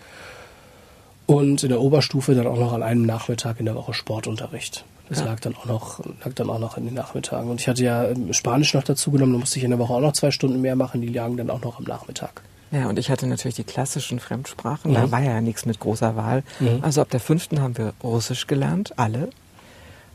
und 1.25 1.63
in 1.63 1.69
der 1.69 1.81
Oberstufe 1.81 2.35
dann 2.35 2.45
auch 2.45 2.59
noch 2.59 2.73
an 2.73 2.83
einem 2.83 3.05
Nachmittag 3.05 3.59
in 3.59 3.65
der 3.65 3.75
Woche 3.75 3.93
Sportunterricht. 3.93 4.85
Das 5.09 5.19
ja. 5.19 5.25
lag 5.25 5.39
dann 5.39 5.55
auch 5.55 5.65
noch, 5.65 5.99
lag 6.23 6.33
dann 6.35 6.49
auch 6.49 6.59
noch 6.59 6.77
in 6.77 6.85
den 6.85 6.93
Nachmittagen. 6.93 7.49
Und 7.49 7.59
ich 7.59 7.67
hatte 7.67 7.83
ja 7.83 8.07
ähm, 8.07 8.31
Spanisch 8.33 8.73
noch 8.73 8.83
dazu 8.83 9.11
genommen, 9.11 9.33
da 9.33 9.39
musste 9.39 9.57
ich 9.57 9.65
in 9.65 9.71
der 9.71 9.79
Woche 9.79 9.93
auch 9.93 9.99
noch 9.99 10.13
zwei 10.13 10.31
Stunden 10.31 10.61
mehr 10.61 10.75
machen, 10.75 11.01
die 11.01 11.09
lagen 11.09 11.35
dann 11.35 11.49
auch 11.49 11.61
noch 11.61 11.79
am 11.79 11.83
Nachmittag. 11.83 12.41
Ja, 12.71 12.87
und 12.87 12.97
ich 12.97 13.11
hatte 13.11 13.27
natürlich 13.27 13.55
die 13.55 13.65
klassischen 13.65 14.19
Fremdsprachen. 14.19 14.91
Mhm. 14.91 14.95
Da 14.95 15.11
war 15.11 15.21
ja 15.21 15.41
nichts 15.41 15.65
mit 15.65 15.79
großer 15.79 16.15
Wahl. 16.15 16.43
Mhm. 16.59 16.79
Also 16.81 17.01
ab 17.01 17.09
der 17.09 17.19
fünften 17.19 17.61
haben 17.61 17.77
wir 17.77 17.93
Russisch 18.01 18.47
gelernt, 18.47 18.97
alle. 18.97 19.29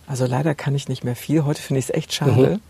Also 0.07 0.27
leider 0.27 0.55
kann 0.55 0.75
ich 0.75 0.89
nicht 0.89 1.05
mehr 1.05 1.17
viel. 1.17 1.45
Heute 1.45 1.61
finde 1.61 1.81
ich 1.81 1.87
es 1.87 1.95
echt 1.95 2.15
schade. 2.15 2.55
Mhm. 2.55 2.61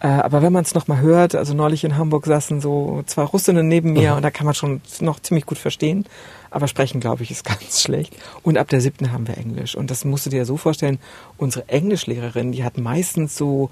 Äh, 0.00 0.06
aber 0.06 0.42
wenn 0.42 0.52
man 0.52 0.64
es 0.64 0.74
nochmal 0.74 1.00
hört, 1.00 1.34
also 1.34 1.52
neulich 1.52 1.84
in 1.84 1.96
Hamburg 1.96 2.24
saßen 2.24 2.60
so 2.60 3.02
zwei 3.06 3.24
Russinnen 3.24 3.68
neben 3.68 3.92
mir 3.92 4.12
mhm. 4.12 4.16
und 4.18 4.22
da 4.22 4.30
kann 4.30 4.46
man 4.46 4.54
schon 4.54 4.80
noch 5.00 5.20
ziemlich 5.20 5.44
gut 5.44 5.58
verstehen. 5.58 6.06
Aber 6.50 6.66
sprechen, 6.66 7.00
glaube 7.00 7.22
ich, 7.22 7.30
ist 7.30 7.44
ganz 7.44 7.82
schlecht. 7.82 8.14
Und 8.42 8.56
ab 8.56 8.68
der 8.68 8.80
siebten 8.80 9.12
haben 9.12 9.28
wir 9.28 9.36
Englisch. 9.36 9.74
Und 9.74 9.90
das 9.90 10.06
musst 10.06 10.24
du 10.24 10.30
dir 10.30 10.38
ja 10.38 10.44
so 10.46 10.56
vorstellen, 10.56 10.98
unsere 11.36 11.68
Englischlehrerin, 11.68 12.52
die 12.52 12.64
hat 12.64 12.78
meistens 12.78 13.36
so 13.36 13.70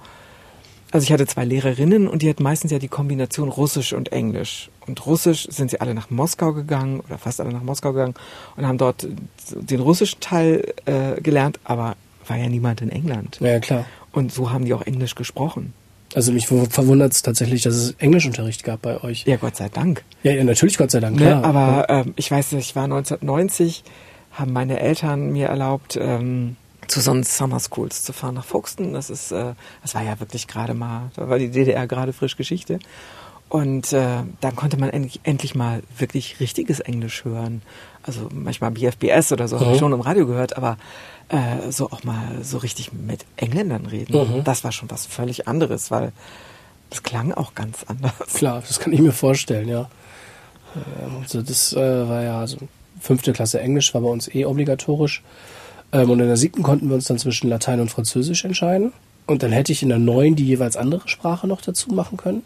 also 0.92 1.04
ich 1.04 1.12
hatte 1.12 1.26
zwei 1.26 1.44
Lehrerinnen 1.44 2.06
und 2.06 2.22
die 2.22 2.30
hatten 2.30 2.44
meistens 2.44 2.70
ja 2.70 2.78
die 2.78 2.88
Kombination 2.88 3.48
Russisch 3.48 3.92
und 3.92 4.12
Englisch. 4.12 4.70
Und 4.86 5.04
Russisch 5.06 5.48
sind 5.50 5.70
sie 5.70 5.80
alle 5.80 5.94
nach 5.94 6.10
Moskau 6.10 6.52
gegangen 6.52 7.00
oder 7.00 7.18
fast 7.18 7.40
alle 7.40 7.52
nach 7.52 7.62
Moskau 7.62 7.92
gegangen 7.92 8.14
und 8.56 8.66
haben 8.66 8.78
dort 8.78 9.06
den 9.50 9.80
russischen 9.80 10.20
Teil 10.20 10.74
äh, 10.84 11.20
gelernt, 11.20 11.58
aber 11.64 11.96
war 12.26 12.36
ja 12.36 12.48
niemand 12.48 12.80
in 12.80 12.90
England. 12.90 13.38
Ja, 13.40 13.58
klar. 13.60 13.84
Und 14.12 14.32
so 14.32 14.50
haben 14.50 14.64
die 14.64 14.74
auch 14.74 14.82
Englisch 14.82 15.14
gesprochen. 15.14 15.72
Also 16.14 16.32
mich 16.32 16.46
verwundert 16.46 17.12
es 17.12 17.22
tatsächlich, 17.22 17.62
dass 17.62 17.74
es 17.74 17.90
Englischunterricht 17.98 18.64
gab 18.64 18.82
bei 18.82 19.02
euch. 19.02 19.24
Ja, 19.26 19.36
Gott 19.36 19.56
sei 19.56 19.68
Dank. 19.68 20.04
Ja, 20.22 20.32
ja 20.32 20.44
natürlich 20.44 20.78
Gott 20.78 20.90
sei 20.90 21.00
Dank, 21.00 21.16
ne, 21.16 21.26
klar. 21.26 21.40
Ne, 21.40 21.44
aber 21.46 21.90
ähm, 21.90 22.14
ich 22.16 22.30
weiß 22.30 22.52
nicht, 22.52 22.70
ich 22.70 22.76
war 22.76 22.84
1990, 22.84 23.82
haben 24.32 24.52
meine 24.52 24.80
Eltern 24.80 25.32
mir 25.32 25.48
erlaubt, 25.48 25.98
ähm, 26.00 26.56
zu 26.86 27.00
so 27.00 27.20
Summer 27.22 27.58
Schools 27.60 28.04
zu 28.04 28.12
fahren 28.12 28.34
nach 28.34 28.44
Folkestone. 28.44 28.92
Das 28.92 29.10
ist, 29.10 29.32
äh, 29.32 29.54
das 29.82 29.94
war 29.94 30.02
ja 30.02 30.18
wirklich 30.20 30.46
gerade 30.46 30.74
mal, 30.74 31.10
da 31.16 31.28
war 31.28 31.38
die 31.38 31.50
DDR 31.50 31.86
gerade 31.86 32.12
frisch 32.12 32.36
Geschichte. 32.36 32.78
Und 33.48 33.92
äh, 33.92 34.22
dann 34.40 34.56
konnte 34.56 34.76
man 34.76 34.90
endlich, 34.90 35.20
endlich 35.22 35.54
mal 35.54 35.82
wirklich 35.98 36.40
richtiges 36.40 36.80
Englisch 36.80 37.24
hören. 37.24 37.62
Also 38.02 38.28
manchmal 38.32 38.72
BFBS 38.72 39.32
oder 39.32 39.46
so 39.46 39.56
mhm. 39.56 39.60
habe 39.60 39.72
ich 39.72 39.78
schon 39.78 39.92
im 39.92 40.00
Radio 40.00 40.26
gehört, 40.26 40.56
aber 40.56 40.78
äh, 41.28 41.70
so 41.70 41.90
auch 41.90 42.04
mal 42.04 42.42
so 42.42 42.58
richtig 42.58 42.92
mit 42.92 43.24
Engländern 43.36 43.86
reden, 43.86 44.16
mhm. 44.16 44.44
das 44.44 44.64
war 44.64 44.72
schon 44.72 44.90
was 44.90 45.06
völlig 45.06 45.48
anderes, 45.48 45.90
weil 45.90 46.12
das 46.90 47.02
klang 47.02 47.32
auch 47.32 47.54
ganz 47.54 47.84
anders. 47.88 48.12
Klar, 48.34 48.62
das 48.66 48.78
kann 48.78 48.92
ich 48.92 49.00
mir 49.00 49.12
vorstellen, 49.12 49.68
ja. 49.68 49.88
Also 51.20 51.42
das 51.42 51.72
äh, 51.72 52.08
war 52.08 52.22
ja, 52.22 52.40
also 52.40 52.58
fünfte 53.00 53.32
Klasse 53.32 53.60
Englisch 53.60 53.94
war 53.94 54.02
bei 54.02 54.08
uns 54.08 54.32
eh 54.32 54.44
obligatorisch. 54.44 55.22
Ähm, 55.92 56.10
und 56.10 56.20
in 56.20 56.26
der 56.26 56.36
siebten 56.36 56.62
konnten 56.62 56.88
wir 56.88 56.94
uns 56.94 57.06
dann 57.06 57.18
zwischen 57.18 57.48
Latein 57.48 57.80
und 57.80 57.90
Französisch 57.90 58.44
entscheiden. 58.44 58.92
Und 59.26 59.42
dann 59.42 59.52
hätte 59.52 59.72
ich 59.72 59.82
in 59.82 59.88
der 59.88 59.98
neun 59.98 60.36
die 60.36 60.46
jeweils 60.46 60.76
andere 60.76 61.08
Sprache 61.08 61.46
noch 61.46 61.60
dazu 61.60 61.90
machen 61.92 62.16
können. 62.16 62.42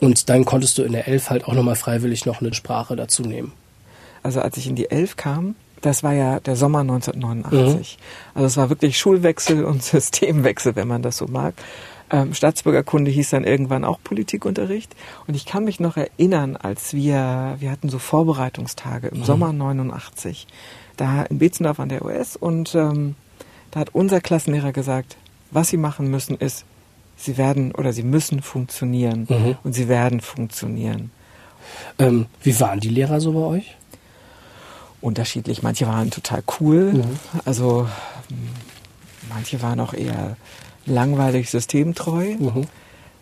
Und 0.00 0.28
dann 0.28 0.44
konntest 0.44 0.78
du 0.78 0.82
in 0.82 0.92
der 0.92 1.08
elf 1.08 1.30
halt 1.30 1.44
auch 1.44 1.54
nochmal 1.54 1.76
freiwillig 1.76 2.26
noch 2.26 2.40
eine 2.40 2.54
Sprache 2.54 2.96
dazu 2.96 3.22
nehmen. 3.22 3.52
Also 4.22 4.40
als 4.40 4.56
ich 4.56 4.66
in 4.66 4.76
die 4.76 4.90
elf 4.90 5.16
kam, 5.16 5.54
das 5.80 6.02
war 6.02 6.12
ja 6.12 6.40
der 6.40 6.56
Sommer 6.56 6.80
1989. 6.80 7.98
Mhm. 7.98 8.34
Also 8.34 8.46
es 8.46 8.56
war 8.56 8.68
wirklich 8.68 8.98
Schulwechsel 8.98 9.64
und 9.64 9.82
Systemwechsel, 9.82 10.76
wenn 10.76 10.88
man 10.88 11.02
das 11.02 11.16
so 11.16 11.26
mag. 11.26 11.54
Ähm, 12.10 12.32
Staatsbürgerkunde 12.32 13.10
hieß 13.10 13.30
dann 13.30 13.44
irgendwann 13.44 13.84
auch 13.84 13.98
Politikunterricht. 14.02 14.94
Und 15.26 15.34
ich 15.34 15.46
kann 15.46 15.64
mich 15.64 15.78
noch 15.78 15.96
erinnern, 15.96 16.56
als 16.56 16.94
wir, 16.94 17.56
wir 17.58 17.70
hatten 17.70 17.88
so 17.88 17.98
Vorbereitungstage 17.98 19.08
im 19.08 19.20
mhm. 19.20 19.24
Sommer 19.24 19.52
89 19.52 20.46
da 20.98 21.22
in 21.22 21.38
Betzendorf 21.38 21.80
an 21.80 21.88
der 21.88 22.04
US 22.04 22.36
und 22.36 22.74
ähm, 22.74 23.14
da 23.70 23.80
hat 23.80 23.94
unser 23.94 24.20
Klassenlehrer 24.20 24.72
gesagt, 24.72 25.16
was 25.50 25.68
sie 25.68 25.76
machen 25.76 26.10
müssen 26.10 26.36
ist, 26.36 26.64
sie 27.18 27.36
werden 27.36 27.72
oder 27.72 27.92
sie 27.92 28.04
müssen 28.04 28.40
funktionieren 28.40 29.26
mhm. 29.28 29.56
und 29.64 29.72
sie 29.72 29.88
werden 29.88 30.20
funktionieren. 30.20 31.10
Ähm, 31.98 32.26
wie 32.42 32.58
waren 32.60 32.80
die 32.80 32.88
Lehrer 32.88 33.20
so 33.20 33.32
bei 33.32 33.40
euch? 33.40 33.76
Unterschiedlich. 35.00 35.62
Manche 35.62 35.86
waren 35.86 36.10
total 36.10 36.42
cool, 36.60 36.92
mhm. 36.94 37.18
also 37.44 37.88
manche 39.28 39.60
waren 39.60 39.80
auch 39.80 39.94
eher 39.94 40.36
langweilig 40.86 41.50
systemtreu. 41.50 42.36
Mhm. 42.38 42.66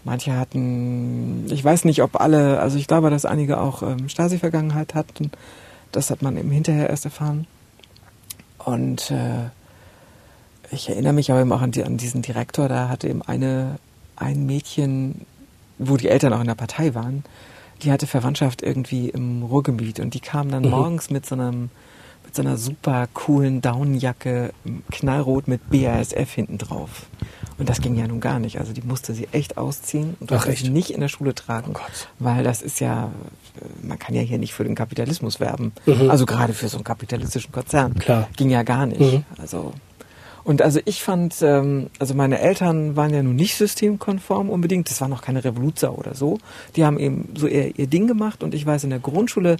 Manche 0.04 0.36
hatten, 0.36 1.50
ich 1.50 1.64
weiß 1.64 1.84
nicht, 1.84 2.00
ob 2.02 2.20
alle, 2.20 2.60
also 2.60 2.78
ich 2.78 2.86
glaube, 2.86 3.10
dass 3.10 3.24
einige 3.24 3.60
auch 3.60 3.82
ähm, 3.82 4.08
Stasi-Vergangenheit 4.08 4.94
hatten. 4.94 5.32
Das 5.90 6.10
hat 6.10 6.22
man 6.22 6.36
eben 6.36 6.50
hinterher 6.50 6.88
erst 6.88 7.06
erfahren. 7.06 7.48
Und 8.58 9.10
äh, 9.10 9.50
ich 10.70 10.88
erinnere 10.88 11.12
mich 11.12 11.30
aber 11.30 11.40
eben 11.40 11.52
auch 11.52 11.60
an, 11.60 11.72
die, 11.72 11.82
an, 11.84 11.96
diesen 11.96 12.22
Direktor, 12.22 12.68
da 12.68 12.88
hatte 12.88 13.08
eben 13.08 13.22
eine, 13.22 13.78
ein 14.16 14.46
Mädchen, 14.46 15.26
wo 15.78 15.96
die 15.96 16.08
Eltern 16.08 16.32
auch 16.32 16.40
in 16.40 16.46
der 16.46 16.54
Partei 16.54 16.94
waren, 16.94 17.24
die 17.82 17.92
hatte 17.92 18.06
Verwandtschaft 18.06 18.62
irgendwie 18.62 19.10
im 19.10 19.42
Ruhrgebiet 19.42 20.00
und 20.00 20.14
die 20.14 20.20
kam 20.20 20.50
dann 20.50 20.64
mhm. 20.64 20.70
morgens 20.70 21.10
mit 21.10 21.26
so 21.26 21.34
einem 21.34 21.70
mit 22.24 22.34
so 22.34 22.42
einer 22.42 22.56
super 22.56 23.06
coolen 23.14 23.62
Daunenjacke, 23.62 24.52
knallrot 24.90 25.46
mit 25.46 25.70
BASF 25.70 26.32
hinten 26.32 26.58
drauf. 26.58 27.06
Und 27.56 27.68
das 27.68 27.80
ging 27.80 27.96
ja 27.96 28.08
nun 28.08 28.20
gar 28.20 28.40
nicht. 28.40 28.58
Also 28.58 28.72
die 28.72 28.82
musste 28.82 29.14
sie 29.14 29.28
echt 29.30 29.56
ausziehen 29.56 30.16
und 30.18 30.32
Ach, 30.32 30.46
echt? 30.46 30.68
nicht 30.68 30.90
in 30.90 31.00
der 31.00 31.08
Schule 31.08 31.34
tragen. 31.34 31.74
Oh 31.74 31.80
weil 32.18 32.42
das 32.42 32.62
ist 32.62 32.80
ja, 32.80 33.12
man 33.80 33.98
kann 33.98 34.14
ja 34.14 34.22
hier 34.22 34.38
nicht 34.38 34.52
für 34.52 34.64
den 34.64 34.74
Kapitalismus 34.74 35.38
werben. 35.38 35.72
Mhm. 35.86 36.10
Also 36.10 36.26
gerade 36.26 36.52
für 36.52 36.68
so 36.68 36.78
einen 36.78 36.84
kapitalistischen 36.84 37.52
Konzern. 37.52 37.94
Klar. 37.94 38.28
Ging 38.36 38.50
ja 38.50 38.64
gar 38.64 38.86
nicht. 38.86 39.00
Mhm. 39.00 39.24
Also 39.38 39.72
und 40.46 40.62
also 40.62 40.78
ich 40.84 41.02
fand, 41.02 41.42
ähm, 41.42 41.90
also 41.98 42.14
meine 42.14 42.38
Eltern 42.38 42.94
waren 42.94 43.12
ja 43.12 43.20
nun 43.20 43.34
nicht 43.34 43.56
systemkonform 43.56 44.48
unbedingt. 44.48 44.88
Das 44.88 45.00
war 45.00 45.08
noch 45.08 45.20
keine 45.20 45.42
Revoluzer 45.42 45.98
oder 45.98 46.14
so. 46.14 46.38
Die 46.76 46.84
haben 46.84 47.00
eben 47.00 47.30
so 47.36 47.48
ihr, 47.48 47.76
ihr 47.76 47.88
Ding 47.88 48.06
gemacht 48.06 48.44
und 48.44 48.54
ich 48.54 48.64
weiß, 48.64 48.84
in 48.84 48.90
der 48.90 49.00
Grundschule 49.00 49.56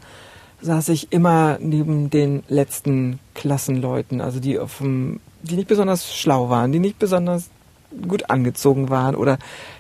saß 0.61 0.91
ich 0.91 1.13
immer 1.13 1.59
neben 1.61 2.09
den 2.09 2.45
letzten 2.47 3.19
Klassenleuten, 3.35 4.21
also 4.21 4.39
die 4.39 4.61
auf 4.61 4.79
dem, 4.79 5.19
die 5.43 5.57
nicht 5.57 5.67
besonders 5.67 6.15
schlau 6.15 6.51
waren, 6.51 6.71
die 6.71 6.79
nicht 6.79 7.01
besonders 7.01 7.51
gut 8.07 8.31
angezogen 8.31 8.89
waren 8.89 9.17
oder 9.17 9.39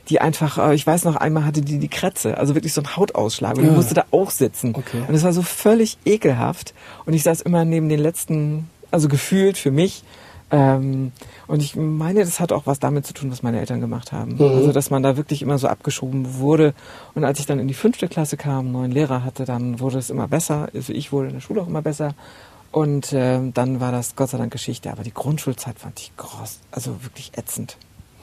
die 0.09 0.21
einfach, 0.21 0.59
äh, 0.59 0.75
ich 0.75 0.85
weiß 0.89 1.05
noch, 1.05 1.15
einmal 1.15 1.45
hatte 1.45 1.63
die 1.63 1.79
die 1.79 1.87
Krätze, 1.87 2.37
also 2.37 2.57
wirklich 2.57 2.73
so 2.73 2.81
ein 2.81 2.97
Hautausschlag 2.97 3.57
und 3.57 3.63
ja. 3.63 3.71
die 3.71 3.77
musste 3.77 3.95
da 3.95 4.07
auch 4.11 4.33
sitzen. 4.33 4.75
Okay. 4.75 5.05
Und 5.07 5.15
es 5.15 5.23
war 5.23 5.33
so 5.33 5.43
völlig 5.43 5.99
ekelhaft 6.05 6.75
und 7.05 7.13
ich 7.15 7.23
saß 7.23 7.43
immer 7.43 7.65
neben 7.65 7.89
den 7.89 8.01
letzten, 8.01 8.69
also 8.91 9.07
gefühlt 9.07 9.57
für 9.57 9.71
mich, 9.71 10.03
ähm, 10.51 11.13
und 11.49 11.61
ich 11.61 11.75
meine, 11.75 12.21
das 12.21 12.39
hat 12.39 12.53
auch 12.53 12.67
was 12.67 12.79
damit 12.79 13.07
zu 13.07 13.13
tun, 13.15 13.31
was 13.33 13.43
meine 13.43 13.59
Eltern 13.59 13.81
gemacht 13.81 14.13
haben. 14.13 14.35
Mhm. 14.35 14.43
Also, 14.43 14.73
dass 14.73 14.91
man 14.91 15.03
da 15.03 15.17
wirklich 15.17 15.43
immer 15.43 15.59
so 15.59 15.67
abgeschoben 15.67 16.39
wurde. 16.39 16.75
Und 17.15 17.25
als 17.25 17.41
ich 17.41 17.47
dann 17.47 17.59
in 17.59 17.69
die 17.69 17.75
fünfte 17.75 18.09
Klasse 18.09 18.37
kam, 18.37 18.67
einen 18.67 18.73
neuen 18.73 18.93
Lehrer 18.93 19.25
hatte, 19.25 19.45
dann 19.45 19.81
wurde 19.81 19.99
es 19.99 20.11
immer 20.11 20.29
besser. 20.29 20.69
Also 20.73 20.93
ich 20.93 21.13
wurde 21.13 21.29
in 21.29 21.35
der 21.35 21.41
Schule 21.41 21.63
auch 21.63 21.67
immer 21.67 21.83
besser. 21.83 22.15
Und 22.71 23.13
äh, 23.13 23.41
dann 23.53 23.81
war 23.81 23.91
das 23.91 24.15
Gott 24.15 24.31
sei 24.31 24.39
Dank 24.39 24.53
Geschichte. 24.53 24.93
Aber 24.93 25.03
die 25.03 25.15
Grundschulzeit 25.15 25.79
fand 25.79 25.99
ich 25.99 26.17
groß, 26.17 26.61
also 26.71 27.03
wirklich 27.03 27.33
ätzend. 27.37 27.77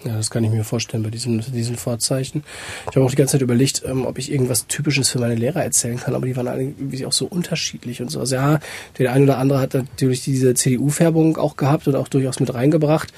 Ja, 0.06 0.18
das 0.18 0.30
kann 0.30 0.44
ich 0.44 0.52
mir 0.52 0.64
vorstellen 0.64 1.04
bei 1.04 1.10
diesen, 1.10 1.40
diesen 1.54 1.78
Vorzeichen. 1.78 2.44
Ich 2.90 2.96
habe 2.96 3.06
auch 3.06 3.10
die 3.10 3.16
ganze 3.16 3.34
Zeit 3.34 3.42
überlegt, 3.42 3.84
ähm, 3.86 4.06
ob 4.06 4.18
ich 4.18 4.32
irgendwas 4.32 4.68
Typisches 4.68 5.10
für 5.10 5.20
meine 5.20 5.36
Lehrer 5.36 5.64
erzählen 5.64 5.98
kann, 5.98 6.14
aber 6.16 6.26
die 6.26 6.36
waren 6.36 6.48
alle 6.48 6.64
irgendwie 6.64 7.06
auch 7.06 7.14
so 7.14 7.26
unterschiedlich 7.26 8.02
und 8.02 8.10
so. 8.10 8.20
Also 8.20 8.36
ja, 8.36 8.60
der 8.98 9.14
eine 9.14 9.24
oder 9.24 9.38
andere 9.38 9.60
hat 9.60 9.74
natürlich 9.74 10.24
diese 10.24 10.54
CDU-Färbung 10.54 11.38
auch 11.38 11.56
gehabt 11.56 11.88
und 11.88 11.96
auch 11.96 12.08
durchaus 12.08 12.40
mit 12.40 12.54
reingebracht. 12.54 13.14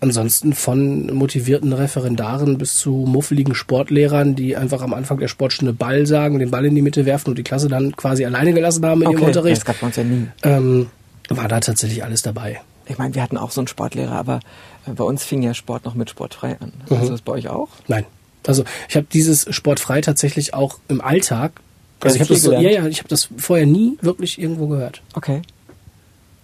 Ansonsten 0.00 0.52
von 0.52 1.14
motivierten 1.14 1.72
Referendaren 1.72 2.58
bis 2.58 2.76
zu 2.76 2.90
muffeligen 2.90 3.54
Sportlehrern, 3.54 4.34
die 4.34 4.56
einfach 4.56 4.82
am 4.82 4.94
Anfang 4.94 5.18
der 5.18 5.28
Sportstunde 5.28 5.72
Ball 5.72 6.06
sagen, 6.06 6.40
den 6.40 6.50
Ball 6.50 6.64
in 6.64 6.74
die 6.74 6.82
Mitte 6.82 7.06
werfen 7.06 7.30
und 7.30 7.38
die 7.38 7.44
Klasse 7.44 7.68
dann 7.68 7.94
quasi 7.94 8.24
alleine 8.24 8.52
gelassen 8.52 8.84
haben 8.84 9.02
in 9.02 9.08
okay, 9.08 9.18
ihrem 9.18 9.26
Unterricht. 9.28 9.58
Das 9.58 9.64
gab 9.64 9.80
uns 9.80 9.94
ja 9.94 10.02
nie. 10.02 10.26
Ähm, 10.42 10.88
war 11.28 11.46
da 11.46 11.60
tatsächlich 11.60 12.02
alles 12.02 12.22
dabei. 12.22 12.60
Ich 12.86 12.98
meine, 12.98 13.14
wir 13.14 13.22
hatten 13.22 13.38
auch 13.38 13.52
so 13.52 13.60
einen 13.60 13.68
Sportlehrer, 13.68 14.16
aber 14.16 14.40
bei 14.86 15.04
uns 15.04 15.24
fing 15.24 15.42
ja 15.42 15.54
Sport 15.54 15.84
noch 15.84 15.94
mit 15.94 16.10
sportfrei 16.10 16.56
an. 16.60 16.72
Mhm. 16.88 16.96
Also 16.96 17.14
ist 17.14 17.24
bei 17.24 17.32
euch 17.32 17.48
auch? 17.48 17.68
Nein. 17.88 18.04
Also 18.46 18.64
ich 18.88 18.96
habe 18.96 19.06
dieses 19.12 19.46
sportfrei 19.54 20.00
tatsächlich 20.00 20.54
auch 20.54 20.78
im 20.88 21.00
Alltag. 21.00 21.52
Also 22.00 22.16
ich 22.16 22.22
habe 22.22 22.34
das, 22.34 22.42
so, 22.42 22.52
ja, 22.52 22.70
ja, 22.70 22.86
ich 22.86 22.98
habe 22.98 23.08
das 23.08 23.28
vorher 23.36 23.66
nie 23.66 23.96
wirklich 24.00 24.40
irgendwo 24.40 24.66
gehört. 24.66 25.02
Okay. 25.14 25.42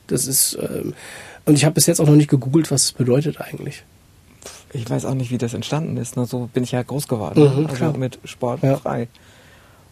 Das 0.07 0.27
ist 0.27 0.57
ähm, 0.61 0.95
und 1.45 1.55
ich 1.55 1.65
habe 1.65 1.75
bis 1.75 1.87
jetzt 1.87 2.01
auch 2.01 2.07
noch 2.07 2.15
nicht 2.15 2.31
gegoogelt, 2.31 2.71
was 2.71 2.85
es 2.85 2.93
bedeutet 2.93 3.41
eigentlich. 3.41 3.83
Ich 4.73 4.89
weiß 4.89 5.07
auch 5.07 5.15
nicht, 5.15 5.31
wie 5.31 5.39
das 5.39 5.55
entstanden 5.55 5.97
ist. 5.97 6.15
Nur 6.15 6.27
so 6.27 6.49
bin 6.53 6.63
ich 6.63 6.73
ja 6.73 6.83
groß 6.83 7.09
geworden. 7.09 7.41
Mhm, 7.41 7.67
also 7.67 7.77
klar. 7.77 7.97
mit 7.97 8.19
Sport 8.25 8.63
ja. 8.63 8.79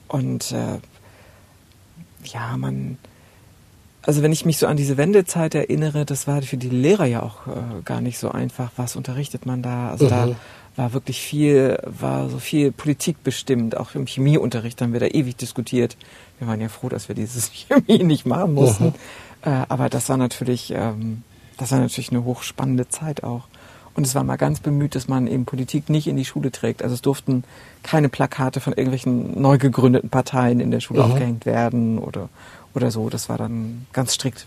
Und 0.08 0.52
äh, 0.52 0.78
ja, 2.24 2.56
man. 2.56 2.98
Also 4.06 4.22
wenn 4.22 4.32
ich 4.32 4.44
mich 4.44 4.58
so 4.58 4.66
an 4.66 4.76
diese 4.76 4.96
Wendezeit 4.96 5.54
erinnere, 5.54 6.04
das 6.04 6.26
war 6.26 6.40
für 6.42 6.56
die 6.56 6.68
Lehrer 6.68 7.06
ja 7.06 7.22
auch 7.22 7.46
äh, 7.46 7.82
gar 7.84 8.00
nicht 8.00 8.18
so 8.18 8.30
einfach. 8.30 8.70
Was 8.76 8.96
unterrichtet 8.96 9.46
man 9.46 9.62
da? 9.62 9.90
Also 9.90 10.06
mhm. 10.06 10.10
da 10.10 10.28
war 10.76 10.92
wirklich 10.92 11.20
viel, 11.20 11.78
war 11.84 12.28
so 12.28 12.38
viel 12.38 12.70
Politik 12.70 13.22
bestimmt. 13.24 13.76
Auch 13.76 13.94
im 13.94 14.06
Chemieunterricht 14.06 14.80
haben 14.80 14.92
wir 14.92 15.00
da 15.00 15.06
ewig 15.06 15.36
diskutiert. 15.36 15.96
Wir 16.38 16.46
waren 16.48 16.60
ja 16.60 16.68
froh, 16.68 16.88
dass 16.88 17.08
wir 17.08 17.14
dieses 17.14 17.50
Chemie 17.68 18.04
nicht 18.04 18.26
machen 18.26 18.54
mussten. 18.54 18.84
Mhm. 18.84 18.94
Äh, 19.42 19.64
aber 19.68 19.88
das 19.88 20.08
war 20.08 20.16
natürlich 20.16 20.72
ähm, 20.74 21.22
das 21.56 21.72
war 21.72 21.78
natürlich 21.78 22.10
eine 22.10 22.24
hochspannende 22.24 22.88
Zeit 22.88 23.24
auch. 23.24 23.44
Und 23.94 24.06
es 24.06 24.14
war 24.14 24.24
mal 24.24 24.36
ganz 24.36 24.60
bemüht, 24.60 24.94
dass 24.94 25.08
man 25.08 25.26
eben 25.26 25.46
Politik 25.46 25.88
nicht 25.88 26.06
in 26.06 26.16
die 26.16 26.26
Schule 26.26 26.52
trägt. 26.52 26.82
Also 26.82 26.94
es 26.94 27.00
durften 27.00 27.44
keine 27.82 28.10
Plakate 28.10 28.60
von 28.60 28.74
irgendwelchen 28.74 29.40
neu 29.40 29.56
gegründeten 29.56 30.10
Parteien 30.10 30.60
in 30.60 30.70
der 30.70 30.80
Schule 30.80 31.02
mhm. 31.02 31.10
aufgehängt 31.12 31.46
werden 31.46 31.98
oder, 31.98 32.28
oder 32.76 32.90
so. 32.90 33.08
Das 33.08 33.28
war 33.28 33.38
dann 33.38 33.86
ganz 33.92 34.14
strikt. 34.14 34.46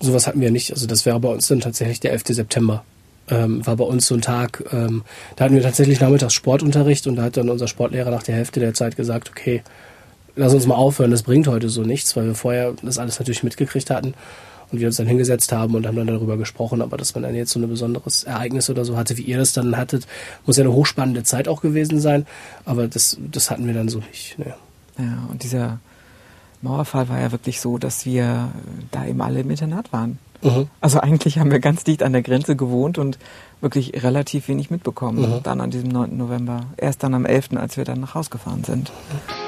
Sowas 0.00 0.26
hatten 0.26 0.40
wir 0.40 0.50
nicht. 0.50 0.72
Also 0.72 0.86
das 0.86 1.06
wäre 1.06 1.20
bei 1.20 1.28
uns 1.28 1.46
dann 1.48 1.60
tatsächlich 1.60 2.00
der 2.00 2.12
11. 2.12 2.24
September. 2.28 2.84
Ähm, 3.28 3.66
war 3.66 3.76
bei 3.76 3.84
uns 3.84 4.06
so 4.06 4.14
ein 4.14 4.20
Tag, 4.20 4.62
ähm, 4.72 5.02
da 5.34 5.44
hatten 5.44 5.56
wir 5.56 5.62
tatsächlich 5.62 6.00
nachmittags 6.00 6.32
Sportunterricht 6.32 7.08
und 7.08 7.16
da 7.16 7.22
hat 7.24 7.36
dann 7.36 7.50
unser 7.50 7.66
Sportlehrer 7.66 8.12
nach 8.12 8.22
der 8.22 8.36
Hälfte 8.36 8.60
der 8.60 8.72
Zeit 8.72 8.96
gesagt, 8.96 9.30
okay, 9.30 9.64
lass 10.36 10.54
uns 10.54 10.66
mal 10.66 10.76
aufhören, 10.76 11.10
das 11.10 11.24
bringt 11.24 11.48
heute 11.48 11.68
so 11.68 11.82
nichts, 11.82 12.14
weil 12.14 12.26
wir 12.26 12.34
vorher 12.36 12.74
das 12.82 12.98
alles 12.98 13.18
natürlich 13.18 13.42
mitgekriegt 13.42 13.90
hatten 13.90 14.14
und 14.70 14.78
wir 14.78 14.86
uns 14.86 14.96
dann 14.96 15.08
hingesetzt 15.08 15.50
haben 15.50 15.74
und 15.74 15.88
haben 15.88 15.96
dann 15.96 16.06
darüber 16.06 16.36
gesprochen, 16.36 16.82
aber 16.82 16.96
dass 16.96 17.14
man 17.14 17.24
dann 17.24 17.34
jetzt 17.34 17.50
so 17.50 17.58
ein 17.58 17.68
besonderes 17.68 18.22
Ereignis 18.22 18.70
oder 18.70 18.84
so 18.84 18.96
hatte, 18.96 19.16
wie 19.16 19.22
ihr 19.22 19.38
das 19.38 19.52
dann 19.52 19.76
hattet, 19.76 20.06
muss 20.44 20.56
ja 20.56 20.62
eine 20.62 20.72
hochspannende 20.72 21.24
Zeit 21.24 21.48
auch 21.48 21.62
gewesen 21.62 22.00
sein, 22.00 22.26
aber 22.64 22.86
das, 22.86 23.16
das 23.32 23.50
hatten 23.50 23.66
wir 23.66 23.74
dann 23.74 23.88
so 23.88 23.98
nicht. 23.98 24.38
Ne. 24.38 24.54
Ja, 24.98 25.28
und 25.30 25.42
dieser 25.42 25.80
Mauerfall 26.66 27.08
war 27.08 27.20
ja 27.20 27.32
wirklich 27.32 27.60
so, 27.60 27.78
dass 27.78 28.04
wir 28.06 28.48
da 28.90 29.06
eben 29.06 29.20
alle 29.20 29.40
im 29.40 29.50
Internat 29.50 29.92
waren. 29.92 30.18
Mhm. 30.42 30.68
Also 30.80 31.00
eigentlich 31.00 31.38
haben 31.38 31.50
wir 31.50 31.60
ganz 31.60 31.84
dicht 31.84 32.02
an 32.02 32.12
der 32.12 32.22
Grenze 32.22 32.56
gewohnt 32.56 32.98
und 32.98 33.18
wirklich 33.60 34.02
relativ 34.02 34.48
wenig 34.48 34.70
mitbekommen. 34.70 35.20
Mhm. 35.20 35.42
Dann 35.42 35.60
an 35.60 35.70
diesem 35.70 35.88
9. 35.88 36.16
November. 36.16 36.66
Erst 36.76 37.02
dann 37.02 37.14
am 37.14 37.24
11., 37.24 37.56
als 37.56 37.76
wir 37.76 37.84
dann 37.84 38.00
nach 38.00 38.14
Hause 38.14 38.30
gefahren 38.30 38.64
sind. 38.64 38.90
Mhm. 38.90 39.45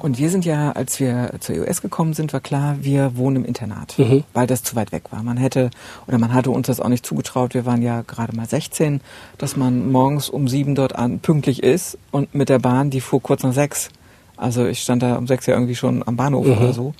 Und 0.00 0.18
wir 0.18 0.30
sind 0.30 0.44
ja, 0.44 0.72
als 0.72 1.00
wir 1.00 1.32
zur 1.40 1.56
EOS 1.56 1.82
gekommen 1.82 2.14
sind, 2.14 2.32
war 2.32 2.40
klar, 2.40 2.76
wir 2.80 3.16
wohnen 3.16 3.36
im 3.36 3.44
Internat, 3.44 3.98
mhm. 3.98 4.24
weil 4.32 4.46
das 4.46 4.62
zu 4.62 4.76
weit 4.76 4.92
weg 4.92 5.04
war. 5.10 5.22
Man 5.22 5.36
hätte, 5.36 5.70
oder 6.06 6.18
man 6.18 6.32
hatte 6.32 6.50
uns 6.50 6.68
das 6.68 6.80
auch 6.80 6.88
nicht 6.88 7.04
zugetraut, 7.04 7.54
wir 7.54 7.66
waren 7.66 7.82
ja 7.82 8.02
gerade 8.02 8.34
mal 8.34 8.46
16, 8.46 9.00
dass 9.38 9.56
man 9.56 9.90
morgens 9.90 10.28
um 10.28 10.46
sieben 10.46 10.74
dort 10.74 10.94
an, 10.94 11.18
pünktlich 11.18 11.62
ist 11.62 11.98
und 12.10 12.34
mit 12.34 12.48
der 12.48 12.60
Bahn, 12.60 12.90
die 12.90 13.00
fuhr 13.00 13.20
kurz 13.20 13.42
nach 13.42 13.52
sechs. 13.52 13.88
Also 14.36 14.66
ich 14.66 14.80
stand 14.80 15.02
da 15.02 15.16
um 15.16 15.26
sechs 15.26 15.46
ja 15.46 15.54
irgendwie 15.54 15.74
schon 15.74 16.06
am 16.06 16.16
Bahnhof 16.16 16.46
mhm. 16.46 16.52
oder 16.52 16.72
so. 16.72 16.94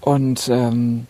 Und 0.00 0.48
ähm, 0.52 1.06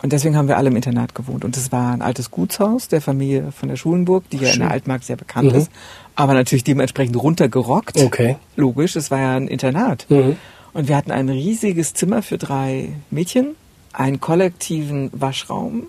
und 0.00 0.12
deswegen 0.12 0.36
haben 0.36 0.46
wir 0.46 0.56
alle 0.56 0.68
im 0.68 0.76
Internat 0.76 1.14
gewohnt. 1.14 1.44
Und 1.44 1.56
es 1.56 1.72
war 1.72 1.92
ein 1.92 2.02
altes 2.02 2.30
Gutshaus 2.30 2.88
der 2.88 3.00
Familie 3.00 3.50
von 3.50 3.68
der 3.68 3.76
Schulenburg, 3.76 4.30
die 4.30 4.36
ja 4.36 4.44
Schön. 4.44 4.54
in 4.54 4.60
der 4.60 4.70
Altmark 4.70 5.02
sehr 5.02 5.16
bekannt 5.16 5.52
mhm. 5.52 5.58
ist. 5.58 5.70
Aber 6.14 6.34
natürlich 6.34 6.64
dementsprechend 6.64 7.20
runtergerockt. 7.20 8.00
Okay. 8.00 8.36
Logisch, 8.56 8.94
es 8.94 9.10
war 9.10 9.18
ja 9.18 9.36
ein 9.36 9.48
Internat. 9.48 10.06
Mhm. 10.08 10.36
Und 10.72 10.88
wir 10.88 10.96
hatten 10.96 11.10
ein 11.10 11.28
riesiges 11.28 11.94
Zimmer 11.94 12.22
für 12.22 12.38
drei 12.38 12.90
Mädchen, 13.10 13.56
einen 13.92 14.20
kollektiven 14.20 15.10
Waschraum. 15.12 15.88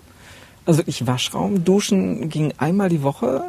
Also 0.66 0.80
wirklich 0.80 1.06
Waschraum. 1.06 1.64
Duschen 1.64 2.28
ging 2.28 2.52
einmal 2.58 2.88
die 2.88 3.02
Woche. 3.02 3.44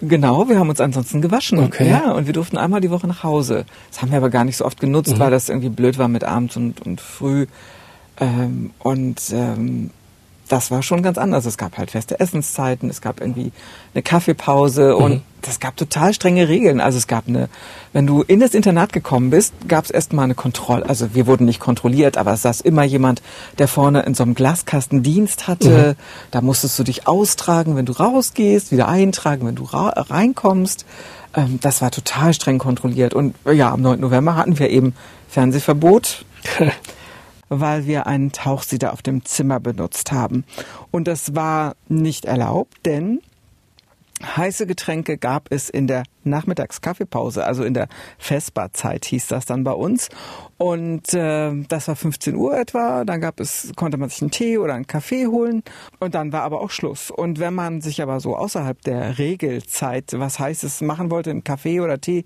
Genau, 0.00 0.48
wir 0.48 0.58
haben 0.58 0.70
uns 0.70 0.80
ansonsten 0.80 1.20
gewaschen. 1.20 1.58
Okay. 1.58 1.90
Ja, 1.90 2.12
und 2.12 2.26
wir 2.26 2.32
durften 2.32 2.56
einmal 2.56 2.80
die 2.80 2.90
Woche 2.90 3.06
nach 3.06 3.22
Hause. 3.22 3.66
Das 3.90 4.00
haben 4.00 4.10
wir 4.10 4.16
aber 4.16 4.30
gar 4.30 4.44
nicht 4.44 4.56
so 4.56 4.64
oft 4.64 4.80
genutzt, 4.80 5.16
mhm. 5.16 5.18
weil 5.18 5.30
das 5.30 5.50
irgendwie 5.50 5.68
blöd 5.68 5.98
war 5.98 6.08
mit 6.08 6.24
abends 6.24 6.56
und, 6.56 6.80
und 6.80 7.02
früh. 7.02 7.46
Ähm, 8.20 8.70
und 8.78 9.20
ähm, 9.32 9.90
das 10.50 10.70
war 10.70 10.82
schon 10.82 11.02
ganz 11.02 11.16
anders. 11.16 11.46
Es 11.46 11.56
gab 11.56 11.78
halt 11.78 11.92
feste 11.92 12.18
Essenszeiten, 12.18 12.90
es 12.90 13.00
gab 13.00 13.20
irgendwie 13.20 13.52
eine 13.94 14.02
Kaffeepause 14.02 14.96
und 14.96 15.12
mhm. 15.12 15.22
das 15.42 15.60
gab 15.60 15.76
total 15.76 16.12
strenge 16.12 16.48
Regeln. 16.48 16.80
Also 16.80 16.98
es 16.98 17.06
gab 17.06 17.28
eine, 17.28 17.48
wenn 17.92 18.06
du 18.06 18.22
in 18.22 18.40
das 18.40 18.54
Internat 18.54 18.92
gekommen 18.92 19.30
bist, 19.30 19.54
gab 19.68 19.84
es 19.84 19.90
erstmal 19.92 20.24
eine 20.24 20.34
Kontrolle. 20.34 20.88
Also 20.88 21.14
wir 21.14 21.28
wurden 21.28 21.44
nicht 21.44 21.60
kontrolliert, 21.60 22.18
aber 22.18 22.32
es 22.32 22.42
saß 22.42 22.62
immer 22.62 22.82
jemand, 22.82 23.22
der 23.58 23.68
vorne 23.68 24.02
in 24.02 24.14
so 24.14 24.24
einem 24.24 24.34
Glaskasten 24.34 25.04
Dienst 25.04 25.46
hatte. 25.46 25.96
Mhm. 25.96 26.02
Da 26.32 26.40
musstest 26.40 26.76
du 26.80 26.82
dich 26.82 27.06
austragen, 27.06 27.76
wenn 27.76 27.86
du 27.86 27.92
rausgehst, 27.92 28.72
wieder 28.72 28.88
eintragen, 28.88 29.46
wenn 29.46 29.54
du 29.54 29.68
reinkommst. 29.70 30.84
Ähm, 31.36 31.60
das 31.60 31.80
war 31.80 31.92
total 31.92 32.34
streng 32.34 32.58
kontrolliert. 32.58 33.14
Und 33.14 33.36
ja, 33.50 33.70
am 33.70 33.82
9. 33.82 34.00
November 34.00 34.34
hatten 34.34 34.58
wir 34.58 34.68
eben 34.68 34.94
Fernsehverbot. 35.28 36.24
weil 37.50 37.86
wir 37.86 38.06
einen 38.06 38.32
Tauchsieder 38.32 38.94
auf 38.94 39.02
dem 39.02 39.24
Zimmer 39.26 39.60
benutzt 39.60 40.12
haben. 40.12 40.44
Und 40.90 41.06
das 41.06 41.34
war 41.34 41.76
nicht 41.88 42.24
erlaubt, 42.24 42.78
denn 42.86 43.20
heiße 44.24 44.66
Getränke 44.66 45.18
gab 45.18 45.48
es 45.50 45.68
in 45.68 45.86
der 45.86 46.04
Nachmittagskaffeepause, 46.24 47.44
also 47.44 47.64
in 47.64 47.74
der 47.74 47.88
Vesperzeit 48.18 49.04
hieß 49.04 49.28
das 49.28 49.46
dann 49.46 49.64
bei 49.64 49.72
uns. 49.72 50.08
Und 50.58 51.14
äh, 51.14 51.52
das 51.68 51.88
war 51.88 51.96
15 51.96 52.34
Uhr 52.34 52.58
etwa. 52.58 53.04
Dann 53.06 53.22
gab 53.22 53.40
es, 53.40 53.72
konnte 53.76 53.96
man 53.96 54.10
sich 54.10 54.20
einen 54.20 54.30
Tee 54.30 54.58
oder 54.58 54.74
einen 54.74 54.86
Kaffee 54.86 55.26
holen. 55.26 55.62
Und 56.00 56.14
dann 56.14 56.32
war 56.32 56.42
aber 56.42 56.60
auch 56.60 56.70
Schluss. 56.70 57.10
Und 57.10 57.40
wenn 57.40 57.54
man 57.54 57.80
sich 57.80 58.02
aber 58.02 58.20
so 58.20 58.36
außerhalb 58.36 58.80
der 58.82 59.18
Regelzeit, 59.18 60.12
was 60.14 60.38
heißt 60.38 60.64
es, 60.64 60.82
machen 60.82 61.10
wollte, 61.10 61.30
einen 61.30 61.44
Kaffee 61.44 61.80
oder 61.80 61.98
Tee, 61.98 62.24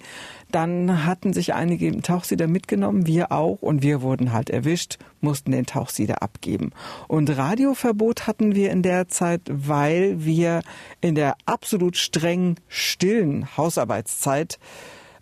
dann 0.51 1.07
hatten 1.07 1.33
sich 1.33 1.55
einige 1.55 1.87
im 1.87 2.03
Tauchsieder 2.03 2.49
mitgenommen, 2.49 3.07
wir 3.07 3.31
auch. 3.31 3.63
Und 3.63 3.83
wir 3.83 4.03
wurden 4.03 4.33
halt 4.33 4.51
erwischt, 4.51 4.99
mussten 5.21 5.53
den 5.53 5.67
Tauchsieder 5.67 6.21
abgeben. 6.21 6.73
Und 7.07 7.31
Radioverbot 7.31 8.27
hatten 8.27 8.57
wir 8.57 8.73
in 8.73 8.83
der 8.83 9.07
Zeit, 9.07 9.43
weil 9.49 10.25
wir 10.25 10.63
in 11.01 11.15
der 11.15 11.37
absolut 11.47 11.97
streng 11.97 12.57
stillen 12.67 13.57
Hausarbeitszeit 13.57 13.84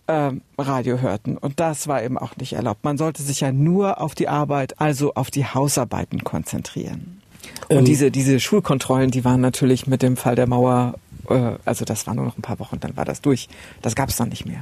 äh, 0.06 0.32
Radio 0.58 0.98
hörten. 1.00 1.36
Und 1.36 1.60
das 1.60 1.88
war 1.88 2.02
eben 2.02 2.18
auch 2.18 2.36
nicht 2.36 2.54
erlaubt. 2.54 2.84
Man 2.84 2.98
sollte 2.98 3.22
sich 3.22 3.40
ja 3.40 3.52
nur 3.52 4.00
auf 4.00 4.14
die 4.14 4.28
Arbeit, 4.28 4.80
also 4.80 5.14
auf 5.14 5.30
die 5.30 5.44
Hausarbeiten 5.44 6.24
konzentrieren. 6.24 7.22
Und 7.68 7.78
ähm. 7.78 7.84
diese, 7.84 8.10
diese 8.10 8.40
Schulkontrollen, 8.40 9.10
die 9.10 9.24
waren 9.24 9.40
natürlich 9.40 9.86
mit 9.86 10.02
dem 10.02 10.16
Fall 10.16 10.34
der 10.34 10.46
Mauer, 10.46 10.94
äh, 11.28 11.52
also 11.64 11.84
das 11.84 12.06
war 12.06 12.14
nur 12.14 12.24
noch 12.24 12.38
ein 12.38 12.42
paar 12.42 12.58
Wochen, 12.58 12.80
dann 12.80 12.96
war 12.96 13.04
das 13.04 13.20
durch. 13.20 13.48
Das 13.80 13.94
gab 13.94 14.08
es 14.08 14.16
dann 14.16 14.28
nicht 14.28 14.46
mehr. 14.46 14.60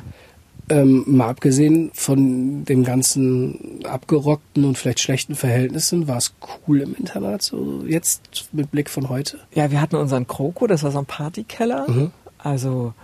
Ähm, 0.69 1.03
mal 1.07 1.29
abgesehen 1.29 1.91
von 1.95 2.65
dem 2.65 2.85
ganzen 2.85 3.85
abgerockten 3.85 4.65
und 4.65 4.79
vielleicht 4.79 5.01
schlechten 5.01 5.35
Verhältnissen, 5.35 6.07
war 6.07 6.19
es 6.19 6.35
cool 6.69 6.81
im 6.81 6.95
Internat, 6.95 7.43
so 7.43 7.83
jetzt 7.85 8.51
mit 8.53 8.71
Blick 8.71 8.89
von 8.89 9.09
heute? 9.09 9.41
Ja, 9.53 9.73
wir 9.73 9.81
hatten 9.81 9.97
unseren 9.97 10.29
Kroko, 10.29 10.69
das 10.69 10.85
war 10.85 10.93
so 10.93 11.01
ein 11.01 11.07
Partykeller. 11.07 11.91
Mhm. 11.91 12.13
Also 12.39 12.95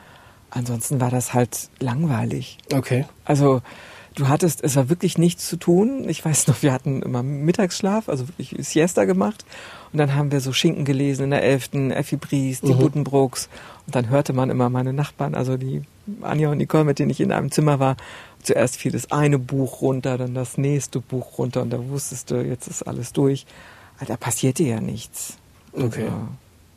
ansonsten 0.56 1.00
war 1.00 1.10
das 1.10 1.34
halt 1.34 1.68
langweilig. 1.78 2.58
Okay. 2.72 3.04
Also 3.24 3.62
du 4.14 4.28
hattest, 4.28 4.64
es 4.64 4.74
war 4.76 4.88
wirklich 4.88 5.18
nichts 5.18 5.48
zu 5.48 5.56
tun. 5.56 6.08
Ich 6.08 6.24
weiß 6.24 6.48
noch, 6.48 6.62
wir 6.62 6.72
hatten 6.72 7.02
immer 7.02 7.22
Mittagsschlaf, 7.22 8.08
also 8.08 8.28
wirklich 8.28 8.54
Siesta 8.66 9.04
gemacht. 9.04 9.44
Und 9.92 9.98
dann 9.98 10.14
haben 10.14 10.32
wir 10.32 10.40
so 10.40 10.52
Schinken 10.52 10.84
gelesen 10.84 11.24
in 11.24 11.30
der 11.30 11.42
Elften, 11.42 11.90
Effi 11.90 12.16
Bries, 12.16 12.60
die 12.60 12.72
mhm. 12.72 12.78
Buddenbrooks. 12.78 13.48
Und 13.86 13.94
dann 13.94 14.08
hörte 14.08 14.32
man 14.32 14.50
immer 14.50 14.68
meine 14.70 14.92
Nachbarn, 14.92 15.34
also 15.34 15.56
die 15.56 15.82
Anja 16.22 16.50
und 16.50 16.58
Nicole, 16.58 16.84
mit 16.84 16.98
denen 16.98 17.10
ich 17.10 17.20
in 17.20 17.32
einem 17.32 17.50
Zimmer 17.50 17.78
war. 17.78 17.96
Zuerst 18.42 18.76
fiel 18.76 18.92
das 18.92 19.10
eine 19.10 19.38
Buch 19.38 19.82
runter, 19.82 20.18
dann 20.18 20.34
das 20.34 20.56
nächste 20.56 21.00
Buch 21.00 21.38
runter 21.38 21.62
und 21.62 21.70
da 21.70 21.88
wusstest 21.88 22.30
du, 22.30 22.36
jetzt 22.36 22.68
ist 22.68 22.82
alles 22.82 23.12
durch. 23.12 23.46
Aber 23.96 24.06
da 24.06 24.16
passierte 24.16 24.62
ja 24.62 24.80
nichts. 24.80 25.36
Okay. 25.72 26.04
Also, 26.04 26.28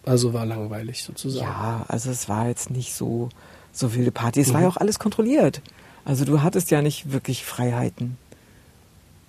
also 0.06 0.34
war 0.34 0.46
langweilig 0.46 1.04
sozusagen. 1.04 1.46
Ja, 1.46 1.86
also 1.88 2.10
es 2.10 2.30
war 2.30 2.48
jetzt 2.48 2.70
nicht 2.70 2.94
so, 2.94 3.30
so 3.72 3.96
wilde 3.96 4.12
Party. 4.12 4.42
Es 4.42 4.50
mhm. 4.50 4.54
war 4.54 4.62
ja 4.62 4.68
auch 4.68 4.78
alles 4.78 5.00
kontrolliert. 5.00 5.62
Also 6.06 6.26
du 6.26 6.42
hattest 6.42 6.72
ja 6.72 6.82
nicht 6.82 7.12
wirklich 7.12 7.46
Freiheiten. 7.46 8.18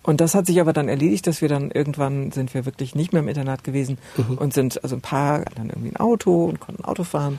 Und 0.03 0.21
das 0.21 0.35
hat 0.35 0.47
sich 0.47 0.61
aber 0.61 0.73
dann 0.73 0.89
erledigt, 0.89 1.27
dass 1.27 1.43
wir 1.43 1.49
dann 1.49 1.71
irgendwann 1.71 2.33
sind 2.33 2.55
wir 2.55 2.65
wirklich 2.65 2.95
nicht 2.95 3.13
mehr 3.13 3.21
im 3.21 3.29
Internat 3.29 3.65
gewesen 3.65 3.99
mhm. 4.17 4.39
und 4.39 4.55
sind 4.55 4.83
also 4.83 4.97
ein 4.97 5.03
paar 5.03 5.45
dann 5.57 5.69
irgendwie 5.69 5.91
ein 5.91 5.97
Auto 5.97 6.47
und 6.47 6.59
konnten 6.59 6.85
Auto 6.85 7.05
fahren. 7.05 7.39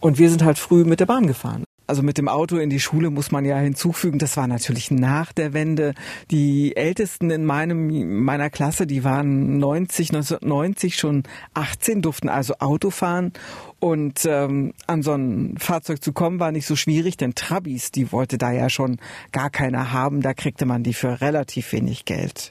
Und 0.00 0.18
wir 0.18 0.28
sind 0.30 0.42
halt 0.42 0.58
früh 0.58 0.84
mit 0.84 0.98
der 0.98 1.06
Bahn 1.06 1.26
gefahren. 1.26 1.64
Also 1.90 2.04
mit 2.04 2.18
dem 2.18 2.28
Auto 2.28 2.56
in 2.58 2.70
die 2.70 2.78
Schule 2.78 3.10
muss 3.10 3.32
man 3.32 3.44
ja 3.44 3.58
hinzufügen, 3.58 4.20
das 4.20 4.36
war 4.36 4.46
natürlich 4.46 4.92
nach 4.92 5.32
der 5.32 5.52
Wende. 5.54 5.94
Die 6.30 6.76
Ältesten 6.76 7.30
in 7.30 7.44
meinem, 7.44 8.22
meiner 8.22 8.48
Klasse, 8.48 8.86
die 8.86 9.02
waren 9.02 9.58
90, 9.58 10.10
1990 10.10 10.94
schon 10.94 11.24
18, 11.54 12.00
durften 12.00 12.28
also 12.28 12.54
Auto 12.60 12.90
fahren. 12.90 13.32
Und 13.80 14.24
ähm, 14.24 14.72
an 14.86 15.02
so 15.02 15.14
ein 15.14 15.56
Fahrzeug 15.58 16.00
zu 16.00 16.12
kommen 16.12 16.38
war 16.38 16.52
nicht 16.52 16.66
so 16.66 16.76
schwierig, 16.76 17.16
denn 17.16 17.34
Trabis, 17.34 17.90
die 17.90 18.12
wollte 18.12 18.38
da 18.38 18.52
ja 18.52 18.70
schon 18.70 18.98
gar 19.32 19.50
keiner 19.50 19.92
haben. 19.92 20.20
Da 20.20 20.32
kriegte 20.32 20.66
man 20.66 20.84
die 20.84 20.94
für 20.94 21.20
relativ 21.20 21.72
wenig 21.72 22.04
Geld. 22.04 22.50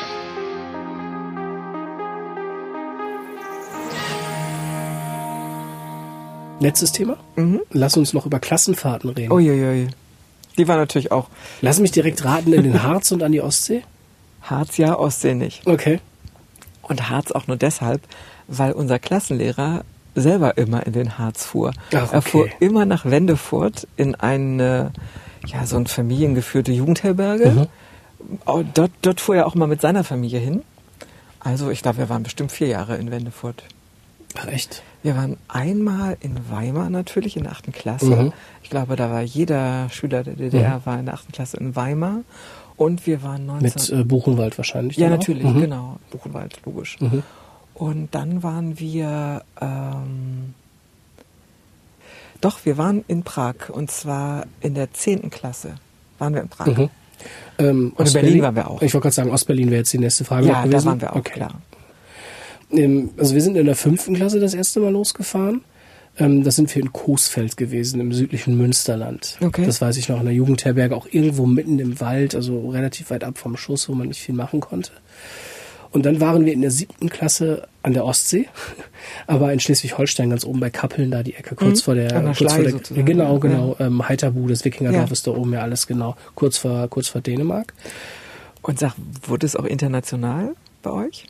Letztes 6.59 6.91
Thema. 6.91 7.17
Mhm. 7.35 7.61
Lass 7.71 7.95
uns 7.95 8.13
noch 8.13 8.25
über 8.25 8.39
Klassenfahrten 8.39 9.09
reden. 9.11 9.31
Uiuiui. 9.31 9.87
Die 10.57 10.67
war 10.67 10.75
natürlich 10.75 11.11
auch. 11.11 11.29
Lass 11.61 11.79
mich 11.79 11.91
direkt 11.91 12.25
raten 12.25 12.51
in 12.51 12.63
den 12.63 12.83
Harz 12.83 13.11
und 13.11 13.23
an 13.23 13.31
die 13.31 13.41
Ostsee. 13.41 13.83
Harz 14.41 14.77
ja, 14.77 14.97
Ostsee 14.97 15.35
nicht. 15.35 15.65
Okay. 15.65 15.99
Und 16.81 17.09
Harz 17.09 17.31
auch 17.31 17.47
nur 17.47 17.55
deshalb, 17.55 18.01
weil 18.47 18.73
unser 18.73 18.99
Klassenlehrer 18.99 19.83
selber 20.15 20.57
immer 20.57 20.85
in 20.85 20.93
den 20.93 21.17
Harz 21.17 21.45
fuhr. 21.45 21.71
Ach, 21.93 22.03
okay. 22.03 22.09
Er 22.11 22.21
fuhr 22.21 22.49
immer 22.59 22.85
nach 22.85 23.05
Wendefurt 23.05 23.87
in 23.95 24.15
eine, 24.15 24.91
ja, 25.45 25.65
so 25.65 25.77
eine 25.77 25.85
familiengeführte 25.85 26.73
Jugendherberge. 26.73 27.51
Mhm. 27.51 27.67
Dort, 28.73 28.91
dort 29.01 29.21
fuhr 29.21 29.37
er 29.37 29.47
auch 29.47 29.55
mal 29.55 29.67
mit 29.67 29.79
seiner 29.79 30.03
Familie 30.03 30.39
hin. 30.39 30.63
Also 31.39 31.69
ich 31.69 31.81
glaube, 31.81 31.99
wir 31.99 32.09
waren 32.09 32.23
bestimmt 32.23 32.51
vier 32.51 32.67
Jahre 32.67 32.97
in 32.97 33.11
Wendefurt. 33.11 33.63
Ach, 34.37 34.47
echt? 34.47 34.83
Wir 35.01 35.15
waren 35.15 35.37
einmal 35.47 36.17
in 36.19 36.37
Weimar 36.49 36.89
natürlich 36.89 37.37
in 37.37 37.43
der 37.43 37.53
achten 37.53 37.71
Klasse. 37.71 38.05
Mhm. 38.05 38.33
Ich 38.63 38.69
glaube, 38.69 38.95
da 38.95 39.09
war 39.09 39.21
jeder 39.21 39.89
Schüler 39.89 40.23
der 40.23 40.35
DDR 40.35 40.79
mhm. 40.79 40.85
war 40.85 40.99
in 40.99 41.05
der 41.05 41.13
achten 41.13 41.31
Klasse 41.31 41.57
in 41.57 41.75
Weimar. 41.75 42.21
Und 42.75 43.07
wir 43.07 43.23
waren 43.23 43.45
19... 43.45 43.63
Mit 43.63 43.89
äh, 43.89 44.03
Buchenwald 44.03 44.57
wahrscheinlich. 44.57 44.97
Ja, 44.97 45.09
natürlich, 45.09 45.43
mhm. 45.43 45.61
genau. 45.61 45.99
Buchenwald, 46.11 46.59
logisch. 46.65 46.99
Mhm. 46.99 47.23
Und 47.73 48.13
dann 48.13 48.43
waren 48.43 48.79
wir... 48.79 49.43
Ähm, 49.61 50.53
doch, 52.41 52.65
wir 52.65 52.77
waren 52.77 53.03
in 53.07 53.23
Prag. 53.23 53.69
Und 53.69 53.91
zwar 53.91 54.45
in 54.61 54.75
der 54.75 54.93
zehnten 54.93 55.29
Klasse 55.29 55.75
waren 56.19 56.33
wir 56.33 56.41
in 56.41 56.49
Prag. 56.49 56.67
Mhm. 56.67 56.89
Ähm, 57.57 57.93
und 57.95 58.07
in 58.07 58.13
Berlin 58.13 58.41
waren 58.41 58.55
wir 58.55 58.69
auch. 58.69 58.81
Ich 58.81 58.93
wollte 58.93 59.03
gerade 59.03 59.15
sagen, 59.15 59.31
Ostberlin 59.31 59.69
wäre 59.69 59.79
jetzt 59.79 59.91
die 59.91 59.97
nächste 59.97 60.23
Frage 60.25 60.47
ja, 60.47 60.63
gewesen. 60.63 60.73
Ja, 60.73 60.79
da 60.79 60.85
waren 60.85 61.01
wir 61.01 61.13
auch, 61.13 61.17
okay. 61.17 61.33
klar 61.33 61.61
also 62.71 63.33
wir 63.33 63.41
sind 63.41 63.57
in 63.57 63.65
der 63.65 63.75
fünften 63.75 64.15
Klasse 64.15 64.39
das 64.39 64.53
erste 64.53 64.79
Mal 64.79 64.91
losgefahren. 64.91 65.61
Ähm, 66.17 66.43
das 66.43 66.55
sind 66.55 66.73
wir 66.73 66.81
in 66.81 66.93
Coesfeld 66.93 67.57
gewesen, 67.57 67.99
im 67.99 68.11
südlichen 68.11 68.57
Münsterland. 68.57 69.37
Okay. 69.41 69.65
Das 69.65 69.81
weiß 69.81 69.97
ich 69.97 70.09
noch, 70.09 70.19
in 70.19 70.25
der 70.25 70.33
Jugendherberge, 70.33 70.95
auch 70.95 71.07
irgendwo 71.09 71.45
mitten 71.45 71.79
im 71.79 71.99
Wald, 71.99 72.35
also 72.35 72.69
relativ 72.69 73.09
weit 73.09 73.23
ab 73.23 73.37
vom 73.37 73.57
Schuss, 73.57 73.89
wo 73.89 73.93
man 73.93 74.09
nicht 74.09 74.21
viel 74.21 74.35
machen 74.35 74.59
konnte. 74.59 74.91
Und 75.91 76.05
dann 76.05 76.21
waren 76.21 76.45
wir 76.45 76.53
in 76.53 76.61
der 76.61 76.69
siebten 76.69 77.09
Klasse 77.09 77.67
an 77.81 77.93
der 77.93 78.05
Ostsee, 78.05 78.47
aber 79.27 79.51
in 79.51 79.59
Schleswig-Holstein, 79.59 80.29
ganz 80.29 80.45
oben 80.45 80.59
bei 80.59 80.69
Kappeln, 80.69 81.09
da 81.09 81.23
die 81.23 81.33
Ecke, 81.33 81.55
kurz 81.55 81.79
mhm. 81.79 81.83
vor 81.83 81.95
der, 81.95 82.21
kurz 82.37 82.53
vor 82.53 82.63
der 82.63 82.71
sozusagen. 82.71 83.05
genau, 83.05 83.39
genau, 83.39 83.75
ja. 83.79 83.87
ähm, 83.87 84.07
Heiterbu, 84.07 84.47
das 84.47 84.63
Wikingerdorf 84.65 85.07
ja. 85.07 85.11
ist 85.11 85.25
da 85.25 85.31
oben 85.31 85.53
ja 85.53 85.61
alles 85.61 85.87
genau, 85.87 86.15
kurz 86.35 86.57
vor, 86.57 86.87
kurz 86.89 87.07
vor 87.07 87.21
Dänemark. 87.21 87.73
Und 88.61 88.77
sag, 88.77 88.93
wurde 89.25 89.45
es 89.45 89.55
auch 89.55 89.65
international 89.65 90.53
bei 90.83 90.91
euch? 90.91 91.25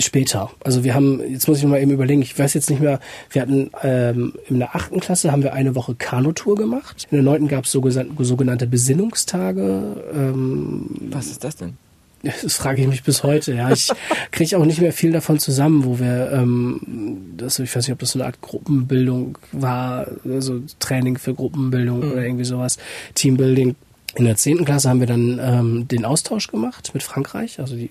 Später. 0.00 0.50
Also 0.64 0.84
wir 0.84 0.94
haben, 0.94 1.20
jetzt 1.30 1.46
muss 1.48 1.58
ich 1.58 1.64
mal 1.64 1.80
eben 1.80 1.90
überlegen, 1.90 2.22
ich 2.22 2.38
weiß 2.38 2.54
jetzt 2.54 2.70
nicht 2.70 2.80
mehr, 2.80 3.00
wir 3.30 3.42
hatten 3.42 3.70
ähm, 3.82 4.34
in 4.48 4.58
der 4.58 4.74
achten 4.74 5.00
Klasse 5.00 5.30
haben 5.30 5.42
wir 5.42 5.52
eine 5.52 5.74
Woche 5.74 5.94
Kanutour 5.94 6.56
gemacht. 6.56 7.06
In 7.10 7.16
der 7.16 7.24
neunten 7.24 7.48
gab 7.48 7.64
es 7.64 7.72
sogenannte 7.72 8.66
Besinnungstage. 8.66 10.04
Ähm, 10.14 10.86
Was 11.10 11.26
ist 11.26 11.44
das 11.44 11.56
denn? 11.56 11.76
Das 12.42 12.54
frage 12.56 12.82
ich 12.82 12.88
mich 12.88 13.02
bis 13.02 13.22
heute. 13.22 13.54
Ja, 13.54 13.70
ich 13.70 13.90
kriege 14.30 14.58
auch 14.58 14.64
nicht 14.64 14.80
mehr 14.80 14.92
viel 14.92 15.12
davon 15.12 15.38
zusammen, 15.38 15.84
wo 15.84 15.98
wir, 15.98 16.30
ähm, 16.32 17.32
das, 17.36 17.58
ich 17.58 17.74
weiß 17.74 17.86
nicht, 17.86 17.92
ob 17.92 17.98
das 17.98 18.10
so 18.10 18.18
eine 18.18 18.26
Art 18.26 18.40
Gruppenbildung 18.40 19.38
war, 19.52 20.06
also 20.24 20.60
Training 20.78 21.18
für 21.18 21.34
Gruppenbildung 21.34 22.00
mhm. 22.00 22.12
oder 22.12 22.22
irgendwie 22.22 22.44
sowas, 22.44 22.78
Teambuilding. 23.14 23.74
In 24.16 24.24
der 24.24 24.36
zehnten 24.36 24.64
Klasse 24.64 24.88
haben 24.90 25.00
wir 25.00 25.06
dann 25.06 25.40
ähm, 25.40 25.88
den 25.88 26.04
Austausch 26.04 26.48
gemacht 26.48 26.90
mit 26.94 27.02
Frankreich, 27.02 27.60
also 27.60 27.76
die 27.76 27.90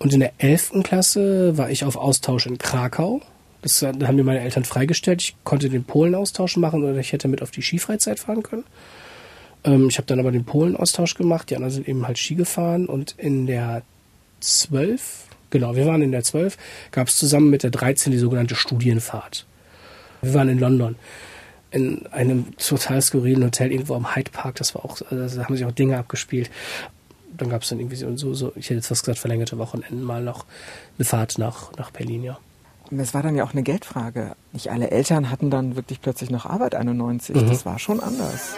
und 0.00 0.14
in 0.14 0.20
der 0.20 0.32
11. 0.38 0.82
Klasse 0.82 1.58
war 1.58 1.70
ich 1.70 1.84
auf 1.84 1.96
Austausch 1.96 2.46
in 2.46 2.56
Krakau. 2.56 3.20
Das 3.60 3.82
haben 3.82 4.16
mir 4.16 4.24
meine 4.24 4.40
Eltern 4.40 4.64
freigestellt. 4.64 5.20
Ich 5.20 5.36
konnte 5.44 5.68
den 5.68 5.84
Polen-Austausch 5.84 6.56
machen 6.56 6.82
oder 6.82 6.96
ich 6.96 7.12
hätte 7.12 7.28
mit 7.28 7.42
auf 7.42 7.50
die 7.50 7.60
Skifreizeit 7.60 8.18
fahren 8.18 8.42
können. 8.42 8.64
Ähm, 9.62 9.88
ich 9.90 9.98
habe 9.98 10.06
dann 10.06 10.18
aber 10.18 10.32
den 10.32 10.46
Polen-Austausch 10.46 11.14
gemacht. 11.14 11.50
Die 11.50 11.56
anderen 11.56 11.74
sind 11.74 11.86
eben 11.86 12.06
halt 12.06 12.18
Ski 12.18 12.34
gefahren. 12.34 12.86
Und 12.86 13.14
in 13.18 13.46
der 13.46 13.82
12, 14.40 15.24
genau, 15.50 15.76
wir 15.76 15.84
waren 15.84 16.00
in 16.00 16.12
der 16.12 16.24
12, 16.24 16.56
gab 16.92 17.08
es 17.08 17.18
zusammen 17.18 17.50
mit 17.50 17.62
der 17.62 17.70
13 17.70 18.10
die 18.10 18.18
sogenannte 18.18 18.54
Studienfahrt. 18.54 19.44
Wir 20.22 20.32
waren 20.32 20.48
in 20.48 20.58
London 20.58 20.96
in 21.72 22.06
einem 22.06 22.56
total 22.56 23.02
skurrilen 23.02 23.44
Hotel 23.44 23.70
irgendwo 23.70 23.94
am 23.96 24.16
Hyde 24.16 24.30
Park. 24.30 24.56
Das 24.56 24.74
war 24.74 24.82
auch, 24.82 25.02
also 25.10 25.36
da 25.36 25.44
haben 25.44 25.56
sich 25.56 25.66
auch 25.66 25.72
Dinge 25.72 25.98
abgespielt 25.98 26.50
dann 27.36 27.48
gab 27.48 27.62
es 27.62 27.68
dann 27.68 27.80
irgendwie 27.80 27.96
so, 27.96 28.34
so, 28.34 28.52
ich 28.56 28.66
hätte 28.66 28.74
jetzt 28.74 28.88
fast 28.88 29.02
gesagt, 29.04 29.18
verlängerte 29.18 29.58
Wochenenden 29.58 30.02
mal 30.02 30.22
noch 30.22 30.44
eine 30.98 31.04
Fahrt 31.04 31.38
nach, 31.38 31.72
nach 31.76 31.90
Berlin, 31.90 32.22
ja. 32.22 32.38
Es 32.90 33.14
war 33.14 33.22
dann 33.22 33.36
ja 33.36 33.44
auch 33.44 33.52
eine 33.52 33.62
Geldfrage. 33.62 34.34
Nicht 34.52 34.70
alle 34.70 34.90
Eltern 34.90 35.30
hatten 35.30 35.48
dann 35.50 35.76
wirklich 35.76 36.00
plötzlich 36.00 36.30
noch 36.30 36.44
Arbeit 36.44 36.74
91. 36.74 37.36
Mhm. 37.36 37.46
Das 37.46 37.64
war 37.64 37.78
schon 37.78 38.00
anders. 38.00 38.54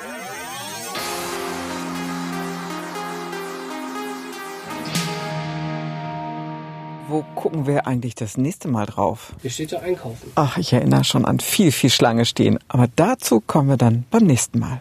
Wo 7.09 7.23
gucken 7.35 7.67
wir 7.67 7.87
eigentlich 7.87 8.15
das 8.15 8.39
nächste 8.39 8.69
Mal 8.69 8.87
drauf? 8.87 9.35
Hier 9.43 9.51
steht 9.51 9.73
ja 9.73 9.81
einkaufen. 9.81 10.33
Ach, 10.35 10.57
ich 10.57 10.73
erinnere 10.73 11.05
schon 11.05 11.27
an 11.27 11.41
viel, 11.41 11.71
viel 11.71 11.91
Schlange 11.91 12.25
stehen. 12.25 12.59
Aber 12.69 12.89
dazu 12.97 13.43
kommen 13.47 13.69
wir 13.69 13.77
dann 13.77 14.05
beim 14.11 14.25
nächsten 14.25 14.61
Mal. 14.61 14.81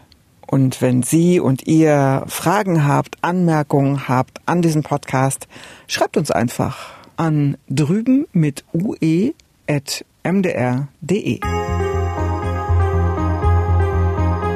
Und 0.52 0.82
wenn 0.82 1.02
Sie 1.02 1.40
und 1.40 1.66
ihr 1.66 2.26
Fragen 2.28 2.86
habt, 2.86 3.16
Anmerkungen 3.22 4.10
habt 4.10 4.42
an 4.46 4.62
diesen 4.62 4.84
Podcast, 4.84 5.48
schreibt 5.88 6.18
uns 6.18 6.30
einfach 6.30 6.90
an 7.16 7.56
drüben 7.70 8.28
mit 8.34 8.66
ue.mdr.de. 8.74 9.32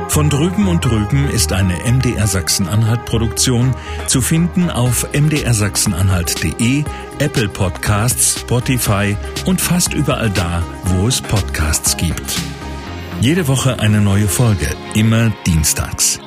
Von 0.09 0.29
drüben 0.29 0.67
und 0.67 0.83
drüben 0.83 1.29
ist 1.29 1.53
eine 1.53 1.75
MDR 1.89 2.27
Sachsen-Anhalt 2.27 3.05
Produktion 3.05 3.73
zu 4.07 4.19
finden 4.19 4.69
auf 4.69 5.07
mdrsachsenanhalt.de, 5.13 6.83
Apple 7.19 7.47
Podcasts, 7.47 8.41
Spotify 8.41 9.15
und 9.45 9.61
fast 9.61 9.93
überall 9.93 10.29
da, 10.29 10.61
wo 10.83 11.07
es 11.07 11.21
Podcasts 11.21 11.95
gibt. 11.95 12.41
Jede 13.21 13.47
Woche 13.47 13.79
eine 13.79 14.01
neue 14.01 14.27
Folge, 14.27 14.67
immer 14.93 15.31
dienstags. 15.45 16.19